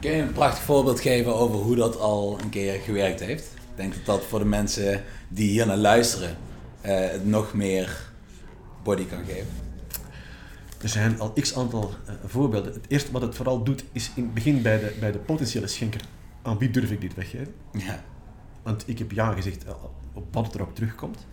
Kun 0.00 0.10
je 0.10 0.22
een 0.22 0.32
prachtig 0.32 0.62
voorbeeld 0.62 1.00
geven 1.00 1.34
over 1.34 1.56
hoe 1.58 1.76
dat 1.76 1.98
al 2.00 2.38
een 2.42 2.48
keer 2.48 2.80
gewerkt 2.80 3.20
heeft? 3.20 3.44
Ik 3.54 3.76
denk 3.76 3.94
dat 3.94 4.04
dat 4.06 4.24
voor 4.28 4.38
de 4.38 4.44
mensen 4.44 5.02
die 5.28 5.48
hier 5.50 5.66
naar 5.66 5.76
luisteren 5.76 6.36
eh, 6.80 6.98
het 7.10 7.26
nog 7.26 7.54
meer 7.54 7.96
body 8.82 9.04
kan 9.06 9.24
geven. 9.26 9.46
Er 10.82 10.88
zijn 10.88 11.20
al 11.20 11.32
x 11.32 11.56
aantal 11.56 11.94
eh, 12.06 12.14
voorbeelden. 12.24 12.72
Het 12.72 12.84
eerste 12.88 13.12
wat 13.12 13.22
het 13.22 13.34
vooral 13.34 13.62
doet, 13.62 13.84
is 13.92 14.10
in 14.14 14.22
het 14.22 14.34
begin 14.34 14.62
bij 14.62 14.78
de, 14.78 14.96
bij 15.00 15.12
de 15.12 15.18
potentiële 15.18 15.66
schenker. 15.66 16.00
Aan 16.42 16.58
wie 16.58 16.70
durf 16.70 16.90
ik 16.90 17.00
dit 17.00 17.14
weggeven? 17.14 17.54
Ja. 17.72 18.04
Want 18.62 18.84
ik 18.86 18.98
heb 18.98 19.12
ja 19.12 19.32
gezegd 19.32 19.64
eh, 19.64 19.72
op 20.12 20.34
wat 20.34 20.46
het 20.46 20.54
erop 20.54 20.74
terugkomt. 20.74 21.26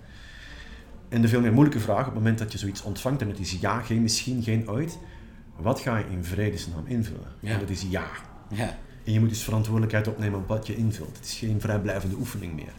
En 1.10 1.22
de 1.22 1.28
veel 1.28 1.42
meer 1.42 1.54
moeilijke 1.54 1.80
vraag 1.80 2.00
op 2.00 2.06
het 2.06 2.14
moment 2.14 2.38
dat 2.38 2.52
je 2.52 2.58
zoiets 2.58 2.84
ontvangt, 2.84 3.22
en 3.22 3.28
het 3.28 3.40
is 3.40 3.58
ja, 3.60 3.80
geen 3.82 4.02
misschien, 4.02 4.44
geen 4.44 4.70
ooit. 4.70 4.98
Wat 5.56 5.80
ga 5.80 5.98
je 5.98 6.06
in 6.10 6.24
vredesnaam 6.24 6.86
invullen? 6.88 7.28
Ja. 7.40 7.54
En 7.54 7.60
dat 7.60 7.70
is 7.70 7.86
ja. 7.90 8.08
Ja. 8.50 8.78
En 9.04 9.14
je 9.14 9.20
moet 9.20 9.30
dus 9.30 9.44
verantwoordelijkheid 9.44 10.08
opnemen 10.08 10.40
op 10.40 10.48
wat 10.48 10.68
je 10.68 10.76
invult. 10.76 11.18
Het 11.18 11.26
is 11.26 11.34
geen 11.34 11.62
vrijblijvende 11.62 12.16
oefening 12.16 12.54
meer. 12.54 12.74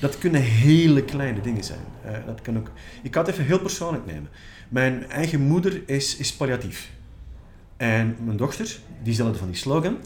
Dat 0.00 0.18
kunnen 0.18 0.40
hele 0.40 1.04
kleine 1.04 1.40
dingen 1.40 1.64
zijn. 1.64 1.84
Eh, 2.04 2.12
dat 2.26 2.40
kan 2.40 2.58
ook... 2.58 2.70
Ik 3.02 3.14
ga 3.14 3.20
het 3.20 3.28
even 3.28 3.44
heel 3.44 3.60
persoonlijk 3.60 4.06
nemen. 4.06 4.28
Mijn 4.68 5.10
eigen 5.10 5.40
moeder 5.40 5.82
is, 5.86 6.16
is 6.16 6.32
palliatief. 6.34 6.90
En 7.76 8.16
mijn 8.24 8.36
dochter, 8.36 8.78
diezelfde 9.02 9.38
van 9.38 9.46
die 9.46 9.56
slogan, 9.56 9.96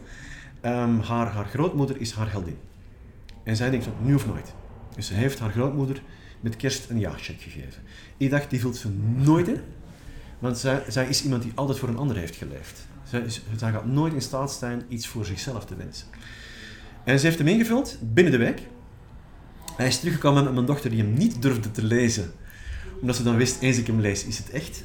ehm, 0.60 0.98
haar, 0.98 1.26
haar 1.26 1.46
grootmoeder 1.46 2.00
is 2.00 2.12
haar 2.12 2.30
heldin. 2.30 2.58
En 3.44 3.56
zij 3.56 3.70
denkt 3.70 3.84
van, 3.84 3.94
nu 4.02 4.14
of 4.14 4.26
nooit. 4.26 4.52
Dus 4.94 5.06
ze 5.06 5.14
heeft 5.14 5.38
haar 5.38 5.50
grootmoeder 5.50 6.02
met 6.40 6.56
kerst 6.56 6.90
een 6.90 6.98
ja-check 6.98 7.40
gegeven. 7.40 7.82
Ik 8.16 8.30
dacht, 8.30 8.50
die 8.50 8.60
vult 8.60 8.76
ze 8.76 8.88
nooit 9.16 9.48
in. 9.48 9.60
Want 10.38 10.58
zij, 10.58 10.82
zij 10.88 11.06
is 11.06 11.24
iemand 11.24 11.42
die 11.42 11.52
altijd 11.54 11.78
voor 11.78 11.88
een 11.88 11.96
ander 11.96 12.16
heeft 12.16 12.36
geleefd. 12.36 12.86
Zij, 13.04 13.20
is, 13.20 13.42
zij 13.56 13.72
gaat 13.72 13.86
nooit 13.86 14.12
in 14.12 14.22
staat 14.22 14.52
zijn 14.52 14.82
iets 14.88 15.06
voor 15.06 15.24
zichzelf 15.24 15.64
te 15.64 15.76
wensen. 15.76 16.06
En 17.04 17.18
ze 17.18 17.26
heeft 17.26 17.38
hem 17.38 17.48
ingevuld 17.48 17.98
binnen 18.02 18.32
de 18.32 18.38
week. 18.38 18.62
Hij 19.76 19.86
is 19.86 19.98
teruggekomen 19.98 20.44
met 20.44 20.52
mijn 20.52 20.66
dochter 20.66 20.90
die 20.90 21.02
hem 21.02 21.12
niet 21.12 21.42
durfde 21.42 21.70
te 21.70 21.84
lezen. 21.84 22.32
Omdat 23.00 23.16
ze 23.16 23.22
dan 23.22 23.36
wist, 23.36 23.62
eens 23.62 23.78
ik 23.78 23.86
hem 23.86 24.00
lees, 24.00 24.24
is 24.24 24.38
het 24.38 24.50
echt. 24.50 24.84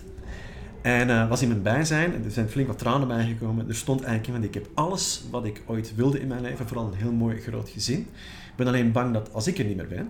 En 0.81 1.09
eh, 1.09 1.29
was 1.29 1.41
in 1.41 1.47
mijn 1.47 1.61
bijzijn, 1.61 2.23
er 2.23 2.31
zijn 2.31 2.49
flink 2.49 2.67
wat 2.67 2.77
tranen 2.77 3.07
bijgekomen. 3.07 3.67
Er 3.67 3.75
stond 3.75 3.99
eigenlijk 4.01 4.27
in, 4.27 4.33
want 4.33 4.45
ik 4.45 4.53
heb 4.53 4.69
alles 4.73 5.23
wat 5.31 5.45
ik 5.45 5.63
ooit 5.65 5.95
wilde 5.95 6.19
in 6.19 6.27
mijn 6.27 6.41
leven, 6.41 6.67
vooral 6.67 6.87
een 6.87 6.97
heel 6.97 7.11
mooi 7.11 7.41
groot 7.41 7.69
gezin. 7.69 7.99
Ik 7.99 8.55
ben 8.55 8.67
alleen 8.67 8.91
bang 8.91 9.13
dat 9.13 9.33
als 9.33 9.47
ik 9.47 9.57
er 9.57 9.65
niet 9.65 9.77
meer 9.77 9.87
ben, 9.87 10.09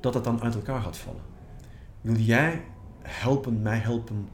dat 0.00 0.14
het 0.14 0.24
dan 0.24 0.42
uit 0.42 0.54
elkaar 0.54 0.80
gaat 0.80 0.96
vallen. 0.96 1.20
Wil 2.00 2.16
jij 2.16 2.62
helpen, 3.02 3.62
mij 3.62 3.78
helpen 3.78 4.28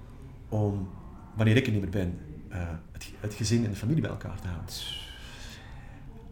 om, 0.48 0.88
wanneer 1.34 1.56
ik 1.56 1.66
er 1.66 1.72
niet 1.72 1.80
meer 1.80 1.90
ben, 1.90 2.18
eh, 2.48 2.60
het, 2.92 3.12
het 3.20 3.34
gezin 3.34 3.64
en 3.64 3.70
de 3.70 3.76
familie 3.76 4.02
bij 4.02 4.10
elkaar 4.10 4.40
te 4.40 4.46
houden? 4.46 4.74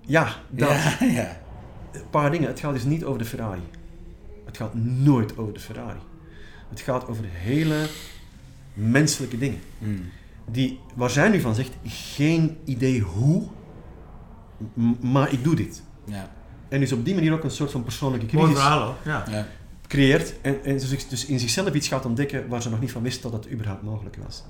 Ja, 0.00 0.34
dat. 0.50 0.68
Ja, 0.68 1.06
ja. 1.06 1.40
Een 1.92 2.10
paar 2.10 2.30
dingen. 2.30 2.48
Het 2.48 2.60
gaat 2.60 2.72
dus 2.72 2.84
niet 2.84 3.04
over 3.04 3.18
de 3.18 3.24
Ferrari. 3.24 3.62
Het 4.44 4.56
gaat 4.56 4.74
nooit 4.74 5.38
over 5.38 5.54
de 5.54 5.60
Ferrari. 5.60 5.98
Het 6.70 6.80
gaat 6.80 7.08
over 7.08 7.24
hele 7.28 7.86
menselijke 8.74 9.38
dingen. 9.38 9.60
Hmm. 9.78 10.02
Die, 10.50 10.80
waar 10.94 11.10
zij 11.10 11.28
nu 11.28 11.40
van 11.40 11.54
zegt, 11.54 11.72
geen 11.84 12.58
idee 12.64 13.00
hoe, 13.00 13.46
maar 15.00 15.32
ik 15.32 15.44
doe 15.44 15.54
dit. 15.54 15.82
Ja. 16.04 16.30
En 16.68 16.80
dus 16.80 16.92
op 16.92 17.04
die 17.04 17.14
manier 17.14 17.32
ook 17.32 17.44
een 17.44 17.50
soort 17.50 17.70
van 17.70 17.82
persoonlijke 17.82 18.26
Mooi 18.36 18.46
crisis 18.46 18.62
verhaal. 18.62 18.96
Ja. 19.04 19.24
Ja. 19.30 19.46
creëert. 19.86 20.34
En, 20.40 20.64
en 20.64 20.80
ze 20.80 20.86
zich 20.86 21.08
dus 21.08 21.26
in 21.26 21.38
zichzelf 21.38 21.74
iets 21.74 21.88
gaat 21.88 22.06
ontdekken 22.06 22.48
waar 22.48 22.62
ze 22.62 22.70
nog 22.70 22.80
niet 22.80 22.92
van 22.92 23.02
wist 23.02 23.22
dat 23.22 23.32
het 23.32 23.50
überhaupt 23.50 23.82
mogelijk 23.82 24.16
was. 24.24 24.44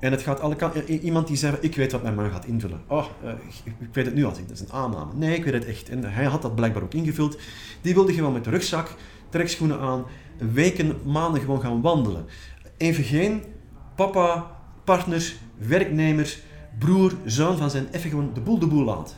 En 0.00 0.10
het 0.10 0.22
gaat 0.22 0.40
alle 0.40 0.56
kanten. 0.56 0.90
Iemand 0.90 1.26
die 1.26 1.36
zei, 1.36 1.56
ik 1.60 1.76
weet 1.76 1.92
wat 1.92 2.02
mijn 2.02 2.14
man 2.14 2.30
gaat 2.30 2.44
invullen. 2.44 2.80
Oh, 2.86 3.06
eh, 3.24 3.30
ik, 3.64 3.72
ik 3.78 3.88
weet 3.94 4.04
het 4.04 4.14
nu 4.14 4.24
al. 4.24 4.32
Dat 4.32 4.50
is 4.50 4.60
een 4.60 4.72
aanname. 4.72 5.12
Nee, 5.14 5.36
ik 5.36 5.44
weet 5.44 5.54
het 5.54 5.66
echt. 5.66 5.88
En 5.88 6.04
hij 6.04 6.24
had 6.24 6.42
dat 6.42 6.54
blijkbaar 6.54 6.82
ook 6.82 6.94
ingevuld. 6.94 7.38
Die 7.80 7.94
wilde 7.94 8.12
gewoon 8.12 8.32
met 8.32 8.44
de 8.44 8.50
rugzak, 8.50 8.94
trekschoenen 9.28 9.78
aan, 9.78 10.04
weken, 10.38 10.96
maanden 11.04 11.40
gewoon 11.40 11.60
gaan 11.60 11.80
wandelen. 11.80 12.24
Even 12.76 13.04
geen 13.04 13.42
papa, 13.96 14.50
partner, 14.84 15.34
werknemer, 15.56 16.38
broer, 16.78 17.12
zoon 17.24 17.56
van 17.56 17.70
zijn 17.70 17.86
even 17.90 18.10
gewoon 18.10 18.30
de 18.34 18.40
boel 18.40 18.58
de 18.58 18.66
boel 18.66 18.84
laten. 18.84 19.16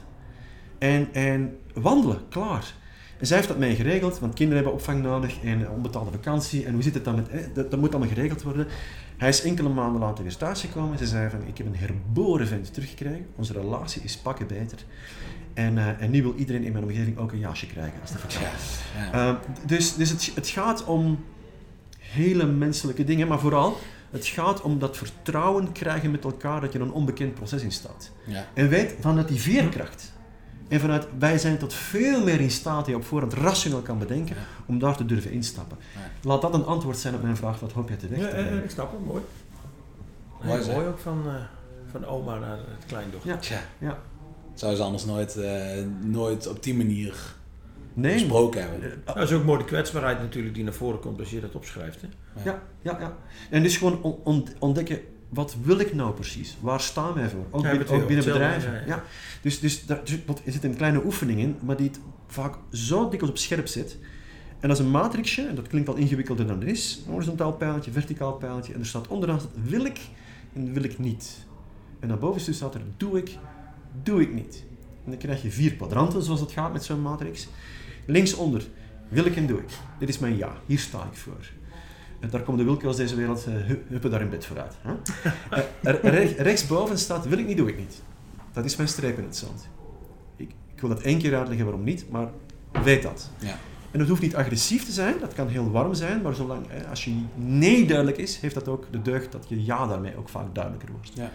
En, 0.78 1.08
en 1.12 1.56
wandelen, 1.74 2.18
klaar. 2.28 2.74
En 3.18 3.26
zij 3.26 3.36
heeft 3.36 3.48
dat 3.48 3.58
mee 3.58 3.74
geregeld, 3.74 4.18
want 4.18 4.34
kinderen 4.34 4.62
hebben 4.62 4.80
opvang 4.80 5.02
nodig 5.02 5.42
en 5.42 5.70
onbetaalde 5.70 6.10
vakantie. 6.10 6.64
En 6.64 6.72
hoe 6.72 6.82
zit 6.82 6.94
het 6.94 7.04
dan 7.04 7.14
met... 7.14 7.54
Dat, 7.54 7.70
dat 7.70 7.80
moet 7.80 7.90
allemaal 7.90 8.14
geregeld 8.14 8.42
worden. 8.42 8.66
Hij 9.16 9.28
is 9.28 9.42
enkele 9.42 9.68
maanden 9.68 10.00
later 10.00 10.24
weer 10.24 10.36
thuisgekomen. 10.36 10.98
Ze 10.98 11.06
zei 11.06 11.30
van, 11.30 11.46
ik 11.46 11.58
heb 11.58 11.66
een 11.66 11.76
herboren 11.76 12.46
vent 12.46 12.74
teruggekregen. 12.74 13.26
Onze 13.36 13.52
relatie 13.52 14.02
is 14.02 14.16
pakken 14.16 14.46
beter. 14.46 14.78
En, 15.54 15.78
eh, 15.78 16.00
en 16.02 16.10
nu 16.10 16.22
wil 16.22 16.34
iedereen 16.36 16.64
in 16.64 16.72
mijn 16.72 16.84
omgeving 16.84 17.18
ook 17.18 17.32
een 17.32 17.38
jasje 17.38 17.66
krijgen 17.66 18.00
als 18.00 18.10
de 18.12 18.18
vakantie. 18.18 18.40
Ja. 19.12 19.28
Eh, 19.28 19.34
dus 19.66 19.94
dus 19.94 20.10
het, 20.10 20.30
het 20.34 20.48
gaat 20.48 20.84
om 20.84 21.24
hele 21.98 22.46
menselijke 22.46 23.04
dingen, 23.04 23.28
maar 23.28 23.38
vooral 23.38 23.76
het 24.10 24.26
gaat 24.26 24.60
om 24.62 24.78
dat 24.78 24.96
vertrouwen 24.96 25.72
krijgen 25.72 26.10
met 26.10 26.24
elkaar 26.24 26.60
dat 26.60 26.72
je 26.72 26.78
een 26.78 26.92
onbekend 26.92 27.34
proces 27.34 27.62
instapt. 27.62 28.12
Ja. 28.24 28.46
En 28.54 28.68
weet 28.68 28.94
vanuit 29.00 29.28
die 29.28 29.40
veerkracht. 29.40 30.12
En 30.68 30.80
vanuit 30.80 31.06
wij 31.18 31.38
zijn 31.38 31.58
tot 31.58 31.74
veel 31.74 32.24
meer 32.24 32.40
in 32.40 32.50
staat 32.50 32.84
die 32.84 32.94
je 32.94 33.00
op 33.00 33.06
voorhand 33.06 33.32
rationeel 33.34 33.80
kan 33.80 33.98
bedenken 33.98 34.36
Ja. 34.36 34.42
om 34.66 34.78
daar 34.78 34.96
te 34.96 35.04
durven 35.06 35.30
instappen. 35.30 35.76
Ja. 35.94 36.00
Laat 36.28 36.42
dat 36.42 36.54
een 36.54 36.64
antwoord 36.64 36.96
zijn 36.98 37.14
op 37.14 37.22
mijn 37.22 37.36
vraag, 37.36 37.60
wat 37.60 37.72
hoop 37.72 37.88
je 37.88 37.94
Ja, 37.94 38.00
te 38.00 38.06
eh, 38.26 38.30
brengen? 38.30 38.64
ik 38.64 38.70
snap 38.70 38.92
het, 38.92 39.06
mooi. 39.06 39.22
Mooi 40.42 40.66
Mooi, 40.66 40.86
ook 40.86 40.98
van, 40.98 41.22
eh, 41.26 41.34
van 41.90 42.04
oma 42.06 42.38
naar 42.38 42.56
het 42.56 42.84
kleindochter. 42.86 43.38
Ja. 43.50 43.60
Ja. 43.78 43.98
Zou 44.60 44.74
ze 44.74 44.82
anders 44.82 45.04
nooit, 45.04 45.36
eh, 45.36 45.84
nooit 46.04 46.46
op 46.48 46.62
die 46.62 46.74
manier 46.74 47.14
Nee. 47.94 48.12
gesproken 48.12 48.60
hebben. 48.62 49.02
Dat 49.04 49.16
is 49.16 49.32
ook 49.32 49.44
mooi 49.44 49.58
de 49.58 49.64
kwetsbaarheid 49.64 50.18
natuurlijk 50.20 50.54
die 50.54 50.64
naar 50.64 50.72
voren 50.72 51.00
komt 51.00 51.18
als 51.20 51.30
je 51.30 51.40
dat 51.40 51.54
opschrijft. 51.54 52.00
Hè? 52.00 52.08
Ja, 52.50 52.62
ja, 52.82 52.96
ja. 53.00 53.16
En 53.50 53.62
dus 53.62 53.76
gewoon 53.76 54.02
on- 54.02 54.18
on- 54.24 54.48
ontdekken, 54.58 55.00
wat 55.28 55.56
wil 55.62 55.78
ik 55.78 55.94
nou 55.94 56.12
precies? 56.14 56.56
Waar 56.60 56.80
staan 56.80 57.14
wij 57.14 57.28
voor? 57.28 57.44
Ook, 57.50 57.62
Ja, 57.62 57.70
binnen, 57.70 57.88
ook 57.88 58.08
bedrijven. 58.08 58.82
ja. 58.86 59.02
Dus, 59.42 59.60
dus 59.60 59.86
daar 59.86 60.00
dus, 60.04 60.18
dat- 60.26 60.42
er 60.44 60.52
zit 60.52 60.64
een 60.64 60.76
kleine 60.76 61.04
oefening 61.04 61.38
in, 61.40 61.56
maar 61.60 61.76
die 61.76 61.86
het 61.88 62.00
vaak 62.26 62.54
zo 62.72 63.02
dikwijls 63.08 63.30
op 63.30 63.38
scherp 63.38 63.66
zet. 63.66 63.96
En 64.60 64.68
dat 64.68 64.78
is 64.78 64.84
een 64.84 64.90
matrixje, 64.90 65.46
en 65.46 65.54
dat 65.54 65.68
klinkt 65.68 65.88
al 65.88 65.94
ingewikkelder 65.96 66.46
dan 66.46 66.60
het 66.60 66.68
is. 66.68 67.02
Een 67.06 67.12
horizontaal 67.12 67.52
pijltje, 67.52 67.90
verticaal 67.92 68.32
pijltje. 68.32 68.72
En 68.74 68.80
er 68.80 68.86
staat 68.86 69.08
onderaan, 69.08 69.40
staat, 69.40 69.52
wil 69.64 69.84
ik 69.84 69.98
en 70.52 70.72
wil 70.72 70.82
ik 70.82 70.98
niet. 70.98 71.36
En 72.00 72.08
daarboven 72.08 72.54
staat 72.54 72.74
er, 72.74 72.80
doe 72.96 73.18
ik, 73.18 73.38
doe 74.02 74.20
ik 74.20 74.32
niet. 74.34 74.64
En 75.04 75.10
dan 75.10 75.18
krijg 75.18 75.42
je 75.42 75.50
vier 75.50 75.74
kwadranten, 75.74 76.22
zoals 76.22 76.40
het 76.40 76.52
gaat 76.52 76.72
met 76.72 76.84
zo'n 76.84 77.02
matrix. 77.02 77.48
Linksonder, 78.06 78.66
wil 79.08 79.24
ik 79.24 79.36
en 79.36 79.46
doe 79.46 79.58
ik. 79.58 79.68
Dit 79.98 80.08
is 80.08 80.18
mijn 80.18 80.36
ja, 80.36 80.52
hier 80.66 80.78
sta 80.78 81.08
ik 81.12 81.16
voor. 81.18 81.50
En 82.20 82.30
daar 82.30 82.40
komen 82.42 82.58
de 82.60 82.64
wilkels 82.66 82.96
deze 82.96 83.14
wereld, 83.16 83.44
eh, 83.46 83.52
hu- 83.54 83.82
huppen 83.88 84.10
daar 84.10 84.20
in 84.20 84.30
bed 84.30 84.46
vooruit. 84.46 84.74
Hè? 84.80 84.92
Re- 86.10 86.34
rechtsboven 86.38 86.98
staat, 86.98 87.26
wil 87.28 87.38
ik 87.38 87.46
niet, 87.46 87.56
doe 87.56 87.68
ik 87.68 87.78
niet. 87.78 88.02
Dat 88.52 88.64
is 88.64 88.76
mijn 88.76 88.88
streep 88.88 89.18
in 89.18 89.24
het 89.24 89.36
zand. 89.36 89.68
Ik, 90.36 90.50
ik 90.74 90.80
wil 90.80 90.88
dat 90.88 91.00
één 91.00 91.18
keer 91.18 91.36
uitleggen 91.36 91.64
waarom 91.66 91.84
niet, 91.84 92.10
maar 92.10 92.28
weet 92.82 93.02
dat. 93.02 93.30
Ja. 93.38 93.58
En 93.90 93.98
het 94.00 94.08
hoeft 94.08 94.22
niet 94.22 94.34
agressief 94.36 94.84
te 94.84 94.92
zijn, 94.92 95.14
dat 95.20 95.32
kan 95.34 95.48
heel 95.48 95.70
warm 95.70 95.94
zijn, 95.94 96.22
maar 96.22 96.34
zolang, 96.34 96.66
eh, 96.68 96.90
als 96.90 97.04
je 97.04 97.14
nee 97.36 97.86
duidelijk 97.86 98.18
is, 98.18 98.38
heeft 98.38 98.54
dat 98.54 98.68
ook 98.68 98.86
de 98.90 99.02
deugd 99.02 99.32
dat 99.32 99.44
je 99.48 99.64
ja 99.64 99.86
daarmee 99.86 100.16
ook 100.16 100.28
vaak 100.28 100.54
duidelijker 100.54 100.92
wordt. 100.92 101.10
Ja. 101.14 101.30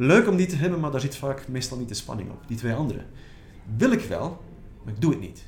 Leuk 0.00 0.28
om 0.28 0.36
die 0.36 0.46
te 0.46 0.56
hebben, 0.56 0.80
maar 0.80 0.90
daar 0.90 1.00
zit 1.00 1.16
vaak 1.16 1.48
meestal 1.48 1.78
niet 1.78 1.88
de 1.88 1.94
spanning 1.94 2.30
op. 2.30 2.42
Die 2.46 2.56
twee 2.56 2.74
andere. 2.74 3.04
Wil 3.76 3.92
ik 3.92 4.00
wel, 4.00 4.44
maar 4.84 4.94
ik 4.94 5.00
doe 5.00 5.10
het 5.10 5.20
niet. 5.20 5.42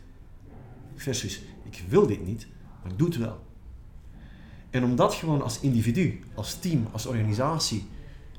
Versus, 0.95 1.43
ik 1.65 1.83
wil 1.89 2.07
dit 2.07 2.27
niet, 2.27 2.47
maar 2.83 2.93
ik 2.93 2.99
doe 2.99 3.09
het 3.09 3.17
wel. 3.17 3.47
En 4.71 4.85
om 4.85 4.97
dat 4.97 5.15
gewoon 5.15 5.43
als 5.43 5.61
individu, 5.61 6.21
als 6.35 6.59
team, 6.59 6.87
als 6.93 7.07
organisatie 7.07 7.89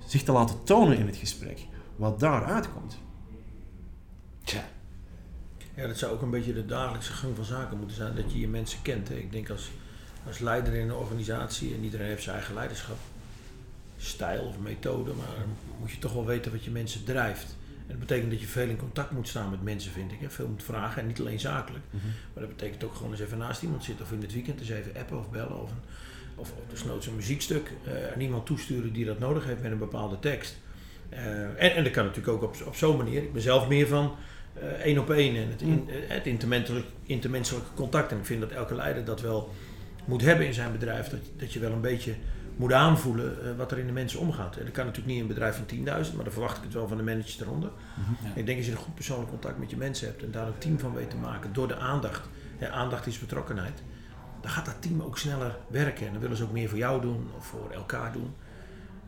zich 0.08 0.24
te 0.24 0.32
laten 0.32 0.64
tonen 0.64 0.98
in 0.98 1.06
het 1.06 1.16
gesprek, 1.16 1.66
wat 1.96 2.20
daaruit 2.20 2.74
komt. 2.74 2.98
Tja. 4.44 4.70
Ja, 5.76 5.88
dat 5.88 5.98
zou 5.98 6.14
ook 6.14 6.22
een 6.22 6.30
beetje 6.30 6.54
de 6.54 6.66
dagelijkse 6.66 7.14
gang 7.14 7.36
van 7.36 7.46
zaken 7.46 7.78
moeten 7.78 7.96
zijn, 7.96 8.16
dat 8.16 8.32
je 8.32 8.40
je 8.40 8.48
mensen 8.48 8.82
kent. 8.82 9.08
Hè. 9.08 9.16
Ik 9.16 9.32
denk 9.32 9.50
als, 9.50 9.72
als 10.28 10.40
leider 10.40 10.74
in 10.74 10.90
een 10.90 10.96
organisatie, 10.96 11.74
en 11.74 11.84
iedereen 11.84 12.08
heeft 12.08 12.24
zijn 12.24 12.36
eigen 12.36 12.54
leiderschap, 12.54 12.98
stijl 14.04 14.44
of 14.44 14.60
methode, 14.60 15.14
maar 15.14 15.46
moet 15.80 15.92
je 15.92 16.00
toch 16.00 16.14
wel 16.14 16.26
weten 16.26 16.52
wat 16.52 16.64
je 16.64 16.72
mensen 16.72 17.04
drijft. 17.04 17.56
En 17.88 17.90
dat 17.90 18.00
betekent 18.00 18.32
dat 18.32 18.40
je 18.40 18.48
veel 18.48 18.68
in 18.68 18.78
contact 18.78 19.12
moet 19.12 19.28
staan 19.28 19.50
met 19.50 19.64
mensen, 19.64 19.92
vind 19.92 20.12
ik. 20.12 20.20
Hè? 20.20 20.30
Veel 20.30 20.48
moet 20.48 20.64
vragen 20.64 21.02
en 21.02 21.08
niet 21.08 21.20
alleen 21.20 21.40
zakelijk. 21.40 21.84
Mhm. 21.90 22.06
Maar 22.34 22.44
dat 22.44 22.56
betekent 22.56 22.84
ook 22.84 22.96
gewoon 22.96 23.12
eens 23.12 23.22
even 23.22 23.38
naast 23.38 23.62
iemand 23.62 23.84
zitten 23.84 24.06
of 24.06 24.12
in 24.12 24.22
het 24.22 24.34
weekend 24.34 24.60
eens 24.60 24.70
even 24.70 24.96
appen 24.96 25.20
of 25.20 25.30
bellen. 25.30 25.62
Of, 25.62 25.70
een, 25.70 25.82
of, 26.36 26.52
of 26.52 26.64
desnoods 26.70 27.08
een 27.08 27.16
muziekstuk 27.16 27.72
uh, 27.88 28.14
aan 28.14 28.20
iemand 28.22 28.46
toesturen 28.46 28.94
die 28.94 29.06
dat 29.06 29.20
nodig 29.20 29.46
heeft 29.46 29.62
met 29.62 29.72
een 29.72 29.78
bepaalde 29.78 30.20
tekst. 30.20 30.58
Uh, 31.14 31.20
en, 31.42 31.76
en 31.76 31.84
dat 31.84 31.94
kan 31.94 32.06
natuurlijk 32.06 32.34
ook 32.34 32.44
op, 32.44 32.68
op 32.68 32.76
zo'n 32.76 32.98
manier. 32.98 33.24
Ik 33.24 33.34
ben 33.34 33.42
zelf 33.42 33.68
meer 33.68 33.88
van 33.88 34.16
uh, 34.58 34.64
één 34.64 34.98
op 34.98 35.10
één 35.10 35.36
en 35.36 35.50
het, 35.50 35.62
in, 35.62 35.90
het 36.08 36.26
intermenselijk, 36.26 36.86
intermenselijke 37.04 37.74
contact. 37.74 38.12
En 38.12 38.18
ik 38.18 38.26
vind 38.26 38.42
dat 38.42 38.52
elke 38.52 38.76
leider 38.76 39.06
dat 39.06 39.22
wel 39.22 39.54
moet 40.06 40.22
hebben 40.22 40.46
in 40.46 40.54
zijn 40.54 40.72
bedrijf. 40.72 41.10
Dat, 41.10 41.20
dat 41.38 41.54
je 41.54 41.60
wel 41.60 41.72
een 41.72 41.82
beetje 41.82 42.14
moet 42.56 42.74
aanvoelen 42.74 43.38
uh, 43.44 43.58
wat 43.58 43.72
er 43.72 43.78
in 43.78 43.86
de 43.86 43.92
mensen 43.92 44.20
omgaat. 44.20 44.58
En 44.58 44.64
dat 44.64 44.74
kan 44.74 44.86
natuurlijk 44.86 45.14
niet 45.14 45.24
in 45.24 45.30
een 45.30 45.34
bedrijf 45.34 45.56
van 45.56 45.78
10.000, 46.06 46.16
maar 46.16 46.24
dan 46.24 46.34
verwacht 46.34 46.58
ik 46.58 46.64
het 46.64 46.74
wel 46.74 46.88
van 46.88 46.98
de 46.98 47.04
managers 47.04 47.42
eronder. 47.42 47.70
Ja. 48.24 48.30
Ik 48.36 48.46
denk 48.46 48.58
als 48.58 48.68
je 48.68 48.72
een 48.72 48.78
goed 48.78 48.96
persoonlijk 48.96 49.30
contact 49.30 49.60
met 49.60 49.70
je 49.70 49.78
mensen 49.78 50.08
hebt 50.08 50.24
en 50.24 50.32
daar 50.32 50.48
een 50.48 50.58
team 50.58 50.80
van 50.80 50.94
weet 50.94 51.10
te 51.10 51.18
maken 51.18 51.54
door 51.54 51.68
de 51.68 51.76
aandacht. 51.76 52.30
Aandacht 52.72 53.08
is 53.08 53.20
betrokkenheid. 53.20 53.84
Dan 54.42 54.52
gaat 54.52 54.66
dat 54.66 54.82
team 54.82 55.02
ook 55.02 55.18
sneller 55.18 55.58
werken 55.68 56.06
en 56.06 56.12
dan 56.12 56.22
willen 56.22 56.38
ze 56.38 56.44
ook 56.44 56.52
meer 56.52 56.70
voor 56.70 56.78
jou 56.78 57.02
doen 57.02 57.30
of 57.38 57.46
voor 57.46 57.70
elkaar 57.72 58.12
doen. 58.12 58.34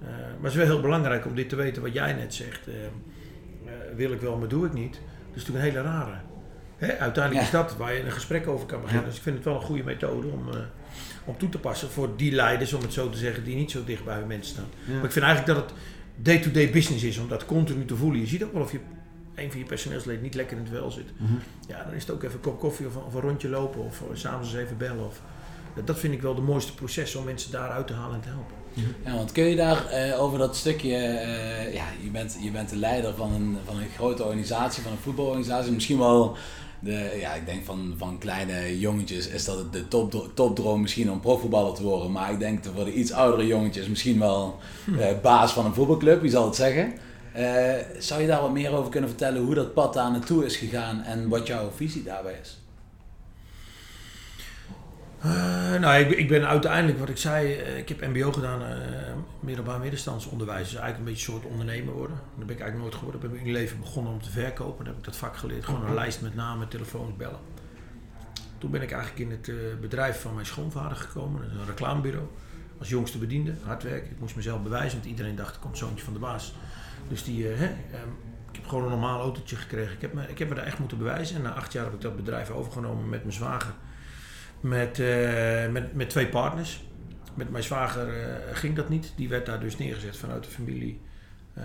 Uh, 0.01 0.07
maar 0.09 0.41
het 0.41 0.51
is 0.51 0.55
wel 0.55 0.65
heel 0.65 0.81
belangrijk 0.81 1.25
om 1.25 1.35
dit 1.35 1.49
te 1.49 1.55
weten 1.55 1.81
wat 1.81 1.93
jij 1.93 2.13
net 2.13 2.33
zegt. 2.33 2.67
Uh, 2.67 2.73
wil 3.95 4.11
ik 4.11 4.21
wel, 4.21 4.37
maar 4.37 4.47
doe 4.47 4.65
ik 4.65 4.73
niet. 4.73 4.93
Dat 4.93 5.35
is 5.35 5.45
natuurlijk 5.45 5.65
een 5.65 5.71
hele 5.71 5.81
rare. 5.81 6.15
Hè? 6.77 6.97
Uiteindelijk 6.97 7.33
ja. 7.33 7.41
is 7.41 7.65
dat 7.65 7.77
waar 7.77 7.93
je 7.93 8.03
een 8.03 8.11
gesprek 8.11 8.47
over 8.47 8.65
kan 8.65 8.81
beginnen. 8.81 9.03
Ja. 9.03 9.09
Dus 9.09 9.17
ik 9.17 9.23
vind 9.23 9.35
het 9.35 9.45
wel 9.45 9.55
een 9.55 9.61
goede 9.61 9.83
methode 9.83 10.27
om, 10.27 10.49
om 11.25 11.37
toe 11.37 11.49
te 11.49 11.59
passen 11.59 11.89
voor 11.89 12.09
die 12.15 12.31
leiders, 12.31 12.73
om 12.73 12.81
het 12.81 12.93
zo 12.93 13.09
te 13.09 13.17
zeggen, 13.17 13.43
die 13.43 13.55
niet 13.55 13.71
zo 13.71 13.83
dicht 13.83 14.05
bij 14.05 14.15
hun 14.15 14.27
mensen 14.27 14.53
staan. 14.53 14.69
Ja. 14.87 14.95
Maar 14.95 15.05
ik 15.05 15.11
vind 15.11 15.25
eigenlijk 15.25 15.59
dat 15.59 15.69
het 15.69 15.79
day-to-day 16.15 16.63
-day 16.63 16.73
business 16.73 17.03
is 17.03 17.17
om 17.17 17.27
dat 17.27 17.45
continu 17.45 17.85
te 17.85 17.95
voelen. 17.95 18.19
Je 18.19 18.27
ziet 18.27 18.43
ook 18.43 18.53
wel 18.53 18.61
of 18.61 18.71
je 18.71 18.79
een 19.35 19.51
van 19.51 19.59
je 19.59 19.65
personeelsleden 19.65 20.21
niet 20.21 20.35
lekker 20.35 20.57
in 20.57 20.63
het 20.63 20.71
wel 20.71 20.91
zit. 20.91 21.11
Mm 21.17 21.27
-hmm. 21.27 21.39
Ja, 21.67 21.83
dan 21.83 21.93
is 21.93 22.01
het 22.01 22.11
ook 22.11 22.23
even 22.23 22.35
een 22.35 22.41
kop 22.41 22.59
koffie 22.59 22.87
of, 22.87 22.95
of 22.95 23.13
een 23.13 23.21
rondje 23.21 23.49
lopen 23.49 23.83
of 23.83 24.01
uh, 24.01 24.07
s'avonds 24.13 24.53
eens 24.53 24.63
even 24.63 24.77
bellen. 24.77 25.05
Of, 25.05 25.21
dat 25.85 25.99
vind 25.99 26.13
ik 26.13 26.21
wel 26.21 26.35
de 26.35 26.41
mooiste 26.41 26.75
proces 26.75 27.15
om 27.15 27.25
mensen 27.25 27.51
daaruit 27.51 27.87
te 27.87 27.93
halen 27.93 28.15
en 28.15 28.21
te 28.21 28.27
helpen. 28.27 28.55
Ja, 29.05 29.15
want 29.15 29.31
kun 29.31 29.43
je 29.43 29.55
daar 29.55 30.07
uh, 30.07 30.21
over 30.21 30.37
dat 30.37 30.55
stukje, 30.55 30.89
uh, 30.89 31.73
ja, 31.73 31.85
je 32.03 32.09
bent, 32.09 32.37
je 32.41 32.51
bent 32.51 32.69
de 32.69 32.75
leider 32.75 33.15
van 33.15 33.33
een, 33.33 33.57
van 33.65 33.77
een 33.77 33.89
grote 33.95 34.23
organisatie, 34.23 34.83
van 34.83 34.91
een 34.91 34.97
voetbalorganisatie, 34.97 35.71
misschien 35.71 35.97
wel 35.97 36.37
de, 36.85 37.17
ja, 37.19 37.33
ik 37.33 37.45
denk 37.45 37.65
van, 37.65 37.93
van 37.97 38.17
kleine 38.17 38.79
jongetjes 38.79 39.27
is 39.27 39.45
dat 39.45 39.73
de 39.73 39.87
top, 39.87 40.29
topdroom 40.33 40.81
misschien 40.81 41.11
om 41.11 41.19
profvoetballer 41.19 41.73
te 41.73 41.83
worden, 41.83 42.11
maar 42.11 42.31
ik 42.31 42.39
denk 42.39 42.65
voor 42.75 42.85
de 42.85 42.93
iets 42.93 43.11
oudere 43.11 43.47
jongetjes 43.47 43.87
misschien 43.87 44.19
wel 44.19 44.59
uh, 44.89 45.05
baas 45.21 45.51
van 45.51 45.65
een 45.65 45.73
voetbalclub, 45.73 46.21
wie 46.21 46.31
zal 46.31 46.45
het 46.45 46.55
zeggen? 46.55 46.93
zou 47.99 48.21
je 48.21 48.27
daar 48.27 48.41
wat 48.41 48.51
meer 48.51 48.71
over 48.71 48.91
kunnen 48.91 49.09
vertellen 49.09 49.43
hoe 49.43 49.55
dat 49.55 49.73
pad 49.73 49.93
daar 49.93 50.11
naartoe 50.11 50.45
is 50.45 50.57
gegaan 50.57 51.01
en 51.01 51.29
wat 51.29 51.47
jouw 51.47 51.71
visie 51.75 52.03
daarbij 52.03 52.37
is? 52.41 52.57
Uh, 55.25 55.79
nou, 55.79 55.99
ik, 55.99 56.11
ik, 56.11 56.27
ben 56.27 56.47
uiteindelijk, 56.47 56.99
wat 56.99 57.09
ik 57.09 57.17
zei, 57.17 57.47
uh, 57.47 57.77
ik 57.77 57.89
heb 57.89 58.01
MBO 58.01 58.31
gedaan, 58.31 58.61
uh, 58.61 58.67
middelbaar 59.39 59.79
middenstandsonderwijs. 59.79 60.69
Dus 60.69 60.79
eigenlijk 60.79 60.97
een 60.97 61.13
beetje 61.13 61.33
een 61.33 61.39
soort 61.39 61.51
ondernemer 61.51 61.93
worden. 61.93 62.15
Dat 62.37 62.45
ben 62.45 62.55
ik 62.55 62.61
eigenlijk 62.61 62.81
nooit 62.81 62.95
geworden. 62.95 63.21
Ik 63.21 63.27
ben 63.27 63.37
in 63.37 63.43
mijn 63.43 63.57
leven 63.57 63.79
begonnen 63.79 64.13
om 64.13 64.21
te 64.21 64.31
verkopen. 64.31 64.77
Dan 64.77 64.93
heb 64.93 64.97
ik 64.97 65.03
dat 65.03 65.15
vak 65.15 65.37
geleerd. 65.37 65.65
Gewoon 65.65 65.85
een 65.85 65.93
lijst 65.93 66.21
met 66.21 66.35
namen, 66.35 66.67
telefoons, 66.67 67.15
bellen. 67.15 67.39
Toen 68.57 68.71
ben 68.71 68.81
ik 68.81 68.91
eigenlijk 68.91 69.31
in 69.31 69.31
het 69.31 69.81
bedrijf 69.81 70.21
van 70.21 70.33
mijn 70.33 70.45
schoonvader 70.45 70.97
gekomen. 70.97 71.41
Een 71.41 71.65
reclamebureau. 71.65 72.27
Als 72.79 72.89
jongste 72.89 73.17
bediende, 73.17 73.53
hard 73.63 73.83
werken. 73.83 74.11
Ik 74.11 74.19
moest 74.19 74.35
mezelf 74.35 74.63
bewijzen, 74.63 74.97
want 74.99 75.09
iedereen 75.09 75.35
dacht, 75.35 75.55
ik 75.55 75.61
kom 75.61 75.75
zoontje 75.75 76.03
van 76.03 76.13
de 76.13 76.19
baas. 76.19 76.53
Dus 77.07 77.23
die, 77.23 77.45
hè, 77.47 77.65
um, 77.65 78.15
ik 78.51 78.55
heb 78.55 78.67
gewoon 78.67 78.83
een 78.83 78.89
normaal 78.89 79.21
autootje 79.21 79.55
gekregen. 79.55 79.93
Ik 79.93 80.01
heb, 80.01 80.13
me, 80.13 80.27
ik 80.27 80.39
heb 80.39 80.49
me 80.49 80.55
daar 80.55 80.65
echt 80.65 80.79
moeten 80.79 80.97
bewijzen. 80.97 81.35
En 81.35 81.41
na 81.41 81.53
acht 81.53 81.73
jaar 81.73 81.83
heb 81.83 81.93
ik 81.93 82.01
dat 82.01 82.15
bedrijf 82.15 82.49
overgenomen 82.49 83.09
met 83.09 83.21
mijn 83.21 83.33
zwager 83.33 83.73
met, 84.67 84.99
uh, 84.99 85.71
met, 85.71 85.93
met 85.93 86.09
twee 86.09 86.27
partners. 86.27 86.83
Met 87.33 87.49
mijn 87.49 87.63
zwager 87.63 88.07
uh, 88.07 88.35
ging 88.51 88.75
dat 88.75 88.89
niet. 88.89 89.13
Die 89.15 89.29
werd 89.29 89.45
daar 89.45 89.59
dus 89.59 89.77
neergezet 89.77 90.17
vanuit 90.17 90.43
de 90.43 90.49
familie. 90.49 90.99
Uh, 91.57 91.63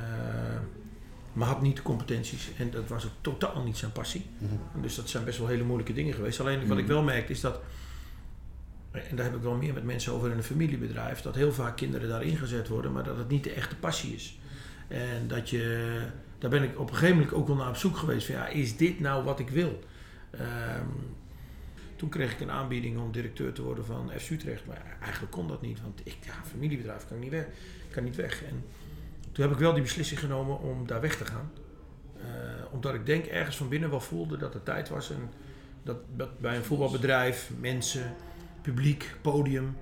maar 1.33 1.49
had 1.49 1.63
niet 1.63 1.77
de 1.77 1.83
competenties. 1.83 2.51
En 2.59 2.71
dat 2.71 2.89
was 2.89 3.05
ook 3.05 3.13
totaal 3.21 3.63
niet 3.63 3.77
zijn 3.77 3.93
passie. 3.93 4.27
Mm 4.39 4.49
-hmm. 4.49 4.83
Dus 4.83 4.95
dat 4.95 5.09
zijn 5.09 5.25
best 5.25 5.39
wel 5.39 5.47
hele 5.47 5.63
moeilijke 5.63 5.93
dingen 5.93 6.15
geweest. 6.15 6.41
Alleen 6.41 6.55
wat 6.55 6.65
mm 6.65 6.71
-hmm. 6.71 6.79
ik 6.79 6.87
wel 6.87 7.03
merkte 7.03 7.33
is 7.33 7.41
dat... 7.41 7.61
En 8.91 9.17
daar 9.17 9.25
heb 9.25 9.35
ik 9.35 9.43
wel 9.43 9.55
meer 9.55 9.75
met 9.75 9.85
mensen 9.85 10.13
over 10.13 10.31
in 10.31 10.37
een 10.37 10.43
familiebedrijf. 10.43 11.21
Dat 11.21 11.35
heel 11.35 11.53
vaak 11.53 11.77
kinderen 11.77 12.09
daar 12.09 12.23
ingezet 12.23 12.69
worden. 12.69 12.93
Maar 12.93 13.05
dat 13.05 13.17
het 13.17 13.29
niet 13.29 13.45
de 13.45 13.53
echte 13.53 13.77
passie 13.77 14.15
is. 14.15 14.39
En 14.89 15.29
dat 15.29 15.51
je... 15.51 16.03
Daar 16.39 16.51
ben 16.51 16.63
ik 16.63 16.81
op 16.81 16.89
een 16.89 16.95
gegeven 16.95 17.17
moment 17.17 17.35
ook 17.35 17.47
wel 17.47 17.57
naar 17.57 17.69
op 17.69 17.77
zoek 17.77 17.97
geweest. 17.97 18.27
Van 18.27 18.35
ja, 18.35 18.47
is 18.47 18.77
dit 18.77 19.01
nou 19.01 19.25
wat 19.25 19.41
ik 19.41 19.51
wil? 19.51 19.81
Um, 20.35 21.19
toen 22.01 22.09
kreeg 22.09 22.33
ik 22.33 22.41
een 22.41 22.51
aanbieding 22.51 22.99
om 22.99 23.13
directeur 23.13 23.53
te 23.53 23.63
worden 23.63 23.85
van 23.85 24.11
FC 24.19 24.31
Utrecht. 24.31 24.67
Maar 24.67 24.97
eigenlijk 25.01 25.33
kon 25.33 25.49
dat 25.49 25.61
niet, 25.61 25.83
want 25.83 26.01
ik, 26.05 26.17
ja, 26.25 26.33
familiebedrijf 26.51 27.07
kan 27.07 27.19
niet 27.19 27.31
weg. 27.31 27.47
Kan 27.91 28.05
niet 28.05 28.17
weg. 28.17 28.45
En 28.45 28.65
toen 29.33 29.45
heb 29.45 29.53
ik 29.53 29.59
wel 29.59 29.73
die 29.73 29.83
beslissing 29.83 30.21
genomen 30.21 30.61
om 30.61 30.87
daar 30.87 31.01
weg 31.01 31.17
te 31.17 31.25
gaan. 31.25 31.51
Uh, 32.17 32.25
omdat 32.71 32.95
ik 32.95 33.07
denk 33.07 33.25
ergens 33.25 33.57
van 33.57 33.69
binnen 33.69 33.91
wel 33.91 34.01
voelde 34.01 34.37
dat 34.37 34.55
het 34.55 34.65
tijd 34.65 34.89
was. 34.89 35.11
En 35.11 35.31
dat, 35.83 35.97
dat 36.17 36.39
bij 36.39 36.57
een 36.57 36.65
voetbalbedrijf, 36.65 37.51
mensen, 37.59 38.15
publiek, 38.63 39.17
podium. 39.21 39.77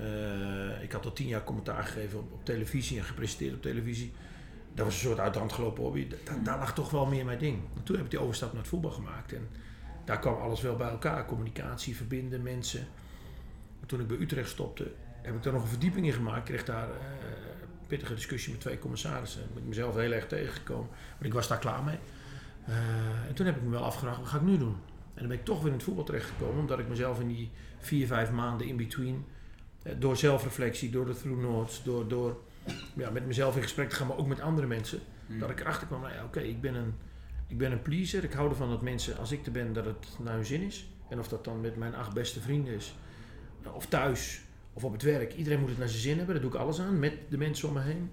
Uh, 0.00 0.82
ik 0.82 0.92
had 0.92 1.04
al 1.04 1.12
tien 1.12 1.26
jaar 1.26 1.44
commentaar 1.44 1.82
gegeven 1.82 2.18
op, 2.18 2.44
televisie 2.44 2.98
en 2.98 3.04
gepresenteerd 3.04 3.54
op 3.54 3.62
televisie. 3.62 4.12
Dat 4.74 4.84
was 4.84 4.94
een 4.94 5.00
soort 5.00 5.18
uit 5.18 5.32
de 5.32 5.38
hand 5.38 5.52
gelopen 5.52 5.82
hobby. 5.82 6.06
Da, 6.24 6.36
daar 6.42 6.58
lag 6.58 6.74
toch 6.74 6.90
wel 6.90 7.06
meer 7.06 7.24
mijn 7.24 7.38
ding. 7.38 7.58
En 7.76 7.82
toen 7.82 7.96
heb 7.96 8.04
ik 8.04 8.10
die 8.10 8.20
overstap 8.20 8.52
naar 8.52 8.60
het 8.60 8.70
voetbal 8.70 8.90
gemaakt. 8.90 9.32
En, 9.32 9.48
daar 10.04 10.18
kwam 10.18 10.34
alles 10.34 10.60
wel 10.60 10.76
bij 10.76 10.88
elkaar. 10.88 11.26
Communicatie, 11.26 11.96
verbinden, 11.96 12.42
mensen. 12.42 12.86
Maar 13.78 13.88
toen 13.88 14.00
ik 14.00 14.06
bij 14.06 14.16
Utrecht 14.16 14.48
stopte, 14.48 14.92
heb 15.22 15.34
ik 15.34 15.42
daar 15.42 15.52
nog 15.52 15.62
een 15.62 15.68
verdieping 15.68 16.06
in 16.06 16.12
gemaakt. 16.12 16.38
Ik 16.38 16.44
kreeg 16.44 16.64
daar 16.64 16.88
uh, 16.88 16.94
een 17.62 17.86
pittige 17.86 18.14
discussie 18.14 18.52
met 18.52 18.60
twee 18.60 18.78
commissarissen. 18.78 19.40
Daar 19.40 19.50
ben 19.52 19.62
ik 19.62 19.68
mezelf 19.68 19.94
heel 19.94 20.12
erg 20.12 20.26
tegengekomen. 20.26 20.88
Maar 21.18 21.26
ik 21.26 21.34
was 21.34 21.48
daar 21.48 21.58
klaar 21.58 21.82
mee. 21.82 21.98
Uh, 22.68 22.76
en 23.28 23.34
toen 23.34 23.46
heb 23.46 23.56
ik 23.56 23.62
me 23.62 23.70
wel 23.70 23.84
afgevraagd, 23.84 24.18
wat 24.18 24.28
ga 24.28 24.36
ik 24.36 24.42
nu 24.42 24.58
doen? 24.58 24.76
En 25.14 25.26
dan 25.26 25.28
ben 25.28 25.38
ik 25.38 25.44
toch 25.44 25.58
weer 25.58 25.66
in 25.66 25.76
het 25.76 25.82
voetbal 25.82 26.04
terechtgekomen. 26.04 26.60
Omdat 26.60 26.78
ik 26.78 26.88
mezelf 26.88 27.20
in 27.20 27.28
die 27.28 27.50
vier, 27.78 28.06
vijf 28.06 28.30
maanden 28.30 28.66
in 28.66 28.76
between... 28.76 29.24
Uh, 29.82 29.92
door 29.98 30.16
zelfreflectie, 30.16 30.90
door 30.90 31.06
de 31.06 31.14
through 31.14 31.42
notes, 31.42 31.82
door, 31.82 32.08
door 32.08 32.40
ja, 32.94 33.10
met 33.10 33.26
mezelf 33.26 33.56
in 33.56 33.62
gesprek 33.62 33.88
te 33.88 33.96
gaan, 33.96 34.06
maar 34.06 34.16
ook 34.16 34.26
met 34.26 34.40
andere 34.40 34.66
mensen. 34.66 34.98
Mm. 35.26 35.38
Dat 35.38 35.50
ik 35.50 35.60
erachter 35.60 35.86
kwam, 35.86 36.00
nou 36.00 36.12
ja, 36.12 36.24
oké, 36.24 36.38
okay, 36.38 36.48
ik 36.48 36.60
ben 36.60 36.74
een 36.74 36.94
ik 37.50 37.58
ben 37.58 37.72
een 37.72 37.82
pleaser. 37.82 38.24
Ik 38.24 38.32
hou 38.32 38.50
ervan 38.50 38.68
dat 38.68 38.82
mensen, 38.82 39.18
als 39.18 39.32
ik 39.32 39.46
er 39.46 39.52
ben, 39.52 39.72
dat 39.72 39.84
het 39.84 40.06
naar 40.18 40.34
hun 40.34 40.44
zin 40.44 40.62
is. 40.62 40.88
En 41.08 41.18
of 41.18 41.28
dat 41.28 41.44
dan 41.44 41.60
met 41.60 41.76
mijn 41.76 41.94
acht 41.94 42.14
beste 42.14 42.40
vrienden 42.40 42.74
is, 42.74 42.94
of 43.72 43.86
thuis, 43.86 44.40
of 44.72 44.84
op 44.84 44.92
het 44.92 45.02
werk. 45.02 45.34
Iedereen 45.34 45.60
moet 45.60 45.68
het 45.68 45.78
naar 45.78 45.88
zijn 45.88 46.00
zin 46.00 46.16
hebben. 46.16 46.34
Daar 46.34 46.44
doe 46.44 46.52
ik 46.52 46.58
alles 46.58 46.80
aan, 46.80 46.98
met 46.98 47.14
de 47.28 47.38
mensen 47.38 47.68
om 47.68 47.74
me 47.74 47.80
heen. 47.80 48.10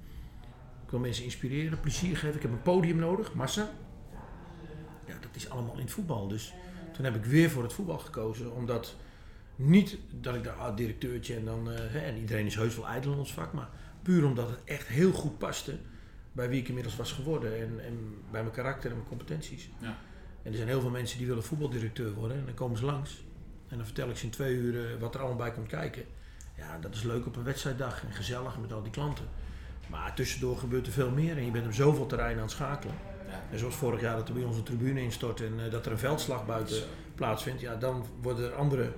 Ik 0.83 0.89
wil 0.89 0.99
mensen 0.99 1.23
inspireren, 1.23 1.79
plezier 1.79 2.17
geven. 2.17 2.35
Ik 2.35 2.41
heb 2.41 2.51
een 2.51 2.61
podium 2.61 2.97
nodig, 2.97 3.33
massa. 3.33 3.69
Ja, 5.05 5.13
dat 5.21 5.35
is 5.35 5.49
allemaal 5.49 5.75
in 5.75 5.81
het 5.81 5.91
voetbal. 5.91 6.27
Dus 6.27 6.53
toen 6.93 7.05
heb 7.05 7.15
ik 7.15 7.25
weer 7.25 7.49
voor 7.49 7.63
het 7.63 7.73
voetbal 7.73 7.97
gekozen. 7.97 8.53
Omdat 8.53 8.95
niet 9.55 9.97
dat 10.11 10.35
ik 10.35 10.43
daar 10.43 10.55
ah, 10.55 10.75
directeurtje 10.75 11.35
en 11.35 11.45
dan... 11.45 11.71
Uh, 11.71 11.75
hè, 11.77 11.99
en 11.99 12.17
iedereen 12.17 12.45
is 12.45 12.55
heus 12.55 12.75
wel 12.75 12.87
ijdel 12.87 13.11
in 13.11 13.17
ons 13.17 13.33
vak. 13.33 13.53
Maar 13.53 13.69
puur 14.01 14.25
omdat 14.25 14.49
het 14.49 14.63
echt 14.63 14.87
heel 14.87 15.11
goed 15.11 15.37
paste 15.37 15.77
bij 16.37 16.49
wie 16.49 16.59
ik 16.59 16.67
inmiddels 16.67 16.95
was 16.95 17.11
geworden 17.11 17.59
en, 17.59 17.85
en 17.85 18.15
bij 18.31 18.41
mijn 18.41 18.53
karakter 18.53 18.89
en 18.89 18.95
mijn 18.95 19.09
competenties. 19.09 19.69
Ja. 19.79 19.97
En 20.43 20.51
er 20.51 20.57
zijn 20.57 20.67
heel 20.67 20.81
veel 20.81 20.89
mensen 20.89 21.17
die 21.17 21.27
willen 21.27 21.43
voetbaldirecteur 21.43 22.13
worden 22.13 22.37
en 22.37 22.45
dan 22.45 22.53
komen 22.53 22.77
ze 22.77 22.85
langs. 22.85 23.23
En 23.67 23.77
dan 23.77 23.85
vertel 23.85 24.09
ik 24.09 24.17
ze 24.17 24.25
in 24.25 24.31
twee 24.31 24.53
uur 24.53 24.99
wat 24.99 25.13
er 25.13 25.19
allemaal 25.19 25.37
bij 25.37 25.51
komt 25.51 25.67
kijken. 25.67 26.03
Ja, 26.57 26.77
dat 26.79 26.95
is 26.95 27.03
leuk 27.03 27.25
op 27.25 27.35
een 27.35 27.43
wedstrijddag 27.43 28.03
en 28.03 28.13
gezellig 28.13 28.59
met 28.59 28.73
al 28.73 28.83
die 28.83 28.91
klanten. 28.91 29.25
Maar 29.87 30.15
tussendoor 30.15 30.57
gebeurt 30.57 30.85
er 30.85 30.91
veel 30.91 31.11
meer 31.11 31.37
en 31.37 31.45
je 31.45 31.51
bent 31.51 31.65
op 31.65 31.73
zoveel 31.73 32.05
terreinen 32.05 32.37
aan 32.37 32.47
het 32.47 32.51
schakelen. 32.51 32.95
Ja. 33.27 33.43
En 33.51 33.59
zoals 33.59 33.75
vorig 33.75 34.01
jaar 34.01 34.15
dat 34.15 34.27
er 34.27 34.33
bij 34.33 34.43
ons 34.43 34.57
een 34.57 34.63
tribune 34.63 35.01
instort 35.01 35.41
en 35.41 35.53
uh, 35.59 35.71
dat 35.71 35.85
er 35.85 35.91
een 35.91 35.97
veldslag 35.97 36.45
buiten 36.45 36.83
plaatsvindt, 37.15 37.61
ja, 37.61 37.75
dan 37.75 38.05
worden 38.21 38.45
er 38.45 38.55
andere 38.55 38.91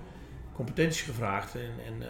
competenties 0.54 1.02
gevraagd. 1.02 1.56
En, 1.56 1.72
en 1.86 1.94
uh, 2.00 2.08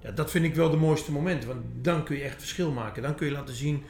ja, 0.00 0.10
dat 0.10 0.30
vind 0.30 0.44
ik 0.44 0.54
wel 0.54 0.70
de 0.70 0.76
mooiste 0.76 1.12
momenten, 1.12 1.48
want 1.48 1.64
dan 1.82 2.04
kun 2.04 2.16
je 2.16 2.22
echt 2.22 2.38
verschil 2.38 2.70
maken. 2.70 3.02
Dan 3.02 3.14
kun 3.14 3.26
je 3.26 3.32
laten 3.32 3.54
zien 3.54 3.84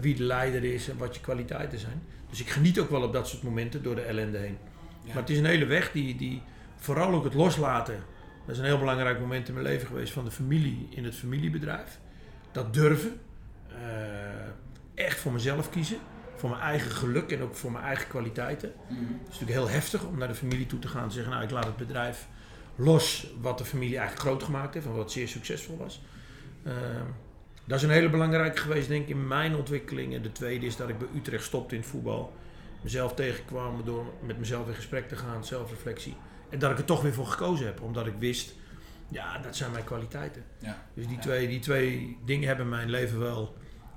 wie 0.00 0.14
de 0.14 0.22
leider 0.22 0.64
is 0.64 0.88
en 0.88 0.98
wat 0.98 1.14
je 1.14 1.20
kwaliteiten 1.20 1.78
zijn. 1.78 2.02
Dus 2.30 2.40
ik 2.40 2.50
geniet 2.50 2.78
ook 2.78 2.90
wel 2.90 3.02
op 3.02 3.12
dat 3.12 3.28
soort 3.28 3.42
momenten 3.42 3.82
door 3.82 3.94
de 3.94 4.00
ellende 4.00 4.38
heen. 4.38 4.58
Ja. 5.04 5.12
Maar 5.12 5.22
het 5.22 5.30
is 5.30 5.38
een 5.38 5.44
hele 5.44 5.64
weg 5.64 5.92
die, 5.92 6.16
die 6.16 6.42
vooral 6.76 7.12
ook 7.12 7.24
het 7.24 7.34
loslaten. 7.34 8.04
Dat 8.46 8.54
is 8.54 8.58
een 8.58 8.64
heel 8.64 8.78
belangrijk 8.78 9.20
moment 9.20 9.48
in 9.48 9.54
mijn 9.54 9.66
leven 9.66 9.86
geweest 9.86 10.12
van 10.12 10.24
de 10.24 10.30
familie 10.30 10.88
in 10.90 11.04
het 11.04 11.14
familiebedrijf. 11.14 11.98
Dat 12.52 12.74
durven. 12.74 13.20
Uh, 13.72 13.78
echt 14.94 15.18
voor 15.18 15.32
mezelf 15.32 15.70
kiezen. 15.70 15.98
Voor 16.36 16.50
mijn 16.50 16.62
eigen 16.62 16.90
geluk 16.90 17.30
en 17.32 17.42
ook 17.42 17.54
voor 17.54 17.72
mijn 17.72 17.84
eigen 17.84 18.08
kwaliteiten. 18.08 18.72
Mm 18.88 18.96
-hmm. 18.96 19.06
Het 19.06 19.32
is 19.32 19.40
natuurlijk 19.40 19.58
heel 19.58 19.68
heftig 19.68 20.04
om 20.04 20.18
naar 20.18 20.28
de 20.28 20.34
familie 20.34 20.66
toe 20.66 20.78
te 20.78 20.88
gaan 20.88 21.02
en 21.02 21.08
te 21.08 21.14
zeggen: 21.14 21.32
Nou, 21.32 21.44
ik 21.44 21.50
laat 21.50 21.64
het 21.64 21.76
bedrijf 21.76 22.28
los 22.76 23.32
wat 23.40 23.58
de 23.58 23.64
familie 23.64 23.96
eigenlijk 23.96 24.28
groot 24.28 24.42
gemaakt 24.42 24.74
heeft 24.74 24.86
en 24.86 24.94
wat 24.94 25.12
zeer 25.12 25.28
succesvol 25.28 25.76
was. 25.76 26.02
Uh, 26.66 26.72
Dat 27.66 27.76
is 27.78 27.82
een 27.84 27.90
hele 27.90 28.10
belangrijke 28.10 28.56
geweest, 28.60 28.88
denk 28.88 29.02
ik, 29.02 29.08
in 29.08 29.26
mijn 29.26 29.56
ontwikkeling. 29.56 30.14
En 30.14 30.22
de 30.22 30.32
tweede 30.32 30.66
is 30.66 30.76
dat 30.76 30.88
ik 30.88 30.98
bij 30.98 31.08
Utrecht 31.16 31.44
stopte 31.44 31.74
in 31.74 31.80
het 31.80 31.90
voetbal. 31.90 32.32
Mezelf 32.82 33.14
tegenkwam 33.14 33.82
door 33.84 34.04
met 34.26 34.38
mezelf 34.38 34.68
in 34.68 34.74
gesprek 34.74 35.08
te 35.08 35.16
gaan, 35.16 35.44
zelfreflectie. 35.44 36.16
En 36.50 36.58
dat 36.58 36.70
ik 36.70 36.78
er 36.78 36.84
toch 36.84 37.02
weer 37.02 37.12
voor 37.14 37.26
gekozen 37.26 37.66
heb, 37.66 37.80
omdat 37.80 38.06
ik 38.06 38.14
wist, 38.18 38.54
ja, 39.08 39.38
dat 39.38 39.56
zijn 39.56 39.70
mijn 39.72 39.84
kwaliteiten. 39.84 40.44
Ja. 40.58 40.86
Dus 40.94 41.06
die, 41.06 41.16
Ja. 41.16 41.22
twee, 41.22 41.48
die 41.48 41.58
twee 41.60 42.18
dingen 42.24 42.46
hebben 42.48 42.68
mijn 42.68 42.90
leven 42.90 43.18
wel 43.18 43.54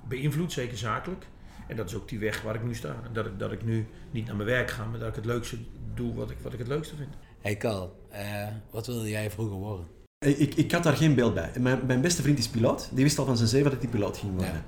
beïnvloed, 0.08 0.52
zeker 0.52 0.78
zakelijk. 0.78 1.26
En 1.68 1.76
dat 1.76 1.88
is 1.88 1.94
ook 1.94 2.08
die 2.08 2.18
weg 2.18 2.42
waar 2.42 2.54
ik 2.54 2.62
nu 2.64 2.74
sta. 2.74 2.96
En 3.04 3.12
dat 3.12 3.26
ik, 3.26 3.38
dat 3.38 3.52
ik 3.52 3.64
nu 3.64 3.86
niet 4.10 4.26
naar 4.26 4.36
mijn 4.36 4.48
werk 4.48 4.70
ga, 4.70 4.84
maar 4.84 4.98
dat 4.98 5.08
ik 5.08 5.14
het 5.14 5.24
leukste 5.24 5.56
doe 5.94 6.14
wat 6.14 6.30
ik, 6.30 6.36
wat 6.42 6.52
ik 6.52 6.58
het 6.58 6.68
leukste 6.68 6.96
vind. 6.96 7.14
Hey 7.40 7.56
Carl, 7.56 8.06
eh, 8.10 8.46
wat 8.70 8.86
wilde 8.86 9.08
jij 9.08 9.30
vroeger 9.30 9.56
worden? 9.56 9.86
Ik, 10.18 10.54
ik 10.54 10.72
had 10.72 10.82
daar 10.82 10.96
geen 10.96 11.14
beeld 11.14 11.34
bij. 11.34 11.50
Mijn, 11.60 11.78
mijn 11.86 12.00
beste 12.00 12.22
vriend 12.22 12.38
is 12.38 12.48
piloot. 12.48 12.88
Die 12.92 13.04
wist 13.04 13.18
al 13.18 13.24
van 13.24 13.36
zijn 13.36 13.48
zeven 13.48 13.70
dat 13.70 13.80
hij 13.80 13.90
piloot 13.90 14.16
ging 14.16 14.32
worden. 14.32 14.64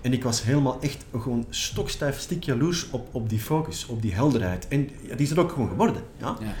En 0.00 0.12
ik 0.12 0.22
was 0.22 0.42
helemaal 0.42 0.80
echt 0.80 1.04
gewoon 1.12 1.46
stokstijf, 1.50 2.18
stik 2.18 2.42
jaloers 2.42 2.90
op, 2.90 3.08
op 3.12 3.28
die 3.28 3.38
focus, 3.38 3.86
op 3.86 4.02
die 4.02 4.14
helderheid. 4.14 4.68
En 4.68 4.90
ja, 5.02 5.14
die 5.16 5.26
is 5.26 5.30
er 5.30 5.40
ook 5.40 5.52
gewoon 5.52 5.68
geworden. 5.68 6.02
Ja? 6.16 6.36
Ja. 6.40 6.54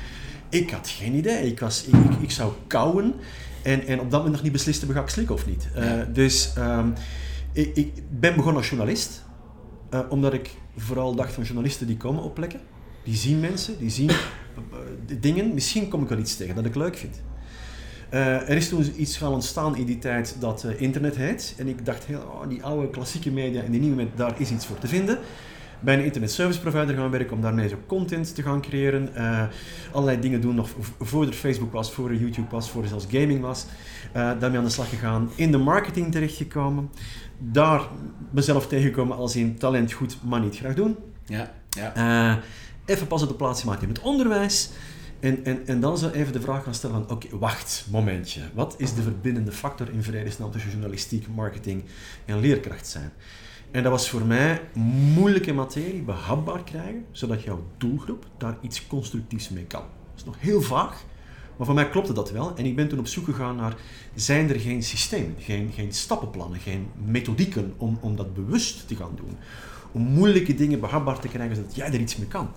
Ik 0.48 0.70
had 0.70 0.88
geen 0.88 1.14
idee. 1.14 1.46
Ik, 1.46 1.60
was, 1.60 1.84
ik, 1.84 1.94
ik, 1.94 2.20
ik 2.20 2.30
zou 2.30 2.52
kauwen 2.66 3.14
en, 3.62 3.86
en 3.86 4.00
op 4.00 4.10
dat 4.10 4.12
moment 4.18 4.32
nog 4.32 4.42
niet 4.42 4.52
beslist 4.52 4.78
hebben, 4.78 4.96
ga 4.96 5.02
ik 5.02 5.08
slikken 5.08 5.34
of 5.34 5.46
niet. 5.46 5.68
Eh. 5.74 6.00
Dus 6.12 6.52
ehm, 6.56 6.88
ik, 7.52 7.76
ik 7.76 7.92
ben 8.10 8.34
begonnen 8.34 8.56
als 8.60 8.68
journalist. 8.68 9.22
eh, 9.90 10.00
omdat 10.08 10.32
ik 10.32 10.50
vooral 10.76 11.14
dacht 11.14 11.32
van 11.32 11.44
journalisten 11.44 11.86
die 11.86 11.96
komen 11.96 12.22
op 12.22 12.34
plekken. 12.34 12.60
Die 13.04 13.16
zien 13.16 13.40
mensen, 13.40 13.78
die 13.78 13.90
zien 13.90 14.08
eh, 14.10 14.16
eh, 14.56 15.16
dingen. 15.20 15.54
Misschien 15.54 15.88
kom 15.88 16.02
ik 16.02 16.08
wel 16.08 16.18
iets 16.18 16.36
tegen 16.36 16.54
dat 16.54 16.64
ik 16.64 16.74
leuk 16.74 16.96
vind. 16.96 17.20
Eh, 18.12 18.34
er 18.48 18.56
is 18.56 18.68
toen 18.68 18.92
iets 18.96 19.16
gaan 19.16 19.32
ontstaan 19.32 19.76
in 19.76 19.84
die 19.84 19.98
tijd 19.98 20.36
dat 20.38 20.64
eh, 20.64 20.80
internet 20.80 21.16
heet. 21.16 21.54
En 21.58 21.68
ik 21.68 21.84
dacht, 21.86 22.04
heel, 22.04 22.18
oh, 22.18 22.48
die 22.48 22.62
oude 22.62 22.90
klassieke 22.90 23.30
media 23.30 23.62
en 23.62 23.70
die 23.70 23.80
nieuwe 23.80 23.96
media, 23.96 24.10
daar 24.16 24.34
is 24.40 24.50
iets 24.50 24.66
voor 24.66 24.78
te 24.78 24.86
vinden. 24.88 25.18
Bij 25.80 25.94
een 25.94 26.04
internet 26.04 26.30
service 26.32 26.60
provider 26.60 26.94
gaan 26.96 27.10
werken 27.10 27.32
om 27.36 27.40
daarmee 27.42 27.68
zo 27.68 27.76
content 27.86 28.34
te 28.34 28.42
gaan 28.42 28.60
creëren. 28.60 29.14
Eh, 29.14 29.42
allerlei 29.92 30.20
dingen 30.20 30.40
doen 30.40 30.54
nog 30.54 30.68
v- 30.68 30.88
voor 31.00 31.26
er 31.26 31.32
Facebook 31.32 31.72
was, 31.72 31.92
voor 31.92 32.08
er 32.10 32.16
YouTube 32.16 32.50
was, 32.50 32.70
voor 32.70 32.82
er 32.82 32.88
zelfs 32.88 33.06
gaming 33.10 33.40
was. 33.40 33.66
Daarmee 34.12 34.58
aan 34.58 34.64
de 34.64 34.70
slag 34.70 34.88
gegaan. 34.88 35.30
In 35.34 35.50
de 35.50 35.58
marketing 35.58 36.12
terechtgekomen. 36.12 36.90
Daar 37.38 37.80
mezelf 38.30 38.66
tegengekomen 38.66 39.16
als 39.16 39.36
in 39.36 39.58
talent 39.58 39.92
goed, 39.92 40.16
maar 40.24 40.40
niet 40.40 40.56
graag 40.56 40.74
doen. 40.74 40.96
Ja, 41.26 41.52
ja. 41.70 42.38
Even 42.84 43.06
pas 43.06 43.22
op 43.22 43.28
de 43.28 43.34
plaats 43.34 43.64
maken 43.64 43.82
in 43.82 43.88
het 43.88 44.00
onderwijs. 44.02 44.70
En, 45.22 45.44
en, 45.44 45.66
en 45.66 45.80
dan 45.80 45.98
zo 45.98 46.08
even 46.08 46.32
de 46.32 46.40
vraag 46.40 46.64
gaan 46.64 46.74
stellen 46.74 47.06
van, 47.06 47.16
oké, 47.16 47.38
wacht, 47.38 47.86
momentje. 47.90 48.40
Wat 48.54 48.74
is 48.78 48.94
de 48.94 49.02
verbindende 49.02 49.52
factor 49.52 49.90
in 49.92 50.02
vredesnaam 50.02 50.50
tussen 50.50 50.70
journalistiek, 50.70 51.26
marketing 51.34 51.84
en 52.24 52.40
leerkracht 52.40 52.86
zijn? 52.86 53.12
En 53.70 53.82
dat 53.82 53.92
was 53.92 54.10
voor 54.10 54.24
mij 54.24 54.60
moeilijke 55.14 55.52
materie 55.52 56.02
behapbaar 56.02 56.64
krijgen, 56.64 57.04
zodat 57.10 57.42
jouw 57.42 57.64
doelgroep 57.78 58.26
daar 58.38 58.56
iets 58.60 58.86
constructiefs 58.86 59.48
mee 59.48 59.64
kan. 59.64 59.80
Dat 59.80 60.16
is 60.16 60.24
nog 60.24 60.36
heel 60.38 60.62
vaag, 60.62 61.04
maar 61.56 61.66
voor 61.66 61.74
mij 61.74 61.88
klopte 61.88 62.12
dat 62.12 62.30
wel. 62.30 62.56
En 62.56 62.64
ik 62.64 62.76
ben 62.76 62.88
toen 62.88 62.98
op 62.98 63.06
zoek 63.06 63.24
gegaan 63.24 63.56
naar, 63.56 63.76
zijn 64.14 64.48
er 64.48 64.60
geen 64.60 64.82
systemen, 64.82 65.36
geen, 65.38 65.70
geen 65.74 65.92
stappenplannen, 65.92 66.60
geen 66.60 66.88
methodieken 67.04 67.74
om, 67.76 67.98
om 68.00 68.16
dat 68.16 68.34
bewust 68.34 68.88
te 68.88 68.96
gaan 68.96 69.16
doen? 69.16 69.36
Om 69.92 70.02
moeilijke 70.02 70.54
dingen 70.54 70.80
behapbaar 70.80 71.18
te 71.18 71.28
krijgen, 71.28 71.56
zodat 71.56 71.74
jij 71.74 71.86
er 71.86 72.00
iets 72.00 72.16
mee 72.16 72.28
kan. 72.28 72.50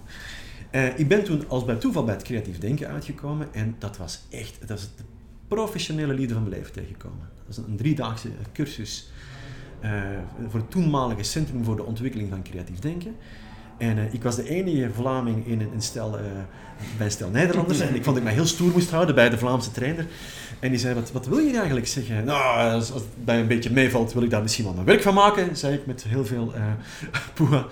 Eh, 0.76 1.00
ik 1.00 1.08
ben 1.08 1.24
toen 1.24 1.44
als 1.48 1.66
bij 1.66 1.76
toeval 1.76 2.04
bij 2.04 2.14
het 2.14 2.24
creatief 2.24 2.58
denken 2.58 2.88
uitgekomen 2.88 3.48
en 3.54 3.76
dat 3.80 3.98
was 3.98 4.20
echt, 4.30 4.68
dat 4.68 4.78
is 4.78 4.90
de 4.98 5.04
professionele 5.48 6.14
liefde 6.14 6.34
van 6.34 6.44
mijn 6.44 6.56
leven 6.56 6.74
tegengekomen. 6.74 7.30
Dat 7.48 7.58
is 7.58 7.64
een 7.68 7.78
driedaagse 7.78 8.30
cursus 8.54 9.10
eh, 9.80 9.92
voor 10.50 10.60
het 10.60 10.72
toenmalige 10.72 11.24
Centrum 11.24 11.64
voor 11.64 11.76
de 11.76 11.84
Ontwikkeling 11.84 12.30
van 12.30 12.44
Creatief 12.44 12.80
Denken. 12.80 13.16
En 13.78 13.98
eh, 13.98 14.14
ik 14.14 14.24
was 14.24 14.36
de 14.36 14.50
enige 14.50 14.90
Vlaming 14.94 15.48
in 15.48 15.62
een, 15.62 15.82
stel, 15.82 16.18
eh, 16.18 16.24
bij 16.98 17.06
een 17.06 17.12
stel 17.12 17.30
Nederlanders. 17.30 17.80
En 17.80 17.96
ik 17.96 18.04
vond 18.04 18.06
dat 18.06 18.18
ik 18.18 18.24
mij 18.24 18.34
heel 18.34 18.46
stoer 18.46 18.72
moest 18.72 18.92
houden 18.92 19.16
bij 19.16 19.30
de 19.30 19.38
Vlaamse 19.38 19.72
trainer. 19.72 20.06
En 20.60 20.70
die 20.70 20.80
zei, 20.80 20.94
wat, 20.94 21.12
wat 21.12 21.28
wil 21.28 21.38
je 21.38 21.58
eigenlijk 21.58 21.88
zeggen? 21.88 22.26
Nou, 22.26 22.72
als, 22.74 22.90
het 22.90 23.04
bij 23.24 23.40
een 23.40 23.48
beetje 23.48 23.72
meevalt, 23.72 24.14
wil 24.14 24.24
ik 24.24 24.30
daar 24.30 24.42
misschien 24.42 24.66
wel 24.66 24.74
mijn 24.74 24.86
werk 24.86 25.02
van 25.02 25.14
maken, 25.14 25.58
zei 25.58 25.74
ik 25.74 25.86
met 25.86 26.04
heel 26.04 26.26
veel 26.26 26.54
eh 26.54 26.62
poeha. 27.34 27.66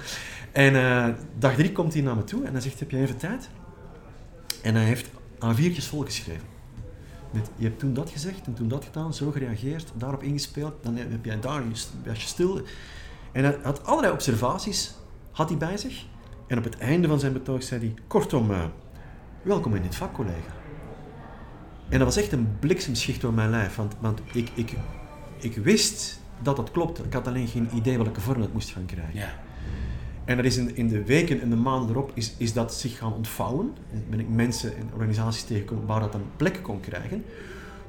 En 0.54 0.76
eh, 0.76 1.14
dag 1.38 1.56
drie 1.56 1.72
komt 1.72 1.94
hij 1.94 2.02
naar 2.02 2.16
me 2.16 2.24
toe 2.24 2.46
en 2.46 2.52
hij 2.52 2.62
zegt, 2.62 2.80
heb 2.80 2.92
je 2.92 2.98
even 2.98 3.18
tijd? 3.18 3.50
En 4.62 4.76
hij 4.76 4.84
heeft 4.84 5.10
A4'tjes 5.46 5.88
volgeschreven. 5.88 6.48
Met, 7.32 7.50
je 7.56 7.64
hebt 7.64 7.80
toen 7.80 7.94
dat 7.94 8.10
gezegd 8.10 8.46
en 8.46 8.54
toen 8.54 8.68
dat 8.68 8.86
gedaan, 8.86 9.14
zo 9.14 9.32
gereageerd, 9.32 9.92
daarop 9.96 10.24
ingespeeld, 10.24 10.74
dan 10.82 10.96
heb 10.96 11.26
jij 11.26 11.40
daar, 11.40 11.64
was 12.06 12.22
je 12.22 12.28
stil. 12.28 12.62
En 13.32 13.44
hij 13.44 13.58
had 13.64 13.86
allerlei 13.86 14.14
observaties, 14.14 14.94
had 15.32 15.50
hij 15.50 15.58
bij 15.58 15.78
zich. 15.78 16.06
En 16.48 16.58
op 16.58 16.64
het 16.64 16.78
einde 16.78 17.08
van 17.08 17.20
zijn 17.20 17.34
betoog 17.34 17.64
zei 17.64 17.80
hij, 17.80 17.94
kortom, 18.08 18.52
eh, 18.52 18.66
welkom 19.42 19.76
in 19.76 19.82
dit 19.82 19.96
vak, 19.96 20.14
collega. 20.14 20.54
En 21.90 21.98
dat 21.98 22.08
was 22.08 22.18
echt 22.18 22.32
een 22.32 22.56
bliksemschicht 22.60 23.22
door 23.22 23.34
mijn 23.34 23.50
lijf, 23.50 23.76
want, 23.76 23.96
want 24.00 24.22
ik, 24.34 24.50
ik, 24.54 24.74
ik 25.38 25.56
wist 25.56 26.20
dat 26.42 26.56
dat 26.56 26.72
klopte. 26.72 27.04
Ik 27.04 27.14
had 27.14 27.28
alleen 27.28 27.48
geen 27.48 27.70
idee 27.74 27.98
welke 27.98 28.22
vorm 28.22 28.42
het 28.42 28.54
moest 28.54 28.72
gaan 28.72 28.86
krijgen. 28.86 29.30
En 30.26 30.36
dat 30.36 30.46
is 30.46 30.58
in, 30.58 30.88
de 30.88 31.04
weken 31.04 31.42
en 31.42 31.50
de 31.50 31.56
maanden 31.56 31.90
erop 31.90 32.12
is, 32.14 32.34
is 32.38 32.54
dat 32.54 32.74
zich 32.74 32.98
gaan 32.98 33.14
ontvouwen. 33.14 33.74
En 33.92 34.06
ben 34.10 34.20
ik 34.20 34.30
mensen 34.30 34.78
en 34.78 34.90
organisaties 34.94 35.44
tegengekomen 35.44 35.86
waar 35.86 36.00
dat 36.00 36.14
een 36.14 36.30
plek 36.38 36.60
kon 36.62 36.80
krijgen. 36.80 37.26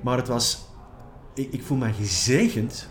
Maar 0.01 0.17
het 0.17 0.29
was... 0.29 0.65
Ik, 1.35 1.53
ik 1.53 1.63
voel 1.63 1.79
mij 1.79 1.93
gezegend. 1.93 2.89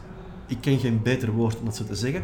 Ik 0.47 0.57
ken 0.61 0.79
geen 0.79 1.01
beter 1.01 1.31
woord 1.31 1.59
om 1.59 1.65
dat 1.65 1.75
zo 1.75 1.83
te 1.83 1.95
zeggen. 1.95 2.23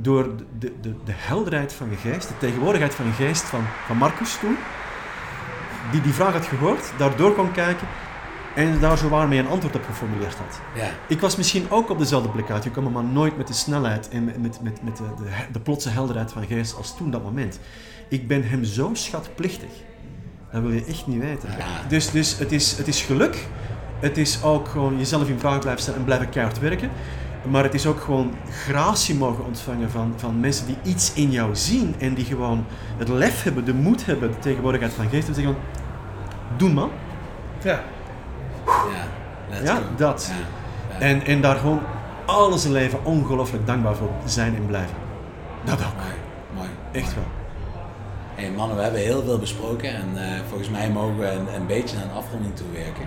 Door 0.00 0.36
de, 0.36 0.44
de, 0.58 0.72
de, 0.80 0.94
de 1.04 1.12
helderheid 1.14 1.72
van 1.72 1.88
geest, 1.96 2.28
de 2.28 2.38
tegenwoordigheid 2.38 2.94
van 2.94 3.12
geest 3.12 3.42
van, 3.42 3.62
van 3.86 3.96
Marcus 3.96 4.38
toen. 4.38 4.56
Die 5.92 6.00
die 6.00 6.12
vraag 6.12 6.32
had 6.32 6.44
gehoord, 6.44 6.92
daardoor 6.98 7.34
kon 7.34 7.52
kijken 7.52 7.86
en 8.66 8.80
daar 8.80 8.98
zo 8.98 9.08
waar 9.08 9.28
mee 9.28 9.38
een 9.38 9.48
antwoord 9.48 9.76
op 9.76 9.84
geformuleerd 9.84 10.34
had. 10.34 10.60
Ja. 10.74 10.90
Ik 11.08 11.20
was 11.20 11.36
misschien 11.36 11.70
ook 11.70 11.90
op 11.90 11.98
dezelfde 11.98 12.28
plek 12.28 12.50
uitgekomen, 12.50 12.92
maar 12.92 13.04
nooit 13.04 13.36
met 13.36 13.46
de 13.46 13.52
snelheid 13.52 14.08
en 14.08 14.24
met, 14.24 14.42
met, 14.42 14.62
met, 14.62 14.82
met 14.82 14.96
de, 14.96 15.04
de, 15.16 15.30
de 15.52 15.60
plotse 15.60 15.88
helderheid 15.88 16.32
van 16.32 16.46
geest 16.46 16.76
als 16.76 16.96
toen 16.96 17.10
dat 17.10 17.22
moment. 17.22 17.60
Ik 18.08 18.28
ben 18.28 18.48
hem 18.48 18.64
zo 18.64 18.90
schatplichtig. 18.92 19.70
Dat 20.52 20.62
wil 20.62 20.72
je 20.72 20.84
echt 20.84 21.06
niet 21.06 21.20
weten. 21.20 21.48
Ja. 21.58 21.88
Dus, 21.88 22.10
dus 22.10 22.38
het, 22.38 22.52
is, 22.52 22.76
het 22.76 22.88
is 22.88 23.02
geluk. 23.02 23.46
Het 24.00 24.18
is 24.18 24.42
ook 24.42 24.68
gewoon 24.68 24.98
jezelf 24.98 25.28
in 25.28 25.38
vraag 25.38 25.58
blijven 25.58 25.82
stellen 25.82 25.98
en 25.98 26.04
blijven 26.04 26.28
keihard 26.28 26.58
werken. 26.58 26.90
Maar 27.50 27.62
het 27.62 27.74
is 27.74 27.86
ook 27.86 28.00
gewoon 28.00 28.34
gratie 28.50 29.14
mogen 29.14 29.44
ontvangen 29.44 29.90
van, 29.90 30.14
van 30.16 30.40
mensen 30.40 30.66
die 30.66 30.76
iets 30.82 31.12
in 31.12 31.30
jou 31.30 31.56
zien 31.56 31.94
en 31.98 32.14
die 32.14 32.24
gewoon 32.24 32.64
het 32.96 33.08
lef 33.08 33.42
hebben, 33.42 33.64
de 33.64 33.74
moed 33.74 34.06
hebben, 34.06 34.30
de 34.30 34.38
tegenwoordigheid 34.38 34.92
van 34.92 35.08
geest. 35.08 35.28
En 35.28 35.34
zeggen 35.34 35.54
van, 35.54 35.62
doe 36.56 36.72
man. 36.72 36.90
Ja. 37.62 37.82
Ja. 39.50 39.56
let's 39.56 39.70
Ja, 39.70 39.74
go. 39.74 39.82
dat. 39.96 40.30
Ja. 40.90 40.98
En, 40.98 41.26
en 41.26 41.40
daar 41.40 41.56
gewoon 41.56 41.80
al 42.26 42.58
zijn 42.58 42.72
leven 42.72 43.04
ongelooflijk 43.04 43.66
dankbaar 43.66 43.94
voor 43.94 44.10
zijn 44.24 44.54
en 44.56 44.66
blijven. 44.66 44.96
Dat 45.64 45.74
ook. 45.74 45.78
Mooi, 45.96 46.14
mooi. 46.56 46.68
Echt 46.92 47.04
mooi. 47.04 47.14
wel. 47.14 47.38
Hey 48.34 48.50
mannen, 48.50 48.76
we 48.76 48.82
hebben 48.82 49.00
heel 49.00 49.22
veel 49.22 49.38
besproken 49.38 49.94
en 49.94 50.08
eh, 50.14 50.40
volgens 50.48 50.70
mij 50.70 50.90
mogen 50.90 51.18
we 51.18 51.26
een, 51.26 51.54
een 51.54 51.66
beetje 51.66 51.96
naar 51.96 52.04
een 52.04 52.16
afronding 52.16 52.56
toe 52.56 52.66
werken. 52.72 53.04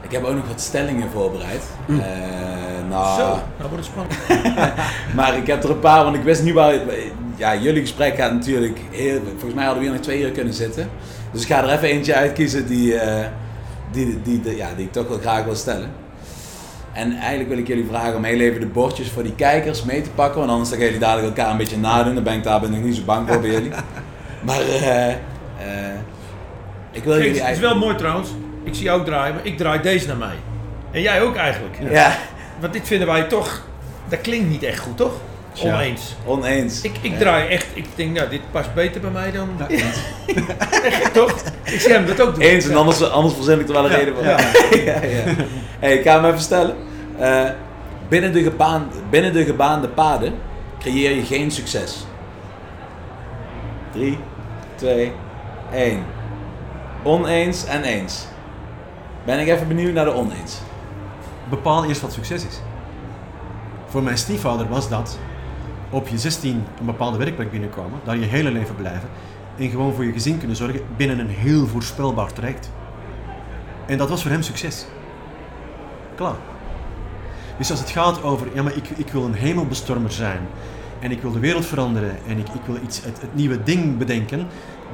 Ik 0.00 0.10
heb 0.12 0.24
ook 0.24 0.34
nog 0.34 0.48
wat 0.48 0.60
stellingen 0.60 1.10
voorbereid. 1.10 1.62
Mm. 1.86 2.00
Eh, 2.00 2.06
nou, 2.88 3.20
Zo, 3.20 3.26
nou 3.58 3.70
wordt 3.70 3.76
het 3.76 3.84
spannend. 3.84 4.16
maar 5.16 5.36
ik 5.36 5.46
heb 5.46 5.62
er 5.64 5.70
een 5.70 5.78
paar, 5.78 6.04
want 6.04 6.16
ik 6.16 6.22
wist 6.22 6.42
niet 6.42 6.54
waar. 6.54 6.74
Ja, 7.36 7.56
jullie 7.56 7.80
gesprek 7.80 8.16
gaat 8.16 8.32
natuurlijk 8.32 8.80
heel. 8.90 9.20
Volgens 9.30 9.54
mij 9.54 9.64
hadden 9.64 9.82
we 9.82 9.88
hier 9.88 9.96
nog 9.96 10.04
twee 10.06 10.22
uur 10.22 10.30
kunnen 10.30 10.54
zitten. 10.54 10.88
Dus 11.32 11.42
ik 11.42 11.48
ga 11.48 11.62
er 11.62 11.70
even 11.70 11.88
eentje 11.88 12.14
uitkiezen 12.14 12.66
die, 12.66 12.98
eh, 12.98 13.26
die, 13.94 14.22
die, 14.22 14.40
die- 14.40 14.56
ja, 14.56 14.68
die 14.76 14.84
ik 14.86 14.92
toch 14.92 15.08
wel 15.08 15.18
graag 15.18 15.44
wil 15.44 15.54
stellen. 15.54 15.90
En 16.92 17.16
eigenlijk 17.16 17.48
wil 17.48 17.58
ik 17.58 17.66
jullie 17.66 17.86
vragen 17.88 18.16
om 18.16 18.24
heel 18.24 18.40
even 18.40 18.60
de 18.60 18.66
bordjes 18.66 19.08
voor 19.10 19.22
die 19.22 19.34
kijkers 19.34 19.82
mee 19.84 20.02
te 20.02 20.10
pakken. 20.10 20.38
Want 20.38 20.50
anders 20.50 20.68
dan 20.70 20.78
gaan 20.78 20.86
jullie 20.86 21.02
dadelijk 21.02 21.36
elkaar 21.36 21.50
een 21.50 21.56
beetje 21.56 21.78
nadoen. 21.78 22.14
Dan 22.14 22.24
ben 22.24 22.34
ik 22.34 22.42
daar 22.42 22.60
ben 22.60 22.74
ik 22.74 22.82
niet 22.84 22.96
zo 22.96 23.02
bang 23.04 23.28
voor 23.28 23.40
bij 23.40 23.50
jullie. 23.50 23.70
Maar 24.44 24.60
eh, 24.60 25.08
eh, 25.10 25.16
ik 26.90 27.04
wil 27.04 27.12
Kijk, 27.12 27.24
jullie 27.26 27.42
het 27.42 27.54
is 27.54 27.58
wel 27.60 27.76
mooi 27.76 27.96
trouwens. 27.96 28.28
Ik 28.64 28.74
zie 28.74 28.84
jou 28.84 29.00
ook 29.00 29.06
draaien, 29.06 29.34
maar 29.34 29.46
ik 29.46 29.56
draai 29.56 29.80
deze 29.82 30.06
naar 30.06 30.16
mij. 30.16 30.34
En 30.90 31.00
jij 31.02 31.22
ook 31.22 31.36
eigenlijk. 31.36 31.76
Ja, 31.90 32.16
Want 32.60 32.72
dit 32.72 32.86
vinden 32.86 33.06
wij 33.06 33.22
toch... 33.22 33.62
Dat 34.08 34.20
klinkt 34.20 34.48
niet 34.48 34.62
echt 34.62 34.78
goed, 34.78 34.96
toch? 34.96 35.12
Tja. 35.54 35.74
Oneens. 35.74 36.14
oneens. 36.24 36.82
Ik, 36.82 36.96
ik 37.00 37.18
draai 37.18 37.48
echt... 37.48 37.66
Ik 37.74 37.86
denk, 37.94 38.16
nou, 38.16 38.28
dit 38.28 38.40
past 38.50 38.74
beter 38.74 39.00
bij 39.00 39.10
mij 39.10 39.32
dan... 39.32 39.48
Echt, 40.84 41.14
toch? 41.14 41.34
Ik 41.64 41.80
zie 41.80 41.92
hem 41.92 42.06
dat 42.06 42.20
ook 42.20 42.34
doen. 42.34 42.44
Eens 42.44 42.68
en 42.68 42.76
anders, 42.76 43.10
anders 43.10 43.34
verzin 43.34 43.60
ik 43.60 43.66
er 43.66 43.72
wel 43.72 43.84
een 43.84 43.90
Ja, 43.90 43.96
reden 43.96 44.14
voor. 44.14 44.24
ja. 44.24 44.38
ja, 44.92 45.02
ja. 45.02 45.34
Hey, 45.78 45.94
ik 45.94 46.02
ga 46.02 46.14
hem 46.14 46.24
even 46.24 46.40
stellen. 46.40 46.76
Eh, 47.18 47.50
binnen, 48.08 48.32
de 48.32 48.42
gebaan, 48.42 48.90
binnen 49.10 49.32
de 49.32 49.44
gebaande 49.44 49.88
paden 49.88 50.34
creëer 50.78 51.14
je 51.14 51.24
geen 51.24 51.50
succes. 51.50 52.06
3, 53.92 54.18
2, 54.74 55.12
1. 55.72 56.04
Oneens 57.02 57.64
en 57.64 57.82
eens. 57.82 58.26
Ben 59.24 59.38
ik 59.38 59.48
even 59.48 59.68
benieuwd 59.68 59.92
naar 59.92 60.04
de 60.04 60.14
oneens. 60.14 60.60
Bepaal 61.48 61.84
eerst 61.84 62.00
wat 62.00 62.12
succes 62.12 62.46
is. 62.46 62.60
Voor 63.86 64.02
mijn 64.02 64.18
stiefvader 64.18 64.68
was 64.68 64.88
dat 64.88 65.18
op 65.94 66.08
je 66.08 66.18
16 66.18 66.64
een 66.78 66.86
bepaalde 66.86 67.18
werkplek 67.18 67.50
binnenkomen, 67.50 68.00
daar 68.04 68.16
je 68.16 68.24
hele 68.24 68.50
leven 68.50 68.74
blijven 68.74 69.08
en 69.56 69.70
gewoon 69.70 69.94
voor 69.94 70.04
je 70.04 70.12
gezin 70.12 70.38
kunnen 70.38 70.56
zorgen 70.56 70.80
binnen 70.96 71.18
een 71.18 71.28
heel 71.28 71.66
voorspelbaar 71.66 72.32
traject. 72.32 72.70
En 73.86 73.98
dat 73.98 74.08
was 74.08 74.22
voor 74.22 74.30
hem 74.30 74.42
succes. 74.42 74.86
Klaar. 76.14 76.36
Dus 77.58 77.70
als 77.70 77.80
het 77.80 77.90
gaat 77.90 78.22
over, 78.22 78.48
ja 78.54 78.62
maar 78.62 78.76
ik, 78.76 78.88
ik 78.88 79.08
wil 79.08 79.24
een 79.24 79.34
hemelbestormer 79.34 80.12
zijn 80.12 80.46
en 81.00 81.10
ik 81.10 81.22
wil 81.22 81.32
de 81.32 81.38
wereld 81.38 81.66
veranderen 81.66 82.16
en 82.26 82.38
ik, 82.38 82.48
ik 82.48 82.60
wil 82.66 82.76
iets, 82.82 83.04
het, 83.04 83.34
nieuwe 83.34 83.62
ding 83.62 83.98
bedenken, 83.98 84.46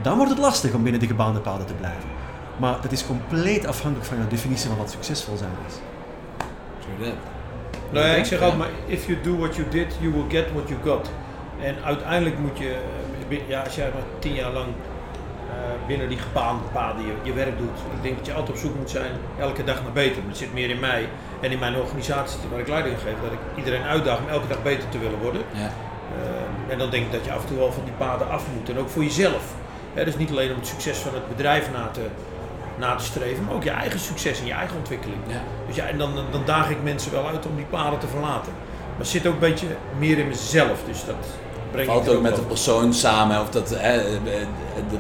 dan 0.03 0.16
wordt 0.16 0.30
het 0.30 0.40
lastig 0.40 0.72
om 0.72 0.82
binnen 0.82 1.01
de 1.01 1.07
gebaande 1.07 1.40
paden 1.40 1.66
te 1.66 1.74
blijven. 1.74 2.09
Maar 2.57 2.80
dat 2.80 2.92
is 2.92 3.07
compleet 3.07 3.66
afhankelijk 3.66 4.09
van 4.09 4.18
je 4.18 4.26
definitie 4.26 4.68
van 4.68 4.78
wat 4.78 4.90
succesvol 4.90 5.36
zijn 5.36 5.51
is. 5.68 5.74
True 6.78 7.09
that. 7.09 7.39
Nou 7.91 8.07
ja, 8.07 8.12
ik 8.14 8.24
zeg 8.24 8.41
altijd 8.41 8.59
maar, 8.59 8.70
if 8.86 9.07
you 9.07 9.18
do 9.22 9.36
what 9.36 9.57
you 9.57 9.68
did, 9.68 9.97
you 10.01 10.12
will 10.12 10.24
get 10.28 10.53
what 10.53 10.68
you 10.68 10.80
got. 10.84 11.11
En 11.62 11.76
uiteindelijk 11.84 12.38
moet 12.38 12.59
je, 12.59 12.76
eh, 13.28 13.49
ja, 13.49 13.62
als 13.62 13.74
jij 13.74 13.91
maar 13.95 14.03
tien 14.18 14.34
jaar 14.34 14.53
lang 14.53 14.66
eh, 14.66 15.86
binnen 15.86 16.09
die 16.09 16.18
gebaande 16.18 16.62
paden 16.72 17.07
je, 17.07 17.12
je 17.22 17.32
werk 17.32 17.59
doet. 17.59 17.78
Ik 17.97 18.03
denk 18.03 18.16
dat 18.16 18.26
je 18.26 18.32
altijd 18.32 18.57
op 18.57 18.62
zoek 18.62 18.76
moet 18.76 18.91
zijn, 18.91 19.12
elke 19.38 19.64
dag 19.64 19.82
naar 19.82 19.93
beter. 19.93 20.18
Maar 20.18 20.28
het 20.28 20.38
zit 20.38 20.53
meer 20.53 20.70
in 20.70 20.80
mij 20.80 21.09
en 21.41 21.51
in 21.51 21.59
mijn 21.59 21.76
organisatie 21.76 22.38
waar 22.51 22.61
ik 22.61 22.68
leiding 22.68 22.99
geef, 22.99 23.14
dat 23.22 23.32
ik 23.32 23.38
iedereen 23.57 23.82
uitdaag 23.82 24.18
om 24.18 24.28
elke 24.28 24.49
dag 24.49 24.62
beter 24.62 24.88
te 24.88 24.99
willen 24.99 25.18
worden. 25.18 25.43
Ja. 25.53 25.61
Eh, 25.61 26.72
en 26.72 26.78
dan 26.78 26.91
denk 26.91 27.07
ik 27.07 27.12
dat 27.12 27.24
je 27.24 27.32
af 27.32 27.43
en 27.43 27.49
toe 27.49 27.59
wel 27.59 27.72
van 27.72 27.84
die 27.84 27.93
paden 27.93 28.30
af 28.30 28.45
moet. 28.55 28.68
En 28.68 28.78
ook 28.78 28.88
voor 28.88 29.03
jezelf. 29.03 29.55
Hè, 29.95 30.05
dus 30.05 30.16
niet 30.16 30.30
alleen 30.30 30.51
om 30.51 30.57
het 30.57 30.66
succes 30.66 30.99
van 30.99 31.14
het 31.14 31.28
bedrijf 31.28 31.72
na 31.72 31.88
te, 31.93 32.01
na 32.81 32.95
te 32.95 33.05
streven, 33.05 33.45
maar 33.45 33.55
ook 33.55 33.62
je 33.64 33.70
eigen 33.70 34.01
succes 34.01 34.41
en 34.41 34.47
je 34.47 34.53
eigen 34.53 34.76
ontwikkeling. 34.76 35.18
Ja. 35.26 35.41
Dus 35.66 35.76
ja, 35.76 35.85
en 35.87 35.99
dan, 35.99 36.11
dan 36.31 36.43
daag 36.45 36.70
ik 36.70 36.83
mensen 36.83 37.12
wel 37.12 37.26
uit 37.26 37.47
om 37.47 37.57
die 37.57 37.64
paden 37.64 37.99
te 37.99 38.07
verlaten. 38.07 38.53
Maar 38.91 38.99
het 38.99 39.09
zit 39.09 39.26
ook 39.26 39.33
een 39.33 39.39
beetje 39.39 39.66
meer 39.99 40.18
in 40.18 40.28
mezelf. 40.28 40.78
Dus 40.87 41.05
dat 41.05 41.14
breng 41.70 41.87
Valt 41.89 42.07
er 42.07 42.16
ook 42.16 42.22
met 42.22 42.35
de 42.37 42.43
persoon 42.43 42.93
samen, 42.95 43.41
of 43.41 43.51
dat, 43.51 43.68
de 43.68 44.47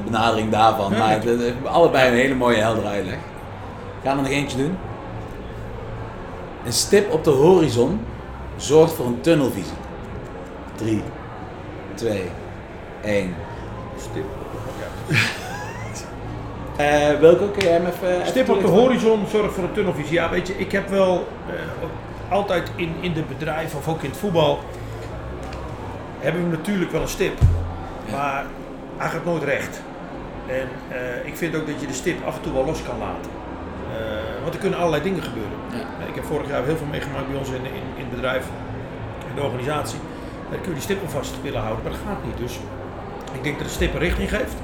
benadering 0.04 0.50
daarvan. 0.50 0.92
Ja, 0.92 0.98
maar 0.98 1.24
ik- 1.26 1.54
allebei 1.64 2.08
een 2.10 2.16
hele 2.16 2.34
mooie 2.34 2.56
heldere 2.56 2.86
uitleg. 2.88 3.18
Gaan 4.04 4.16
we 4.16 4.22
er 4.22 4.28
nog 4.28 4.38
eentje 4.38 4.56
doen? 4.58 4.76
Een 6.64 6.72
stip 6.72 7.12
op 7.12 7.24
de 7.24 7.30
horizon 7.30 8.00
zorgt 8.56 8.92
voor 8.92 9.06
een 9.06 9.20
tunnelvisie. 9.20 9.72
3, 10.74 11.02
2, 11.94 12.30
1. 13.04 13.34
Stip, 13.98 14.24
ja. 15.08 15.16
Eh 16.80 17.18
Wilco, 17.18 17.46
kun 17.46 17.62
jij 17.62 17.72
hem 17.72 17.86
even... 17.86 18.26
Stip 18.26 18.48
op 18.48 18.60
de 18.60 18.66
horizon 18.66 19.26
zorgt 19.26 19.54
voor 19.54 19.64
een 19.64 19.72
tunnelvisie. 19.72 20.12
Ja, 20.12 20.30
weet 20.30 20.46
je, 20.46 20.58
ik 20.58 20.72
heb 20.72 20.88
wel 20.88 21.28
eh, 21.48 22.32
altijd 22.32 22.70
in, 22.76 22.94
in 23.00 23.12
de 23.12 23.22
bedrijven 23.22 23.78
of 23.78 23.88
ook 23.88 24.02
in 24.02 24.10
het 24.10 24.18
voetbal 24.18 24.58
hebben 26.18 26.50
we 26.50 26.56
natuurlijk 26.56 26.92
wel 26.92 27.00
een 27.00 27.08
stip. 27.08 27.38
Maar 28.10 28.44
hij 28.96 29.08
gaat 29.08 29.24
nooit 29.24 29.42
recht. 29.42 29.80
En 30.46 30.68
eh, 30.88 31.26
ik 31.26 31.36
vind 31.36 31.56
ook 31.56 31.66
dat 31.66 31.80
je 31.80 31.86
de 31.86 31.92
stip 31.92 32.26
af 32.26 32.36
en 32.36 32.42
toe 32.42 32.52
wel 32.52 32.64
los 32.64 32.82
kan 32.82 32.98
laten. 32.98 33.30
Want 34.42 34.54
er 34.54 34.60
kunnen 34.60 34.78
allerlei 34.78 35.02
dingen 35.02 35.22
gebeuren. 35.22 35.58
Ja. 35.72 36.06
Ik 36.08 36.14
heb 36.14 36.24
vorig 36.24 36.48
jaar 36.48 36.64
heel 36.64 36.76
veel 36.76 36.86
meegemaakt 36.90 37.28
bij 37.28 37.38
ons 37.38 37.48
in, 37.48 37.54
in, 37.54 37.86
in 37.96 38.04
het 38.04 38.10
bedrijf, 38.10 38.44
in 39.28 39.34
de 39.34 39.42
organisatie. 39.42 39.98
Dan 40.50 40.60
kun 40.60 40.68
je 40.68 40.74
die 40.74 40.82
stip 40.82 41.02
al 41.02 41.08
vast 41.08 41.34
willen 41.42 41.60
houden, 41.60 41.82
maar 41.82 41.92
dat 41.92 42.00
gaat 42.06 42.24
niet. 42.24 42.38
Dus 42.38 42.58
ik 43.32 43.42
denk 43.42 43.58
dat 43.58 43.66
de 43.66 43.72
stip 43.72 43.94
een 43.94 44.00
richting 44.00 44.28
geeft. 44.28 44.54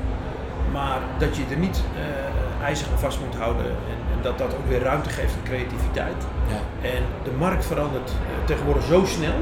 Maar 0.77 1.01
dat 1.19 1.37
je 1.37 1.43
er 1.51 1.57
niet 1.57 1.83
eh 1.97 2.65
ijzig 2.65 2.91
aan 2.93 2.99
vast 2.99 3.19
moet 3.21 3.35
houden 3.35 3.67
en, 3.67 3.99
en 4.13 4.23
dat 4.23 4.39
dat 4.39 4.55
ook 4.55 4.69
weer 4.69 4.83
ruimte 4.83 5.11
geeft 5.11 5.35
aan 5.35 5.45
creativiteit. 5.45 6.21
Ja. 6.49 6.89
En 6.89 7.03
de 7.25 7.31
markt 7.39 7.67
verandert 7.67 8.11
eh, 8.11 8.45
tegenwoordig 8.45 8.85
zo 8.85 9.05
snel 9.05 9.35
eh, 9.35 9.39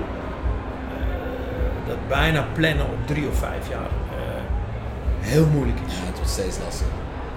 dat 1.86 2.08
bijna 2.08 2.46
plannen 2.52 2.86
op 2.86 3.06
drie 3.06 3.28
of 3.28 3.38
vijf 3.38 3.68
jaar 3.68 3.90
heel 5.20 5.46
moeilijk 5.46 5.78
is. 5.86 5.94
Ja, 5.94 6.04
het 6.06 6.14
wordt 6.14 6.30
steeds 6.30 6.58
lastiger. 6.64 6.92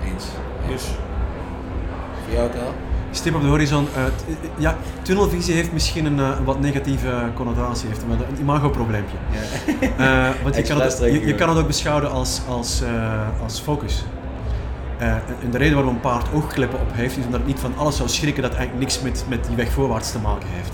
Eens. 0.06 0.26
Dus 0.68 0.84
Voor 2.24 2.34
jou 2.34 2.48
ook 2.48 2.56
al? 2.56 2.74
Stip 3.12 3.36
op 3.36 3.42
de 3.42 3.48
horizon. 3.48 3.88
eh, 3.96 4.04
t- 4.06 4.24
ja, 4.58 4.78
tunnelvisie 5.02 5.54
heeft 5.54 5.74
misschien 5.74 6.06
een, 6.06 6.20
eh, 6.20 6.30
een 6.38 6.44
wat 6.44 6.60
negatieve 6.60 7.10
connotatie, 7.36 7.88
heeft 7.88 8.02
een, 8.04 8.12
een 8.12 8.40
imagoprobleempje. 8.40 9.18
Eh, 9.98 10.28
want 10.44 10.56
je 10.56 10.62
kan, 10.74 10.82
het, 10.82 10.98
je, 11.02 11.26
je 11.28 11.36
kan 11.36 11.50
het 11.50 11.58
ook 11.58 11.68
beschouwen 11.68 12.12
als, 12.12 12.42
als, 12.50 12.82
eh, 12.82 12.90
als 13.44 13.60
focus. 13.60 14.04
Eh, 14.98 15.08
en- 15.12 15.52
de 15.52 15.58
reden 15.58 15.76
waarom 15.76 15.94
een 15.94 16.00
paard 16.00 16.28
oogkleppen 16.34 16.80
op 16.80 16.88
heeft, 16.94 17.18
is 17.18 17.24
omdat 17.26 17.40
het 17.40 17.48
niet 17.50 17.60
van 17.60 17.74
alles 17.78 17.96
zou 17.98 18.10
schrikken 18.10 18.42
dat 18.44 18.52
eigenlijk 18.54 18.80
niks 18.82 19.02
met, 19.02 19.26
met 19.30 19.46
die 19.48 19.56
weg 19.56 19.72
voorwaarts 19.72 20.12
te 20.12 20.20
maken 20.20 20.48
heeft. 20.56 20.72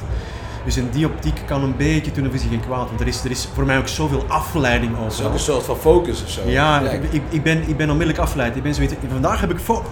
Dus 0.65 0.77
in 0.77 0.89
die 0.91 1.05
optiek 1.05 1.41
kan 1.45 1.63
een 1.63 1.75
beetje 1.77 2.11
tunnelvisie 2.11 2.49
geen 2.49 2.59
kwaad, 2.59 2.87
want 2.87 2.99
er 3.01 3.07
is, 3.07 3.23
er 3.23 3.31
is 3.31 3.47
voor 3.53 3.65
mij 3.65 3.77
ook 3.77 3.87
zoveel 3.87 4.23
afleiding 4.27 4.97
Dat 4.97 5.11
is 5.11 5.17
ook 5.19 5.23
over. 5.23 5.33
een 5.33 5.39
soort 5.43 5.63
van 5.63 5.75
focus 5.77 6.23
of 6.23 6.29
zo. 6.29 6.41
Ja, 6.45 6.79
ik- 6.79 7.03
ik, 7.11 7.21
ik, 7.29 7.43
ben, 7.43 7.57
ik 7.67 7.77
ben 7.77 7.89
onmiddellijk 7.89 8.19
afgeleid. 8.23 8.55
Ik 8.55 8.63
ben 8.63 8.73
zoiets, 8.73 8.93
vandaag 9.11 9.39
heb 9.41 9.51
ik 9.51 9.57
fo- 9.59 9.83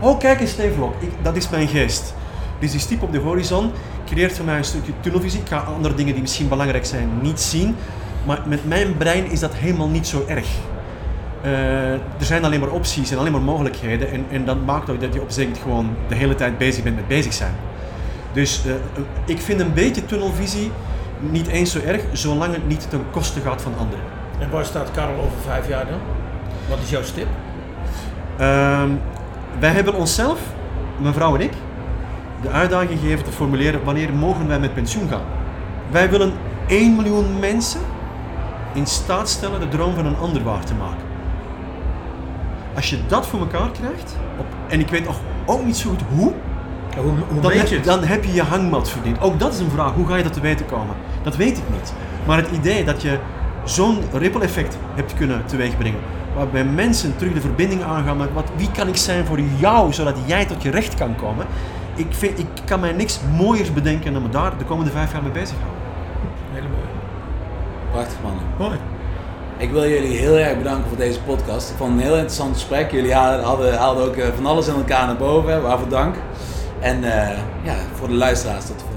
Oh, 0.00 0.18
kijk 0.18 0.40
eens, 0.40 0.50
Steenvlok. 0.50 0.94
Dat 1.22 1.36
is 1.36 1.48
mijn 1.48 1.68
geest. 1.68 2.14
Dus 2.58 2.70
die 2.70 2.80
stip 2.80 3.02
op 3.02 3.12
de 3.12 3.18
horizon 3.18 3.70
creëert 4.06 4.32
voor 4.32 4.44
mij 4.44 4.56
een 4.56 4.64
stukje 4.64 4.92
tunnelvisie. 5.00 5.40
Ik 5.40 5.48
ga 5.48 5.58
andere 5.58 5.94
dingen 5.94 6.12
die 6.12 6.22
misschien 6.22 6.48
belangrijk 6.48 6.84
zijn 6.84 7.08
niet 7.22 7.40
zien. 7.40 7.76
Maar 8.26 8.42
met 8.46 8.68
mijn 8.68 8.96
brein 8.96 9.30
is 9.30 9.40
dat 9.40 9.54
helemaal 9.54 9.88
niet 9.88 10.06
zo 10.06 10.24
erg. 10.26 10.46
Eh, 11.42 11.92
er 11.92 12.00
zijn 12.18 12.44
alleen 12.44 12.60
maar 12.60 12.70
opties 12.70 13.10
en 13.10 13.18
alleen 13.18 13.32
maar 13.32 13.40
mogelijkheden. 13.40 14.10
En, 14.12 14.24
en 14.30 14.44
dat 14.44 14.64
maakt 14.64 14.90
ook 14.90 15.00
dat 15.00 15.14
je 15.14 15.20
op 15.20 15.30
zich 15.30 15.48
gewoon 15.62 15.96
de 16.08 16.14
hele 16.14 16.34
tijd 16.34 16.58
bezig 16.58 16.82
bent 16.82 16.96
met 16.96 17.08
bezig 17.08 17.32
zijn. 17.32 17.54
Dus 18.32 18.62
eh, 18.66 18.72
ik 19.26 19.40
vind 19.40 19.60
een 19.60 19.72
beetje 19.72 20.04
tunnelvisie 20.04 20.70
niet 21.20 21.46
eens 21.46 21.72
zo 21.72 21.78
erg, 21.86 22.02
zolang 22.12 22.52
het 22.52 22.68
niet 22.68 22.90
ten 22.90 23.04
koste 23.10 23.40
gaat 23.40 23.62
van 23.62 23.72
anderen. 23.78 24.04
En 24.38 24.50
waar 24.50 24.64
staat 24.64 24.90
Karel 24.90 25.18
over 25.18 25.40
vijf 25.44 25.68
jaar 25.68 25.86
dan? 25.86 25.98
Wat 26.68 26.78
is 26.82 26.90
jouw 26.90 27.02
stip? 27.02 27.26
Ehm, 28.38 28.90
wij 29.58 29.70
hebben 29.70 29.94
onszelf, 29.94 30.38
mijn 30.96 31.14
vrouw 31.14 31.34
en 31.34 31.40
ik, 31.40 31.52
de 32.42 32.48
uitdaging 32.48 33.00
gegeven 33.00 33.24
te 33.24 33.32
formuleren 33.32 33.84
wanneer 33.84 34.12
mogen 34.12 34.48
wij 34.48 34.58
met 34.58 34.74
pensioen 34.74 35.08
gaan. 35.08 35.24
Wij 35.90 36.10
willen 36.10 36.32
1 36.66 36.96
miljoen 36.96 37.38
mensen 37.38 37.80
in 38.72 38.86
staat 38.86 39.28
stellen 39.28 39.60
de 39.60 39.68
droom 39.68 39.94
van 39.94 40.06
een 40.06 40.16
ander 40.16 40.42
waar 40.42 40.64
te 40.64 40.74
maken. 40.74 41.06
Als 42.74 42.90
je 42.90 42.98
dat 43.06 43.26
voor 43.26 43.40
elkaar 43.40 43.70
krijgt, 43.70 44.16
op, 44.38 44.46
en 44.68 44.80
ik 44.80 44.88
weet 44.88 45.04
nog 45.04 45.20
ook 45.46 45.64
niet 45.64 45.76
zo 45.76 45.88
goed 45.88 46.02
hoe, 46.14 46.32
Hoe, 46.96 47.12
hoe 47.28 47.40
dan, 47.40 47.52
heb, 47.52 47.84
dan 47.84 48.04
heb 48.04 48.24
je 48.24 48.32
je 48.32 48.42
hangmat 48.42 48.90
verdiend. 48.90 49.20
Ook 49.20 49.38
dat 49.38 49.52
is 49.52 49.58
een 49.58 49.70
vraag. 49.70 49.92
Hoe 49.92 50.06
ga 50.06 50.16
je 50.16 50.22
dat 50.22 50.32
te 50.32 50.40
weten 50.40 50.66
komen? 50.66 50.94
Dat 51.22 51.36
weet 51.36 51.58
ik 51.58 51.64
niet. 51.72 51.92
Maar 52.26 52.36
het 52.36 52.50
idee 52.50 52.84
dat 52.84 53.02
je 53.02 53.18
zo'n 53.64 53.98
ripple 54.12 54.42
effect 54.42 54.78
hebt 54.94 55.14
kunnen 55.14 55.46
teweegbrengen, 55.46 56.00
waarbij 56.38 56.64
mensen 56.64 57.16
terug 57.16 57.32
de 57.32 57.40
verbinding 57.40 57.82
aangaan 57.82 58.16
met 58.16 58.32
wat, 58.32 58.48
wie 58.56 58.70
kan 58.70 58.88
ik 58.88 58.96
zijn 58.96 59.24
voor 59.24 59.40
jou, 59.40 59.92
zodat 59.92 60.16
jij 60.26 60.44
tot 60.44 60.62
je 60.62 60.70
recht 60.70 60.94
kan 60.94 61.16
komen. 61.16 61.46
Ik, 61.94 62.06
vind, 62.10 62.38
ik 62.38 62.46
kan 62.64 62.80
mij 62.80 62.92
niks 62.92 63.20
mooiers 63.36 63.72
bedenken 63.72 64.12
dan 64.12 64.22
me 64.22 64.28
daar 64.28 64.58
de 64.58 64.64
komende 64.64 64.90
vijf 64.90 65.12
jaar 65.12 65.22
mee 65.22 65.32
bezighouden. 65.32 65.78
Hele 66.52 66.68
mooi. 66.68 66.82
Prachtig 67.90 68.16
mannen. 68.22 68.42
Mooi. 68.58 68.78
Ik 69.56 69.70
wil 69.70 69.88
jullie 69.88 70.18
heel 70.18 70.36
erg 70.36 70.56
bedanken 70.56 70.88
voor 70.88 70.96
deze 70.96 71.20
podcast. 71.20 71.70
Ik 71.70 71.76
vond 71.76 71.90
het 71.90 72.00
een 72.00 72.06
heel 72.06 72.16
interessant 72.16 72.54
gesprek. 72.54 72.90
Jullie 72.90 73.14
haalden, 73.14 73.44
hadden, 73.44 73.78
haalden 73.78 74.04
ook 74.04 74.16
eh, 74.16 74.26
van 74.34 74.46
alles 74.46 74.68
in 74.68 74.74
elkaar 74.74 75.06
naar 75.06 75.16
boven. 75.16 75.62
Waarvoor 75.62 75.88
dank. 75.88 76.14
En 76.80 77.04
eh, 77.04 77.38
ja, 77.62 77.74
voor 77.94 78.08
de 78.08 78.14
luisteraars 78.14 78.66
tot 78.66 78.68
de 78.68 78.74
volgende 78.74 78.86
keer. 78.86 78.87